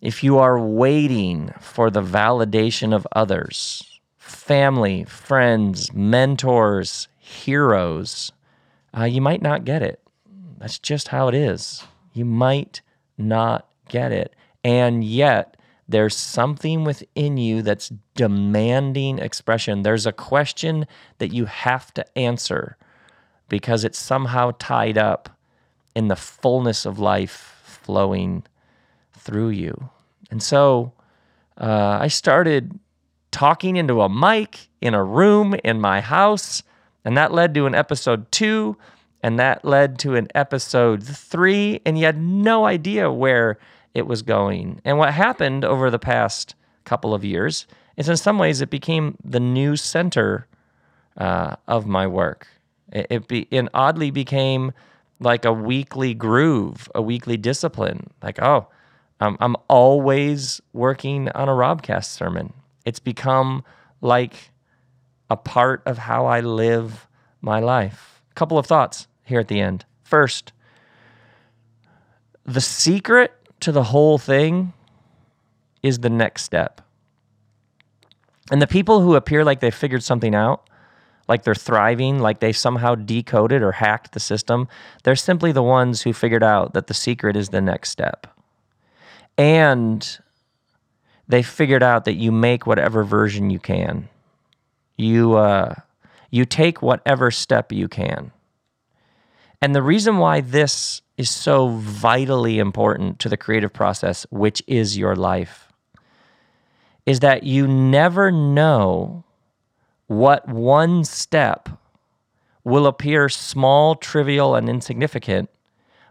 if 0.00 0.22
you 0.22 0.38
are 0.38 0.58
waiting 0.58 1.52
for 1.60 1.90
the 1.90 2.02
validation 2.02 2.94
of 2.94 3.06
others, 3.12 4.00
family, 4.16 5.04
friends, 5.04 5.92
mentors, 5.92 7.08
heroes, 7.18 8.32
uh, 8.96 9.04
you 9.04 9.20
might 9.20 9.42
not 9.42 9.64
get 9.64 9.82
it. 9.82 10.00
That's 10.58 10.78
just 10.78 11.08
how 11.08 11.28
it 11.28 11.34
is. 11.34 11.84
You 12.12 12.24
might 12.24 12.80
not 13.16 13.68
get 13.88 14.12
it. 14.12 14.34
And 14.64 15.04
yet, 15.04 15.56
there's 15.88 16.16
something 16.16 16.84
within 16.84 17.38
you 17.38 17.62
that's 17.62 17.90
demanding 18.14 19.18
expression. 19.18 19.82
There's 19.82 20.06
a 20.06 20.12
question 20.12 20.86
that 21.18 21.32
you 21.32 21.46
have 21.46 21.94
to 21.94 22.18
answer 22.18 22.76
because 23.48 23.84
it's 23.84 23.98
somehow 23.98 24.52
tied 24.58 24.98
up 24.98 25.30
in 25.98 26.06
the 26.06 26.14
fullness 26.14 26.86
of 26.86 27.00
life 27.00 27.80
flowing 27.82 28.44
through 29.14 29.48
you. 29.48 29.90
And 30.30 30.40
so 30.40 30.92
uh, 31.60 31.98
I 32.00 32.06
started 32.06 32.78
talking 33.32 33.74
into 33.74 34.00
a 34.00 34.08
mic 34.08 34.68
in 34.80 34.94
a 34.94 35.02
room 35.02 35.56
in 35.64 35.80
my 35.80 36.00
house, 36.00 36.62
and 37.04 37.16
that 37.16 37.32
led 37.32 37.52
to 37.54 37.66
an 37.66 37.74
episode 37.74 38.30
two, 38.30 38.76
and 39.24 39.40
that 39.40 39.64
led 39.64 39.98
to 39.98 40.14
an 40.14 40.28
episode 40.36 41.02
three, 41.02 41.80
and 41.84 41.98
you 41.98 42.04
had 42.04 42.22
no 42.22 42.64
idea 42.64 43.10
where 43.10 43.58
it 43.92 44.06
was 44.06 44.22
going. 44.22 44.80
And 44.84 44.98
what 44.98 45.12
happened 45.12 45.64
over 45.64 45.90
the 45.90 45.98
past 45.98 46.54
couple 46.84 47.12
of 47.12 47.24
years 47.24 47.66
is, 47.96 48.08
in 48.08 48.16
some 48.16 48.38
ways, 48.38 48.60
it 48.60 48.70
became 48.70 49.16
the 49.24 49.40
new 49.40 49.74
center 49.74 50.46
uh, 51.16 51.56
of 51.66 51.86
my 51.86 52.06
work. 52.06 52.46
It, 52.92 53.06
it, 53.10 53.26
be, 53.26 53.48
it 53.50 53.66
oddly 53.74 54.12
became 54.12 54.72
like 55.20 55.44
a 55.44 55.52
weekly 55.52 56.14
groove, 56.14 56.88
a 56.94 57.02
weekly 57.02 57.36
discipline. 57.36 58.10
Like, 58.22 58.40
oh, 58.40 58.68
I'm, 59.20 59.36
I'm 59.40 59.56
always 59.68 60.60
working 60.72 61.28
on 61.30 61.48
a 61.48 61.52
Robcast 61.52 62.06
sermon. 62.06 62.52
It's 62.84 63.00
become 63.00 63.64
like 64.00 64.52
a 65.30 65.36
part 65.36 65.82
of 65.86 65.98
how 65.98 66.26
I 66.26 66.40
live 66.40 67.08
my 67.40 67.60
life. 67.60 68.22
A 68.30 68.34
couple 68.34 68.58
of 68.58 68.66
thoughts 68.66 69.08
here 69.24 69.40
at 69.40 69.48
the 69.48 69.60
end. 69.60 69.84
First, 70.02 70.52
the 72.44 72.60
secret 72.60 73.32
to 73.60 73.72
the 73.72 73.84
whole 73.84 74.18
thing 74.18 74.72
is 75.82 75.98
the 75.98 76.10
next 76.10 76.44
step. 76.44 76.80
And 78.50 78.62
the 78.62 78.66
people 78.66 79.02
who 79.02 79.14
appear 79.14 79.44
like 79.44 79.60
they 79.60 79.70
figured 79.70 80.02
something 80.02 80.34
out, 80.34 80.68
like 81.28 81.44
they're 81.44 81.54
thriving, 81.54 82.18
like 82.18 82.40
they 82.40 82.52
somehow 82.52 82.94
decoded 82.94 83.62
or 83.62 83.72
hacked 83.72 84.12
the 84.12 84.20
system, 84.20 84.66
they're 85.04 85.16
simply 85.16 85.52
the 85.52 85.62
ones 85.62 86.02
who 86.02 86.12
figured 86.12 86.42
out 86.42 86.72
that 86.72 86.86
the 86.86 86.94
secret 86.94 87.36
is 87.36 87.50
the 87.50 87.60
next 87.60 87.90
step. 87.90 88.26
And 89.36 90.18
they 91.28 91.42
figured 91.42 91.82
out 91.82 92.06
that 92.06 92.14
you 92.14 92.32
make 92.32 92.66
whatever 92.66 93.04
version 93.04 93.50
you 93.50 93.58
can. 93.58 94.08
You 94.96 95.36
uh, 95.36 95.74
you 96.30 96.44
take 96.44 96.82
whatever 96.82 97.30
step 97.30 97.70
you 97.70 97.88
can. 97.88 98.32
And 99.60 99.74
the 99.74 99.82
reason 99.82 100.18
why 100.18 100.40
this 100.40 101.02
is 101.16 101.30
so 101.30 101.68
vitally 101.68 102.58
important 102.58 103.18
to 103.20 103.28
the 103.28 103.36
creative 103.36 103.72
process, 103.72 104.26
which 104.30 104.62
is 104.66 104.96
your 104.96 105.16
life, 105.16 105.72
is 107.06 107.20
that 107.20 107.42
you 107.42 107.66
never 107.66 108.30
know 108.30 109.24
what 110.08 110.48
one 110.48 111.04
step 111.04 111.68
will 112.64 112.86
appear 112.86 113.28
small, 113.28 113.94
trivial, 113.94 114.54
and 114.54 114.68
insignificant, 114.68 115.48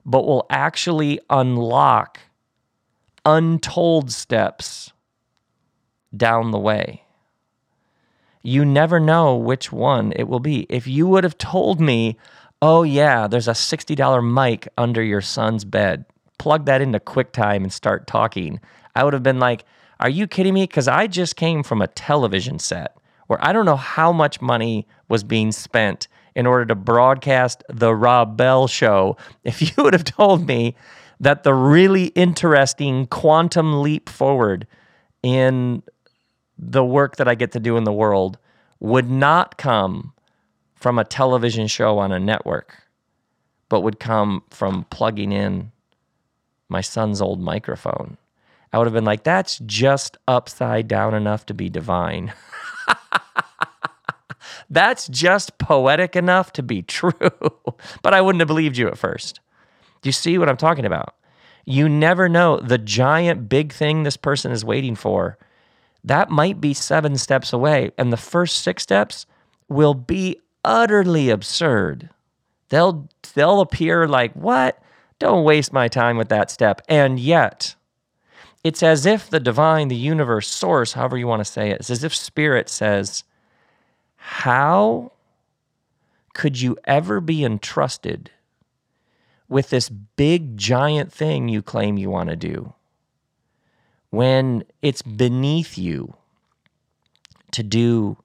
but 0.05 0.25
will 0.25 0.45
actually 0.49 1.19
unlock 1.29 2.19
untold 3.25 4.09
steps 4.11 4.93
down 6.15 6.51
the 6.51 6.59
way. 6.59 7.03
You 8.41 8.63
never 8.63 8.99
know 8.99 9.35
which 9.35 9.71
one 9.73 10.13
it 10.15 10.29
will 10.29 10.39
be. 10.39 10.65
If 10.69 10.87
you 10.87 11.07
would 11.07 11.25
have 11.25 11.37
told 11.37 11.81
me, 11.81 12.17
oh, 12.61 12.83
yeah, 12.83 13.27
there's 13.27 13.49
a 13.49 13.51
$60 13.51 14.33
mic 14.33 14.67
under 14.77 15.03
your 15.03 15.21
son's 15.21 15.65
bed, 15.65 16.05
plug 16.37 16.65
that 16.65 16.81
into 16.81 16.99
QuickTime 16.99 17.57
and 17.57 17.73
start 17.73 18.07
talking, 18.07 18.61
I 18.95 19.03
would 19.03 19.13
have 19.13 19.23
been 19.23 19.39
like, 19.39 19.65
are 19.99 20.09
you 20.09 20.27
kidding 20.27 20.53
me? 20.53 20.63
Because 20.63 20.87
I 20.87 21.07
just 21.07 21.35
came 21.35 21.63
from 21.63 21.81
a 21.81 21.87
television 21.87 22.59
set 22.59 22.95
where 23.28 23.43
I 23.43 23.53
don't 23.53 23.65
know 23.65 23.75
how 23.75 24.11
much 24.11 24.41
money 24.41 24.88
was 25.07 25.23
being 25.23 25.51
spent 25.51 26.07
in 26.36 26.45
order 26.45 26.65
to 26.65 26.75
broadcast 26.75 27.63
the 27.69 27.93
Rob 27.93 28.38
Bell 28.38 28.67
show. 28.67 29.17
If 29.43 29.61
you 29.61 29.84
would 29.84 29.93
have 29.93 30.03
told 30.03 30.47
me 30.47 30.75
that 31.19 31.43
the 31.43 31.53
really 31.53 32.07
interesting 32.07 33.07
quantum 33.07 33.82
leap 33.82 34.09
forward 34.09 34.67
in 35.23 35.84
the 36.57 36.84
work 36.84 37.17
that 37.17 37.28
I 37.28 37.36
get 37.36 37.51
to 37.53 37.59
do 37.59 37.78
in 37.78 37.84
the 37.84 37.93
world 37.93 38.38
would 38.80 39.09
not 39.09 39.57
come 39.57 40.13
from 40.75 40.99
a 40.99 41.03
television 41.03 41.67
show 41.67 41.97
on 41.97 42.11
a 42.11 42.19
network, 42.19 42.84
but 43.69 43.82
would 43.82 43.99
come 43.99 44.43
from 44.49 44.86
plugging 44.89 45.32
in 45.32 45.71
my 46.69 46.82
son's 46.82 47.21
old 47.21 47.39
microphone. 47.39 48.17
I 48.71 48.78
would 48.78 48.86
have 48.86 48.93
been 48.93 49.05
like, 49.05 49.23
that's 49.23 49.59
just 49.65 50.17
upside 50.28 50.88
down 50.88 51.13
enough 51.13 51.45
to 51.47 51.53
be 51.53 51.69
divine. 51.69 52.34
that's 54.69 55.07
just 55.07 55.57
poetic 55.57 56.15
enough 56.15 56.51
to 56.53 56.63
be 56.63 56.81
true. 56.81 57.11
but 58.01 58.13
I 58.13 58.21
wouldn't 58.21 58.41
have 58.41 58.47
believed 58.47 58.77
you 58.77 58.87
at 58.87 58.97
first. 58.97 59.39
Do 60.01 60.09
you 60.09 60.13
see 60.13 60.37
what 60.37 60.49
I'm 60.49 60.57
talking 60.57 60.85
about? 60.85 61.15
You 61.65 61.89
never 61.89 62.29
know 62.29 62.59
the 62.59 62.77
giant 62.77 63.49
big 63.49 63.73
thing 63.73 64.03
this 64.03 64.17
person 64.17 64.51
is 64.51 64.63
waiting 64.63 64.95
for. 64.95 65.37
That 66.03 66.29
might 66.29 66.61
be 66.61 66.73
seven 66.73 67.17
steps 67.17 67.51
away. 67.51 67.91
And 67.97 68.13
the 68.13 68.17
first 68.17 68.59
six 68.59 68.83
steps 68.83 69.25
will 69.67 69.93
be 69.93 70.37
utterly 70.63 71.29
absurd. 71.29 72.09
They'll 72.69 73.09
they'll 73.33 73.61
appear 73.61 74.07
like, 74.07 74.33
what? 74.33 74.81
Don't 75.19 75.43
waste 75.43 75.73
my 75.73 75.87
time 75.87 76.17
with 76.17 76.29
that 76.29 76.51
step. 76.51 76.81
And 76.87 77.19
yet, 77.19 77.75
it's 78.68 78.84
as 78.84 79.05
if 79.05 79.30
the 79.30 79.39
divine, 79.39 79.88
the 79.88 79.95
universe, 79.95 80.49
source, 80.49 80.91
however 80.91 81.18
you 81.18 81.26
want 81.26 81.39
to 81.39 81.49
say 81.49 81.70
it, 81.70 81.80
it's 81.80 81.89
as 81.89 82.03
if 82.03 82.13
spirit 82.13 82.68
says, 82.68 83.24
How 84.18 85.13
could 86.34 86.59
you 86.59 86.78
ever 86.84 87.22
be 87.22 87.45
entrusted 87.45 88.30
with 89.47 89.70
this 89.70 89.88
big, 89.88 90.57
giant 90.57 91.13
thing 91.13 91.47
you 91.47 91.61
claim 91.61 91.97
you 91.97 92.09
want 92.09 92.30
to 92.30 92.36
do 92.36 92.74
when 94.09 94.65
it's 94.82 95.01
beneath 95.01 95.78
you 95.78 96.15
to 97.51 97.63
do 97.63 98.18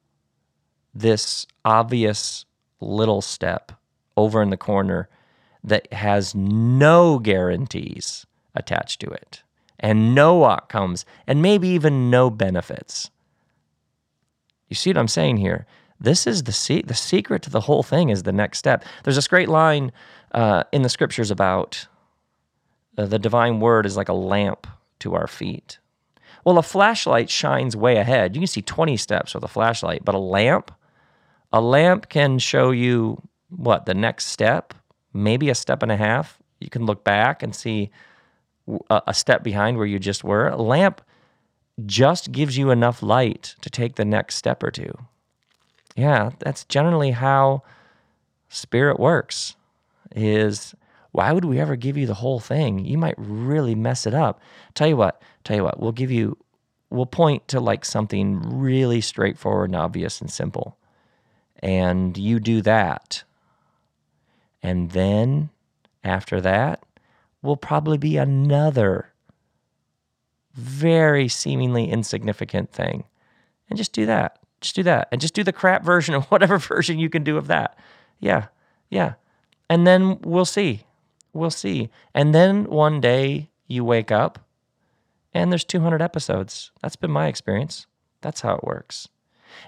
this 0.93 1.47
obvious 1.64 2.47
little 2.80 3.22
step 3.22 3.70
over 4.16 4.43
in 4.43 4.51
the 4.51 4.57
corner 4.57 5.09
that 5.62 5.93
has 5.93 6.34
no 6.34 7.20
guarantees 7.20 8.26
attached 8.57 9.01
to 9.01 9.07
it 9.07 9.45
and 9.82 10.14
no 10.14 10.44
outcomes 10.44 11.04
and 11.26 11.42
maybe 11.42 11.68
even 11.68 12.08
no 12.08 12.30
benefits. 12.30 13.10
You 14.68 14.76
see 14.76 14.90
what 14.90 14.98
I'm 14.98 15.08
saying 15.08 15.36
here? 15.36 15.66
This 16.00 16.26
is 16.26 16.44
the 16.44 16.52
se- 16.52 16.82
the 16.82 16.94
secret 16.94 17.42
to 17.42 17.50
the 17.50 17.60
whole 17.60 17.82
thing 17.82 18.08
is 18.08 18.22
the 18.22 18.32
next 18.32 18.58
step. 18.58 18.84
There's 19.04 19.16
this 19.16 19.28
great 19.28 19.48
line 19.48 19.92
uh, 20.32 20.64
in 20.72 20.82
the 20.82 20.88
scriptures 20.88 21.30
about 21.30 21.86
uh, 22.96 23.06
the 23.06 23.18
divine 23.18 23.60
word 23.60 23.86
is 23.86 23.96
like 23.96 24.08
a 24.08 24.14
lamp 24.14 24.66
to 25.00 25.14
our 25.14 25.26
feet. 25.26 25.78
Well, 26.44 26.58
a 26.58 26.62
flashlight 26.62 27.30
shines 27.30 27.76
way 27.76 27.96
ahead. 27.96 28.34
You 28.34 28.40
can 28.40 28.48
see 28.48 28.62
20 28.62 28.96
steps 28.96 29.34
with 29.34 29.44
a 29.44 29.48
flashlight, 29.48 30.04
but 30.04 30.14
a 30.14 30.18
lamp, 30.18 30.72
a 31.52 31.60
lamp 31.60 32.08
can 32.08 32.38
show 32.38 32.70
you 32.70 33.22
what 33.48 33.86
the 33.86 33.94
next 33.94 34.26
step, 34.26 34.74
maybe 35.12 35.50
a 35.50 35.54
step 35.54 35.82
and 35.82 35.92
a 35.92 35.96
half. 35.96 36.38
You 36.60 36.70
can 36.70 36.84
look 36.84 37.04
back 37.04 37.42
and 37.42 37.54
see 37.54 37.90
a, 38.90 39.14
step 39.14 39.42
behind 39.42 39.76
where 39.76 39.86
you 39.86 39.98
just 39.98 40.24
were. 40.24 40.48
A 40.48 40.56
lamp 40.56 41.00
just 41.84 42.32
gives 42.32 42.56
you 42.56 42.70
enough 42.70 43.02
light 43.02 43.54
to 43.62 43.70
take 43.70 43.96
the 43.96 44.04
next 44.04 44.36
step 44.36 44.62
or 44.62 44.70
two. 44.70 44.92
Yeah, 45.96 46.30
that's 46.38 46.64
generally 46.64 47.10
how 47.10 47.62
spirit 48.48 48.98
works. 49.00 49.56
Is 50.14 50.74
why 51.12 51.32
would 51.32 51.44
we 51.44 51.58
ever 51.58 51.76
give 51.76 51.96
you 51.96 52.06
the 52.06 52.14
whole 52.14 52.40
thing? 52.40 52.84
You 52.84 52.98
might 52.98 53.14
really 53.18 53.74
mess 53.74 54.06
it 54.06 54.14
up. 54.14 54.40
Tell 54.74 54.88
you 54.88 54.96
what, 54.96 55.20
tell 55.44 55.56
you 55.56 55.64
what, 55.64 55.80
we'll 55.80 55.92
give 55.92 56.10
you, 56.10 56.36
we'll 56.90 57.06
point 57.06 57.48
to 57.48 57.60
like 57.60 57.84
something 57.84 58.40
really 58.42 59.00
straightforward 59.00 59.70
and 59.70 59.76
obvious 59.76 60.20
and 60.20 60.30
simple. 60.30 60.78
And 61.62 62.16
you 62.16 62.40
do 62.40 62.62
that. 62.62 63.24
And 64.62 64.90
then 64.90 65.50
after 66.02 66.40
that, 66.40 66.82
will 67.43 67.57
probably 67.57 67.99
be 67.99 68.16
another 68.16 69.12
very 70.55 71.28
seemingly 71.28 71.90
insignificant 71.90 72.70
thing. 72.72 73.05
And 73.68 73.76
just 73.76 73.93
do 73.93 74.07
that. 74.07 74.38
Just 74.61 74.76
do 74.76 74.82
that. 74.84 75.09
And 75.11 75.20
just 75.20 75.34
do 75.34 75.43
the 75.43 75.53
crap 75.53 75.84
version 75.84 76.14
of 76.14 76.24
whatever 76.30 76.59
version 76.59 76.99
you 76.99 77.11
can 77.11 77.24
do 77.24 77.36
of 77.36 77.49
that. 77.49 77.78
Yeah. 78.20 78.47
Yeah. 78.90 79.14
And 79.68 79.86
then 79.86 80.18
we'll 80.20 80.45
see. 80.45 80.84
We'll 81.32 81.51
see. 81.51 81.88
And 82.14 82.34
then 82.34 82.64
one 82.64 83.01
day 83.01 83.51
you 83.66 83.84
wake 83.84 84.12
up 84.12 84.38
and 85.32 85.51
there's 85.51 85.64
200 85.64 86.03
episodes. 86.03 86.70
That's 86.82 86.97
been 86.97 87.11
my 87.11 87.26
experience. 87.26 87.86
That's 88.20 88.43
how 88.43 88.57
it 88.57 88.64
works. 88.64 89.09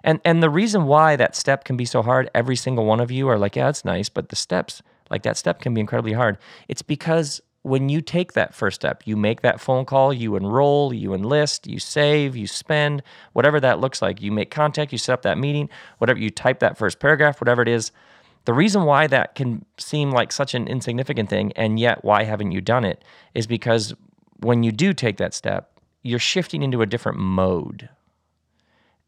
And 0.02 0.20
and 0.24 0.42
the 0.42 0.50
reason 0.50 0.86
why 0.86 1.16
that 1.16 1.36
step 1.36 1.64
can 1.64 1.76
be 1.76 1.84
so 1.84 2.02
hard, 2.02 2.30
every 2.34 2.56
single 2.56 2.86
one 2.86 3.00
of 3.00 3.10
you 3.10 3.28
are 3.28 3.38
like, 3.38 3.56
yeah, 3.56 3.68
it's 3.68 3.84
nice, 3.84 4.08
but 4.08 4.30
the 4.30 4.36
steps, 4.36 4.82
like 5.10 5.22
that 5.24 5.36
step 5.36 5.60
can 5.60 5.74
be 5.74 5.80
incredibly 5.80 6.12
hard. 6.12 6.38
It's 6.68 6.82
because 6.82 7.40
when 7.64 7.88
you 7.88 8.02
take 8.02 8.34
that 8.34 8.54
first 8.54 8.76
step, 8.76 9.02
you 9.06 9.16
make 9.16 9.40
that 9.40 9.58
phone 9.58 9.86
call, 9.86 10.12
you 10.12 10.36
enroll, 10.36 10.92
you 10.92 11.14
enlist, 11.14 11.66
you 11.66 11.78
save, 11.78 12.36
you 12.36 12.46
spend, 12.46 13.02
whatever 13.32 13.58
that 13.58 13.80
looks 13.80 14.02
like. 14.02 14.20
You 14.20 14.30
make 14.30 14.50
contact, 14.50 14.92
you 14.92 14.98
set 14.98 15.14
up 15.14 15.22
that 15.22 15.38
meeting, 15.38 15.70
whatever 15.98 16.20
you 16.20 16.28
type 16.28 16.58
that 16.58 16.76
first 16.76 17.00
paragraph, 17.00 17.40
whatever 17.40 17.62
it 17.62 17.68
is. 17.68 17.90
The 18.44 18.52
reason 18.52 18.84
why 18.84 19.06
that 19.06 19.34
can 19.34 19.64
seem 19.78 20.10
like 20.10 20.30
such 20.30 20.54
an 20.54 20.68
insignificant 20.68 21.30
thing, 21.30 21.52
and 21.56 21.80
yet 21.80 22.04
why 22.04 22.24
haven't 22.24 22.52
you 22.52 22.60
done 22.60 22.84
it, 22.84 23.02
is 23.32 23.46
because 23.46 23.94
when 24.40 24.62
you 24.62 24.70
do 24.70 24.92
take 24.92 25.16
that 25.16 25.32
step, 25.32 25.80
you're 26.02 26.18
shifting 26.18 26.62
into 26.62 26.82
a 26.82 26.86
different 26.86 27.18
mode. 27.18 27.88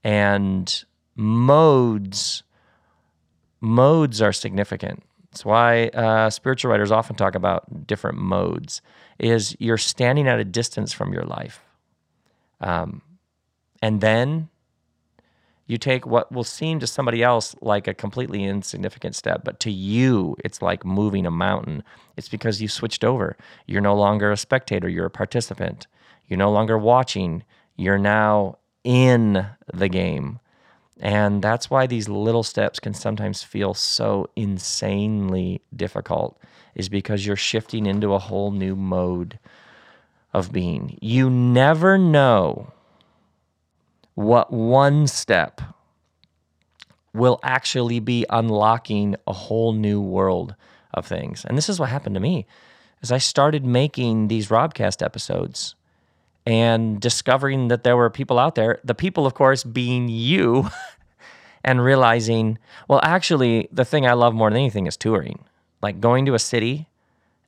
And 0.03 0.85
modes 1.15 2.43
modes 3.61 4.23
are 4.23 4.33
significant. 4.33 5.03
That's 5.37 5.45
why 5.45 5.89
uh, 5.89 6.31
spiritual 6.31 6.71
writers 6.71 6.91
often 6.91 7.15
talk 7.15 7.35
about 7.35 7.87
different 7.87 8.17
modes. 8.17 8.81
Is 9.19 9.55
you're 9.59 9.77
standing 9.77 10.27
at 10.27 10.39
a 10.39 10.45
distance 10.45 10.95
from 10.95 11.13
your 11.13 11.25
life, 11.25 11.61
um, 12.63 13.03
and 13.83 14.01
then 14.01 14.49
you 15.67 15.77
take 15.77 16.07
what 16.07 16.33
will 16.33 16.43
seem 16.43 16.81
to 16.81 16.87
somebody 16.87 17.23
else 17.23 17.55
like 17.61 17.87
a 17.87 17.93
completely 17.93 18.45
insignificant 18.45 19.15
step, 19.15 19.43
but 19.45 19.61
to 19.61 19.71
you, 19.71 20.37
it's 20.43 20.63
like 20.63 20.87
moving 20.87 21.27
a 21.27 21.31
mountain. 21.31 21.85
It's 22.17 22.31
because 22.31 22.63
you 22.63 22.69
switched 22.69 23.05
over. 23.05 23.37
You're 23.67 23.83
no 23.83 23.95
longer 23.95 24.33
a 24.33 24.39
spectator, 24.39 24.89
you're 24.89 25.05
a 25.05 25.11
participant. 25.11 25.87
You're 26.29 26.39
no 26.39 26.51
longer 26.51 26.79
watching, 26.79 27.45
you're 27.77 27.99
now 27.99 28.57
in 28.85 29.47
the 29.75 29.91
game. 29.91 30.41
And 31.01 31.43
that's 31.43 31.69
why 31.69 31.87
these 31.87 32.09
little 32.09 32.43
steps 32.43 32.81
can 32.81 32.95
sometimes 32.95 33.43
feel 33.43 33.75
so 33.75 34.31
insanely 34.35 35.61
difficult, 35.75 36.41
is 36.75 36.89
because 36.89 37.27
you're 37.27 37.37
shifting 37.37 37.87
into 37.87 38.15
a 38.15 38.19
whole 38.19 38.51
new 38.51 38.75
mode 38.75 39.39
of 40.33 40.53
being. 40.53 40.99
You 41.01 41.29
never 41.29 41.99
know 41.99 42.73
what 44.15 44.53
one 44.53 45.07
step 45.07 45.61
will 47.13 47.41
actually 47.43 48.01
be 48.01 48.25
unlocking 48.31 49.17
a 49.27 49.33
whole 49.33 49.73
new 49.73 50.01
world 50.01 50.55
of 50.93 51.07
things. 51.07 51.45
And 51.45 51.57
this 51.57 51.69
is 51.69 51.79
what 51.79 51.91
happened 51.91 52.15
to 52.15 52.21
me. 52.21 52.47
As 53.03 53.13
I 53.13 53.19
started 53.19 53.65
making 53.65 54.29
these 54.29 54.49
Robcast 54.49 55.03
episodes, 55.03 55.75
and 56.47 57.01
discovering 57.01 57.69
that 57.69 57.83
there 57.83 57.97
were 57.97 58.09
people 58.09 58.39
out 58.39 58.55
there, 58.55 58.79
the 58.85 58.95
people, 58.95 59.27
of 59.27 59.35
course, 59.35 59.65
being 59.65 60.09
you, 60.09 60.71
and 61.65 61.85
realizing, 61.85 62.57
well, 62.89 63.01
actually, 63.03 63.69
the 63.73 63.85
thing 63.85 64.07
I 64.07 64.13
love 64.13 64.33
more 64.33 64.49
than 64.49 64.59
anything 64.59 64.87
is 64.87 64.97
touring. 64.97 65.45
Like 65.83 66.01
going 66.01 66.25
to 66.27 66.35
a 66.35 66.39
city 66.39 66.89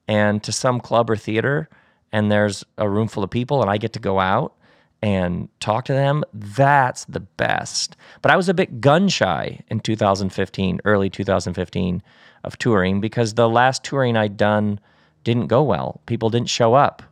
and 0.09 0.43
to 0.43 0.53
some 0.53 0.81
club 0.81 1.09
or 1.09 1.17
theater, 1.17 1.69
and 2.11 2.31
there's 2.31 2.65
a 2.77 2.89
room 2.89 3.07
full 3.07 3.23
of 3.23 3.31
people, 3.31 3.63
and 3.63 3.71
I 3.71 3.77
get 3.77 3.93
to 3.93 4.01
go 4.01 4.19
out 4.19 4.55
and 5.01 5.49
talk 5.61 5.85
to 5.85 5.93
them. 5.93 6.25
That's 6.35 7.05
the 7.05 7.21
best. 7.21 7.97
But 8.21 8.33
I 8.33 8.37
was 8.37 8.49
a 8.49 8.55
bit 8.55 8.81
gun 8.81 9.09
shy 9.09 9.61
in 9.69 9.79
2015, 9.79 10.81
early 10.85 11.09
2015, 11.09 12.03
of 12.43 12.59
touring 12.59 13.01
because 13.01 13.35
the 13.35 13.49
last 13.49 13.85
touring 13.85 14.17
I'd 14.17 14.37
done 14.37 14.81
didn't 15.23 15.47
go 15.47 15.63
well. 15.63 16.01
People 16.07 16.31
didn't 16.31 16.49
show 16.49 16.75
up 16.75 17.03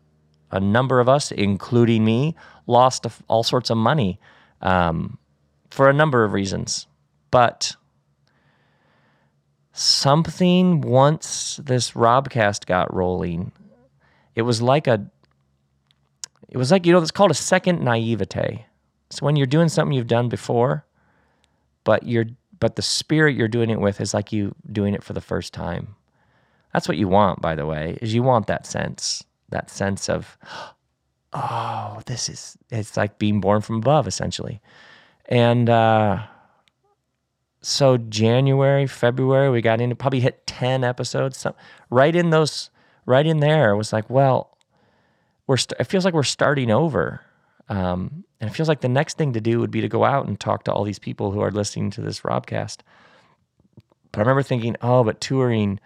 a 0.50 0.60
number 0.60 1.00
of 1.00 1.08
us, 1.08 1.32
including 1.32 2.04
me, 2.04 2.34
lost 2.66 3.06
all 3.28 3.42
sorts 3.42 3.70
of 3.70 3.76
money 3.76 4.20
um, 4.60 5.18
for 5.70 5.88
a 5.88 5.92
number 5.92 6.24
of 6.24 6.32
reasons. 6.32 6.86
But 7.30 7.74
something 9.72 10.80
once 10.80 11.60
this 11.62 11.92
Robcast 11.92 12.66
got 12.66 12.92
rolling, 12.94 13.52
it 14.34 14.42
was 14.42 14.62
like 14.62 14.86
a, 14.86 15.06
it 16.48 16.56
was 16.56 16.70
like 16.70 16.86
you 16.86 16.92
know 16.92 16.98
it's 17.00 17.10
called 17.10 17.30
a 17.30 17.34
second 17.34 17.82
naivete. 17.82 18.66
So 19.10 19.24
when 19.24 19.36
you're 19.36 19.46
doing 19.46 19.68
something 19.68 19.92
you've 19.92 20.06
done 20.06 20.28
before, 20.28 20.84
but 21.84 22.06
you're 22.06 22.26
but 22.58 22.76
the 22.76 22.82
spirit 22.82 23.36
you're 23.36 23.48
doing 23.48 23.70
it 23.70 23.80
with 23.80 24.00
is 24.00 24.14
like 24.14 24.32
you 24.32 24.54
doing 24.70 24.94
it 24.94 25.02
for 25.02 25.12
the 25.12 25.20
first 25.20 25.52
time. 25.52 25.94
That's 26.72 26.88
what 26.88 26.96
you 26.96 27.08
want, 27.08 27.40
by 27.40 27.54
the 27.54 27.66
way, 27.66 27.98
is 28.00 28.14
you 28.14 28.22
want 28.22 28.46
that 28.46 28.66
sense 28.66 29.24
that 29.50 29.70
sense 29.70 30.08
of, 30.08 30.38
oh, 31.32 32.00
this 32.06 32.28
is, 32.28 32.56
it's 32.70 32.96
like 32.96 33.18
being 33.18 33.40
born 33.40 33.60
from 33.60 33.76
above, 33.76 34.06
essentially. 34.06 34.60
And 35.26 35.68
uh, 35.68 36.22
so 37.60 37.96
January, 37.96 38.86
February, 38.86 39.50
we 39.50 39.60
got 39.60 39.80
into 39.80 39.96
probably 39.96 40.20
hit 40.20 40.46
10 40.46 40.84
episodes. 40.84 41.36
So 41.36 41.54
right 41.90 42.14
in 42.14 42.30
those, 42.30 42.70
right 43.06 43.26
in 43.26 43.40
there 43.40 43.76
was 43.76 43.92
like, 43.92 44.08
well, 44.08 44.56
we're, 45.46 45.56
st- 45.56 45.80
it 45.80 45.84
feels 45.84 46.04
like 46.04 46.14
we're 46.14 46.22
starting 46.22 46.70
over. 46.70 47.20
Um, 47.68 48.24
and 48.40 48.50
it 48.50 48.52
feels 48.52 48.68
like 48.68 48.80
the 48.80 48.88
next 48.88 49.16
thing 49.16 49.32
to 49.32 49.40
do 49.40 49.58
would 49.60 49.70
be 49.70 49.80
to 49.80 49.88
go 49.88 50.04
out 50.04 50.26
and 50.26 50.38
talk 50.38 50.64
to 50.64 50.72
all 50.72 50.84
these 50.84 50.98
people 50.98 51.32
who 51.32 51.40
are 51.40 51.50
listening 51.50 51.90
to 51.92 52.00
this 52.00 52.20
Robcast. 52.20 52.78
But 54.12 54.18
I 54.18 54.20
remember 54.20 54.42
thinking, 54.42 54.76
oh, 54.80 55.04
but 55.04 55.20
touring, 55.20 55.80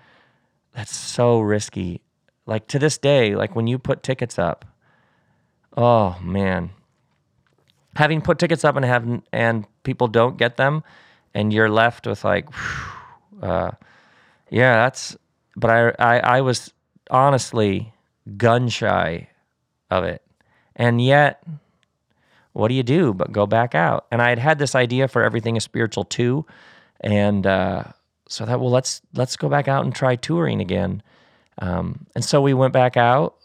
that's 0.74 0.94
so 0.94 1.40
risky 1.40 2.02
like 2.51 2.66
to 2.66 2.80
this 2.80 2.98
day, 2.98 3.36
like 3.36 3.55
when 3.55 3.68
you 3.68 3.78
put 3.78 4.03
tickets 4.03 4.36
up, 4.36 4.64
oh 5.76 6.18
man, 6.20 6.70
having 7.94 8.20
put 8.20 8.40
tickets 8.40 8.64
up 8.64 8.74
and 8.74 8.84
have 8.84 9.22
and 9.32 9.66
people 9.84 10.09
don't 10.09 10.36
get 10.36 10.57
them, 10.57 10.82
and 11.32 11.53
you're 11.53 11.70
left 11.70 12.09
with 12.09 12.24
like, 12.24 12.48
uh, 13.42 13.70
yeah, 14.51 14.74
that's. 14.74 15.16
But 15.57 15.70
I, 15.70 15.88
I, 15.98 16.18
I 16.18 16.40
was 16.40 16.72
honestly 17.11 17.92
gun 18.36 18.68
shy 18.68 19.28
of 19.88 20.03
it, 20.03 20.22
and 20.74 21.01
yet, 21.01 21.44
what 22.53 22.66
do 22.66 22.74
you 22.74 22.82
do 22.82 23.14
but 23.14 23.30
go 23.30 23.46
back 23.46 23.76
out? 23.76 24.07
And 24.11 24.20
I 24.20 24.30
had 24.30 24.40
had 24.40 24.59
this 24.59 24.74
idea 24.74 25.07
for 25.07 25.22
everything 25.22 25.55
is 25.55 25.62
spiritual 25.62 26.05
too, 26.05 26.46
and 27.01 27.46
uh, 27.46 27.84
so 28.28 28.44
that 28.44 28.59
well, 28.59 28.70
let's 28.70 29.03
let's 29.14 29.36
go 29.36 29.48
back 29.48 29.68
out 29.68 29.84
and 29.84 29.94
try 29.94 30.16
touring 30.16 30.61
again 30.61 31.01
um, 31.61 32.06
and 32.14 32.24
so 32.24 32.40
we 32.40 32.54
went 32.54 32.72
back 32.72 32.96
out 32.96 33.36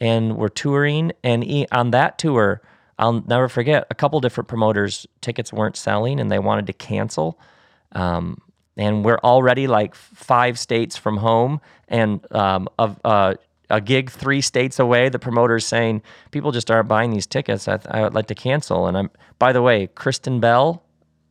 and 0.00 0.36
we're 0.36 0.48
touring. 0.48 1.12
And 1.22 1.66
on 1.72 1.90
that 1.92 2.18
tour, 2.18 2.60
I'll 2.98 3.22
never 3.22 3.48
forget 3.48 3.86
a 3.90 3.94
couple 3.94 4.20
different 4.20 4.48
promoters, 4.48 5.06
tickets 5.20 5.52
weren't 5.52 5.76
selling 5.76 6.20
and 6.20 6.30
they 6.30 6.38
wanted 6.38 6.66
to 6.66 6.72
cancel. 6.72 7.38
Um, 7.92 8.40
and 8.76 9.04
we're 9.04 9.20
already 9.22 9.66
like 9.66 9.94
five 9.94 10.58
states 10.58 10.96
from 10.96 11.18
home 11.18 11.60
and 11.88 12.26
um, 12.32 12.68
a, 12.78 12.94
uh, 13.04 13.34
a 13.70 13.80
gig 13.80 14.10
three 14.10 14.40
states 14.40 14.78
away. 14.78 15.08
The 15.08 15.18
promoter's 15.18 15.64
saying 15.64 16.02
people 16.32 16.50
just 16.50 16.70
aren't 16.70 16.88
buying 16.88 17.12
these 17.12 17.26
tickets. 17.26 17.68
I, 17.68 17.78
I 17.88 18.02
would 18.02 18.14
like 18.14 18.26
to 18.26 18.34
cancel. 18.34 18.86
And 18.86 18.98
I'm, 18.98 19.10
by 19.38 19.52
the 19.52 19.62
way, 19.62 19.86
Kristen 19.86 20.40
Bell 20.40 20.82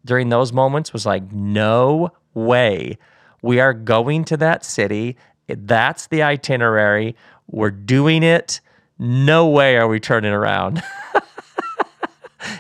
during 0.06 0.30
those 0.30 0.54
moments 0.54 0.94
was 0.94 1.06
like, 1.06 1.32
no 1.32 2.12
way. 2.34 2.98
We 3.42 3.60
are 3.60 3.74
going 3.74 4.24
to 4.26 4.38
that 4.38 4.64
city 4.64 5.18
that's 5.48 6.08
the 6.08 6.24
itinerary. 6.24 7.16
We're 7.48 7.72
doing 7.72 8.24
it. 8.24 8.62
No 9.00 9.48
way 9.48 9.78
are 9.78 9.88
we 9.88 10.00
turning 10.00 10.34
around. 10.34 10.84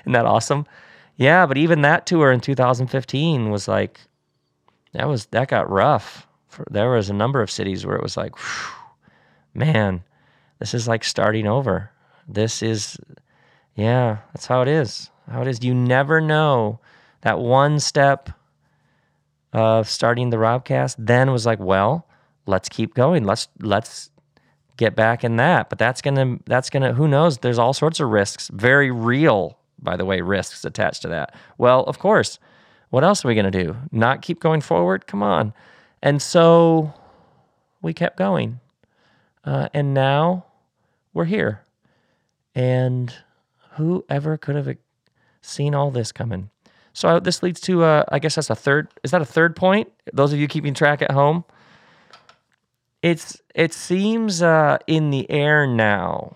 Isn't 0.02 0.14
that 0.14 0.26
awesome? 0.26 0.66
Yeah, 1.16 1.46
but 1.46 1.58
even 1.58 1.82
that 1.82 2.06
tour 2.06 2.32
in 2.32 2.40
2015 2.40 3.50
was 3.50 3.68
like, 3.68 4.00
that 4.94 5.08
was 5.08 5.28
that 5.28 5.48
got 5.48 5.70
rough. 5.70 6.28
For, 6.48 6.66
there 6.70 6.92
was 6.92 7.10
a 7.10 7.14
number 7.14 7.42
of 7.42 7.52
cities 7.52 7.86
where 7.86 7.96
it 7.96 8.04
was 8.04 8.18
like, 8.18 8.36
whew, 8.36 8.74
man, 9.54 10.04
this 10.60 10.74
is 10.74 10.88
like 10.88 11.04
starting 11.04 11.48
over. 11.48 11.92
This 12.28 12.64
is, 12.64 12.98
yeah, 13.76 14.20
that's 14.34 14.46
how 14.46 14.62
it 14.62 14.68
is. 14.68 15.10
How 15.30 15.42
it 15.42 15.48
is. 15.48 15.64
You 15.64 15.74
never 15.74 16.20
know 16.22 16.80
that 17.22 17.40
one 17.40 17.80
step 17.80 18.30
of 19.52 19.88
starting 19.88 20.30
the 20.30 20.38
Robcast 20.38 20.96
then 20.98 21.32
was 21.32 21.46
like, 21.46 21.60
well, 21.60 22.08
let's 22.46 22.70
keep 22.70 22.94
going. 22.94 23.24
Let's 23.24 23.48
let's 23.60 24.10
get 24.78 24.96
back 24.96 25.24
in 25.24 25.38
that. 25.38 25.70
But 25.70 25.80
that's 25.80 26.02
gonna 26.02 26.39
that's 26.46 26.70
gonna 26.70 26.94
who 26.94 27.08
knows? 27.08 27.39
There's 27.39 27.60
all 27.60 27.74
sorts 27.74 28.00
of 28.00 28.10
risks, 28.10 28.50
very 28.54 28.91
real, 28.91 29.58
by 29.82 29.96
the 29.98 30.06
way, 30.06 30.22
risks 30.22 30.66
attached 30.66 31.02
to 31.04 31.08
that. 31.10 31.36
Well, 31.58 31.84
of 31.84 32.00
course. 32.00 32.39
What 32.89 33.04
else 33.04 33.26
are 33.26 33.28
we 33.28 33.36
gonna 33.36 33.50
do? 33.50 33.76
Not 33.91 34.22
keep 34.22 34.39
going 34.39 34.62
forward? 34.62 35.08
Come 35.08 35.24
on. 35.24 35.54
And 36.04 36.22
so 36.22 36.94
we 37.82 37.94
kept 37.94 38.18
going. 38.18 38.60
Uh, 39.44 39.68
and 39.74 39.94
now 39.94 40.46
we're 41.14 41.26
here. 41.26 41.62
And 42.56 43.14
whoever 43.72 44.38
could 44.38 44.56
have 44.56 44.78
seen 45.41 45.74
all 45.74 45.91
this 45.91 46.12
coming? 46.12 46.50
So 46.94 47.20
this 47.20 47.41
leads 47.41 47.60
to, 47.62 47.84
uh, 47.84 48.04
I 48.10 48.20
guess 48.20 48.36
that's 48.36 48.50
a 48.50 48.56
third. 48.56 48.88
Is 49.04 49.12
that 49.12 49.22
a 49.22 49.26
third 49.26 49.56
point? 49.56 49.91
Those 50.14 50.32
of 50.32 50.39
you 50.39 50.48
keeping 50.48 50.74
track 50.74 51.02
at 51.02 51.12
home, 51.12 51.44
it's 53.04 53.39
it 53.54 53.74
seems 53.74 54.41
uh, 54.41 54.80
in 54.88 55.12
the 55.12 55.30
air 55.30 55.68
now, 55.68 56.36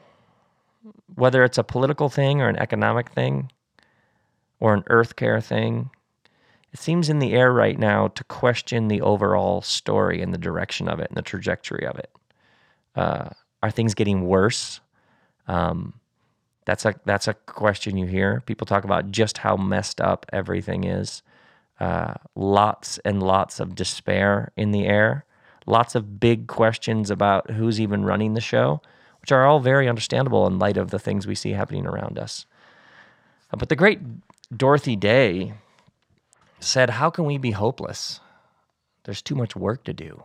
whether 1.15 1.43
it's 1.43 1.57
a 1.57 1.63
political 1.63 2.09
thing 2.09 2.41
or 2.41 2.49
an 2.49 2.57
economic 2.57 3.09
thing, 3.09 3.49
or 4.59 4.75
an 4.75 4.83
earth 4.87 5.15
care 5.15 5.41
thing. 5.41 5.89
It 6.73 6.79
seems 6.79 7.09
in 7.09 7.19
the 7.19 7.33
air 7.33 7.51
right 7.51 7.79
now 7.79 8.09
to 8.09 8.23
question 8.25 8.89
the 8.89 9.01
overall 9.01 9.61
story 9.61 10.21
and 10.21 10.33
the 10.33 10.37
direction 10.37 10.89
of 10.89 10.99
it 10.99 11.07
and 11.09 11.17
the 11.17 11.21
trajectory 11.21 11.87
of 11.87 11.97
it. 11.97 12.11
Uh, 12.93 13.29
are 13.63 13.71
things 13.71 13.95
getting 13.95 14.27
worse? 14.27 14.81
Um, 15.47 15.93
that's 16.65 16.83
a 16.83 16.95
that's 17.05 17.29
a 17.29 17.33
question 17.33 17.95
you 17.95 18.07
hear. 18.07 18.43
People 18.45 18.67
talk 18.67 18.83
about 18.83 19.09
just 19.09 19.37
how 19.37 19.55
messed 19.55 20.01
up 20.01 20.25
everything 20.33 20.83
is. 20.83 21.23
Uh, 21.79 22.15
lots 22.35 22.97
and 23.05 23.23
lots 23.23 23.61
of 23.61 23.73
despair 23.73 24.51
in 24.57 24.71
the 24.71 24.85
air. 24.85 25.23
Lots 25.67 25.95
of 25.95 26.19
big 26.19 26.47
questions 26.47 27.11
about 27.11 27.51
who's 27.51 27.79
even 27.79 28.05
running 28.05 28.33
the 28.33 28.41
show, 28.41 28.81
which 29.21 29.33
are 29.33 29.45
all 29.45 29.59
very 29.59 29.87
understandable 29.87 30.47
in 30.47 30.57
light 30.57 30.77
of 30.77 30.89
the 30.89 30.99
things 30.99 31.27
we 31.27 31.35
see 31.35 31.51
happening 31.51 31.85
around 31.85 32.17
us. 32.17 32.45
Uh, 33.53 33.57
but 33.57 33.69
the 33.69 33.75
great 33.75 33.99
Dorothy 34.55 34.95
Day 34.95 35.53
said, 36.59 36.91
"How 36.91 37.09
can 37.09 37.25
we 37.25 37.37
be 37.37 37.51
hopeless? 37.51 38.21
There's 39.03 39.21
too 39.21 39.35
much 39.35 39.55
work 39.55 39.83
to 39.83 39.93
do." 39.93 40.23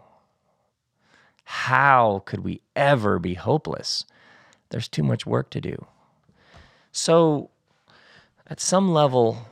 How 1.44 2.22
could 2.24 2.40
we 2.40 2.62
ever 2.76 3.18
be 3.18 3.34
hopeless? 3.34 4.04
There's 4.70 4.88
too 4.88 5.02
much 5.02 5.26
work 5.26 5.50
to 5.50 5.60
do. 5.60 5.86
So, 6.92 7.50
at 8.46 8.60
some 8.60 8.92
level, 8.92 9.48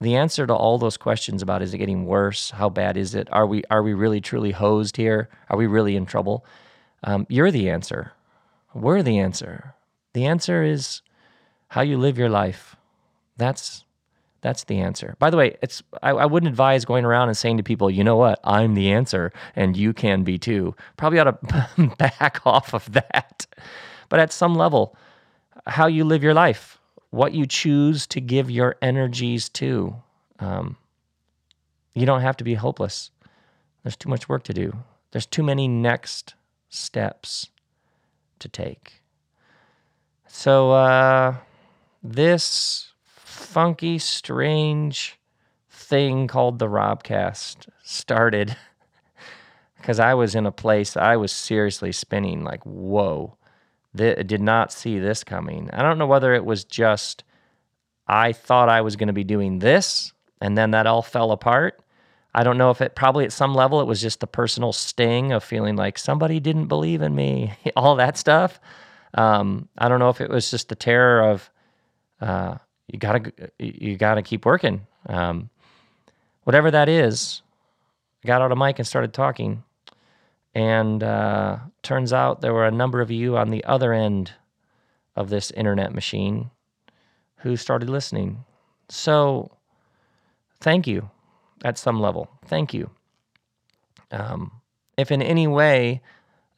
the 0.00 0.16
answer 0.16 0.46
to 0.46 0.54
all 0.54 0.78
those 0.78 0.96
questions 0.96 1.42
about 1.42 1.62
is 1.62 1.72
it 1.72 1.78
getting 1.78 2.04
worse? 2.04 2.50
How 2.50 2.68
bad 2.68 2.96
is 2.96 3.14
it? 3.14 3.28
Are 3.32 3.46
we 3.46 3.64
are 3.70 3.82
we 3.82 3.94
really 3.94 4.20
truly 4.20 4.52
hosed 4.52 4.96
here? 4.96 5.28
Are 5.48 5.56
we 5.56 5.66
really 5.66 5.96
in 5.96 6.06
trouble? 6.06 6.44
Um, 7.04 7.26
you're 7.28 7.50
the 7.50 7.70
answer. 7.70 8.12
We're 8.74 9.02
the 9.02 9.18
answer. 9.18 9.74
The 10.12 10.26
answer 10.26 10.62
is 10.62 11.02
how 11.68 11.82
you 11.82 11.98
live 11.98 12.18
your 12.18 12.28
life. 12.28 12.76
That's 13.36 13.84
that's 14.42 14.64
the 14.64 14.78
answer. 14.78 15.16
By 15.18 15.30
the 15.30 15.36
way, 15.36 15.56
it's 15.62 15.82
I, 16.02 16.10
I, 16.10 16.26
wouldn't 16.26 16.50
advise 16.50 16.84
going 16.84 17.04
around 17.04 17.28
and 17.28 17.36
saying 17.36 17.56
to 17.56 17.62
people, 17.62 17.90
you 17.90 18.04
know 18.04 18.16
what, 18.16 18.38
I'm 18.44 18.74
the 18.74 18.92
answer 18.92 19.32
and 19.56 19.76
you 19.76 19.92
can 19.92 20.22
be 20.22 20.38
too. 20.38 20.76
Probably 20.96 21.18
ought 21.18 21.40
to 21.48 21.86
back 21.98 22.40
off 22.46 22.74
of 22.74 22.92
that. 22.92 23.46
But 24.08 24.20
at 24.20 24.32
some 24.32 24.54
level, 24.54 24.94
how 25.66 25.86
you 25.86 26.04
live 26.04 26.22
your 26.22 26.34
life, 26.34 26.78
what 27.10 27.32
you 27.32 27.46
choose 27.46 28.06
to 28.08 28.20
give 28.20 28.50
your 28.50 28.76
energies 28.82 29.48
to. 29.50 29.96
Um, 30.38 30.76
you 31.94 32.06
don't 32.06 32.20
have 32.20 32.36
to 32.38 32.44
be 32.44 32.54
hopeless. 32.54 33.10
There's 33.82 33.96
too 33.96 34.08
much 34.08 34.28
work 34.28 34.42
to 34.44 34.54
do. 34.54 34.76
There's 35.12 35.26
too 35.26 35.42
many 35.42 35.68
next 35.68 36.34
steps 36.68 37.48
to 38.38 38.48
take. 38.48 39.02
So, 40.26 40.72
uh, 40.72 41.36
this 42.02 42.92
funky, 43.06 43.98
strange 43.98 45.18
thing 45.70 46.26
called 46.26 46.58
the 46.58 46.68
Robcast 46.68 47.68
started 47.82 48.56
because 49.78 49.98
I 49.98 50.14
was 50.14 50.34
in 50.34 50.46
a 50.46 50.52
place 50.52 50.96
I 50.96 51.16
was 51.16 51.32
seriously 51.32 51.92
spinning 51.92 52.44
like, 52.44 52.64
whoa, 52.66 53.35
did 53.96 54.40
not 54.40 54.72
see 54.72 54.98
this 54.98 55.24
coming. 55.24 55.70
I 55.72 55.82
don't 55.82 55.98
know 55.98 56.06
whether 56.06 56.34
it 56.34 56.44
was 56.44 56.64
just 56.64 57.24
I 58.06 58.32
thought 58.32 58.68
I 58.68 58.82
was 58.82 58.96
going 58.96 59.08
to 59.08 59.12
be 59.12 59.24
doing 59.24 59.58
this 59.58 60.12
and 60.40 60.56
then 60.56 60.72
that 60.72 60.86
all 60.86 61.02
fell 61.02 61.32
apart. 61.32 61.80
I 62.34 62.44
don't 62.44 62.58
know 62.58 62.70
if 62.70 62.82
it 62.82 62.94
probably 62.94 63.24
at 63.24 63.32
some 63.32 63.54
level 63.54 63.80
it 63.80 63.86
was 63.86 64.00
just 64.00 64.20
the 64.20 64.26
personal 64.26 64.72
sting 64.72 65.32
of 65.32 65.42
feeling 65.42 65.76
like 65.76 65.98
somebody 65.98 66.38
didn't 66.38 66.66
believe 66.66 67.02
in 67.02 67.14
me, 67.14 67.54
all 67.76 67.96
that 67.96 68.18
stuff. 68.18 68.60
Um, 69.14 69.68
I 69.78 69.88
don't 69.88 69.98
know 69.98 70.10
if 70.10 70.20
it 70.20 70.30
was 70.30 70.50
just 70.50 70.68
the 70.68 70.74
terror 70.74 71.22
of 71.22 71.50
uh, 72.20 72.56
you 72.88 72.98
gotta 72.98 73.32
you 73.58 73.96
gotta 73.96 74.22
keep 74.22 74.44
working. 74.44 74.86
Um, 75.08 75.48
whatever 76.44 76.70
that 76.70 76.88
is, 76.88 77.42
I 78.22 78.26
got 78.26 78.42
out 78.42 78.52
a 78.52 78.56
mic 78.56 78.78
and 78.78 78.86
started 78.86 79.12
talking. 79.12 79.62
And 80.56 81.02
uh, 81.02 81.58
turns 81.82 82.14
out 82.14 82.40
there 82.40 82.54
were 82.54 82.64
a 82.64 82.70
number 82.70 83.02
of 83.02 83.10
you 83.10 83.36
on 83.36 83.50
the 83.50 83.62
other 83.64 83.92
end 83.92 84.32
of 85.14 85.28
this 85.28 85.50
internet 85.50 85.92
machine 85.92 86.50
who 87.40 87.58
started 87.58 87.90
listening. 87.90 88.42
So, 88.88 89.50
thank 90.58 90.86
you 90.86 91.10
at 91.62 91.76
some 91.76 92.00
level. 92.00 92.30
Thank 92.46 92.72
you. 92.72 92.88
Um, 94.10 94.50
if 94.96 95.10
in 95.10 95.20
any 95.20 95.46
way 95.46 96.00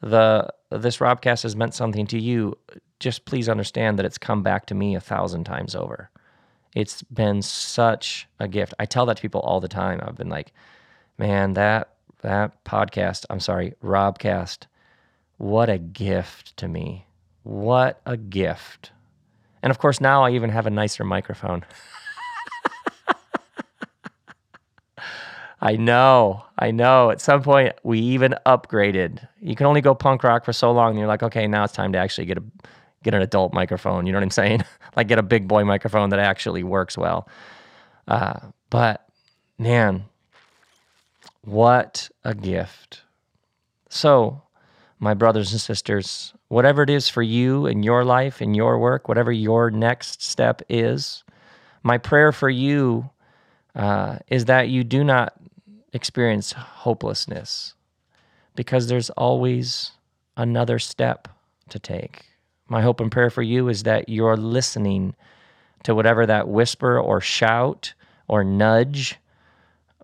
the 0.00 0.48
this 0.70 0.98
Robcast 0.98 1.42
has 1.42 1.56
meant 1.56 1.74
something 1.74 2.06
to 2.06 2.20
you, 2.20 2.56
just 3.00 3.24
please 3.24 3.48
understand 3.48 3.98
that 3.98 4.06
it's 4.06 4.16
come 4.16 4.44
back 4.44 4.66
to 4.66 4.76
me 4.76 4.94
a 4.94 5.00
thousand 5.00 5.42
times 5.42 5.74
over. 5.74 6.08
It's 6.72 7.02
been 7.02 7.42
such 7.42 8.28
a 8.38 8.46
gift. 8.46 8.74
I 8.78 8.86
tell 8.86 9.06
that 9.06 9.16
to 9.16 9.22
people 9.22 9.40
all 9.40 9.58
the 9.58 9.66
time. 9.66 9.98
I've 10.00 10.14
been 10.14 10.28
like, 10.28 10.52
man, 11.18 11.54
that 11.54 11.97
that 12.22 12.64
podcast, 12.64 13.24
I'm 13.30 13.40
sorry, 13.40 13.74
Robcast, 13.82 14.66
what 15.36 15.70
a 15.70 15.78
gift 15.78 16.56
to 16.58 16.68
me. 16.68 17.06
What 17.42 18.00
a 18.04 18.16
gift. 18.16 18.92
And 19.62 19.70
of 19.70 19.78
course, 19.78 20.00
now 20.00 20.24
I 20.24 20.32
even 20.32 20.50
have 20.50 20.66
a 20.66 20.70
nicer 20.70 21.04
microphone. 21.04 21.64
I 25.60 25.76
know, 25.76 26.44
I 26.56 26.70
know. 26.70 27.10
At 27.10 27.20
some 27.20 27.42
point, 27.42 27.74
we 27.82 27.98
even 27.98 28.36
upgraded. 28.46 29.26
You 29.40 29.56
can 29.56 29.66
only 29.66 29.80
go 29.80 29.94
punk 29.94 30.22
rock 30.22 30.44
for 30.44 30.52
so 30.52 30.70
long, 30.70 30.90
and 30.90 30.98
you're 30.98 31.08
like, 31.08 31.24
okay, 31.24 31.48
now 31.48 31.64
it's 31.64 31.72
time 31.72 31.92
to 31.92 31.98
actually 31.98 32.26
get 32.26 32.38
a 32.38 32.44
get 33.02 33.14
an 33.14 33.22
adult 33.22 33.52
microphone. 33.52 34.06
You 34.06 34.12
know 34.12 34.18
what 34.18 34.24
I'm 34.24 34.30
saying? 34.30 34.62
like 34.96 35.08
get 35.08 35.18
a 35.18 35.22
big 35.22 35.48
boy 35.48 35.64
microphone 35.64 36.10
that 36.10 36.20
actually 36.20 36.62
works 36.62 36.96
well. 36.96 37.28
Uh, 38.06 38.38
but 38.70 39.06
man, 39.58 40.04
what 41.48 42.10
a 42.24 42.34
gift. 42.34 43.02
So, 43.88 44.42
my 44.98 45.14
brothers 45.14 45.52
and 45.52 45.60
sisters, 45.60 46.34
whatever 46.48 46.82
it 46.82 46.90
is 46.90 47.08
for 47.08 47.22
you 47.22 47.66
in 47.66 47.82
your 47.82 48.04
life, 48.04 48.42
in 48.42 48.54
your 48.54 48.78
work, 48.78 49.08
whatever 49.08 49.32
your 49.32 49.70
next 49.70 50.22
step 50.22 50.60
is, 50.68 51.24
my 51.82 51.96
prayer 51.96 52.32
for 52.32 52.50
you 52.50 53.08
uh, 53.74 54.18
is 54.28 54.44
that 54.46 54.68
you 54.68 54.84
do 54.84 55.02
not 55.04 55.34
experience 55.92 56.52
hopelessness 56.52 57.74
because 58.54 58.88
there's 58.88 59.10
always 59.10 59.92
another 60.36 60.78
step 60.78 61.28
to 61.70 61.78
take. 61.78 62.26
My 62.68 62.82
hope 62.82 63.00
and 63.00 63.10
prayer 63.10 63.30
for 63.30 63.42
you 63.42 63.68
is 63.68 63.84
that 63.84 64.08
you're 64.08 64.36
listening 64.36 65.14
to 65.84 65.94
whatever 65.94 66.26
that 66.26 66.48
whisper 66.48 66.98
or 66.98 67.20
shout 67.20 67.94
or 68.26 68.44
nudge 68.44 69.16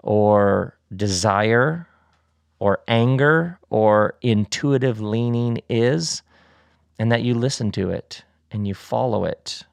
or 0.03 0.79
desire 0.97 1.89
or 2.59 2.81
anger 2.89 3.59
or 3.71 4.15
intuitive 4.23 5.01
leaning 5.01 5.61
is, 5.69 6.23
and 6.99 7.11
that 7.13 7.23
you 7.23 7.35
listen 7.35 7.73
to 7.73 7.91
it 7.91 8.23
and 8.51 8.67
you 8.67 8.75
follow 8.75 9.25
it, 9.25 9.65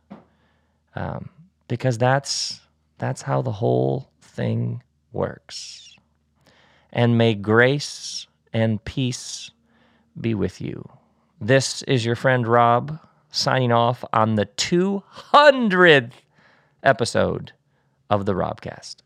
um, 0.96 1.30
because 1.68 1.98
that's 1.98 2.62
that's 2.98 3.22
how 3.22 3.42
the 3.42 3.52
whole 3.52 4.10
thing 4.22 4.82
works. 5.12 5.96
And 6.94 7.18
may 7.18 7.34
grace 7.34 8.28
and 8.54 8.84
peace 8.84 9.52
be 10.20 10.34
with 10.36 10.60
you. 10.60 10.88
This 11.40 11.82
is 11.84 12.06
your 12.06 12.16
friend 12.16 12.46
Rob 12.46 13.00
signing 13.32 13.72
off 13.72 14.04
on 14.14 14.36
the 14.36 14.46
200th 14.46 16.12
episode 16.84 17.54
of 18.10 18.26
the 18.26 18.34
Robcast. 18.34 18.98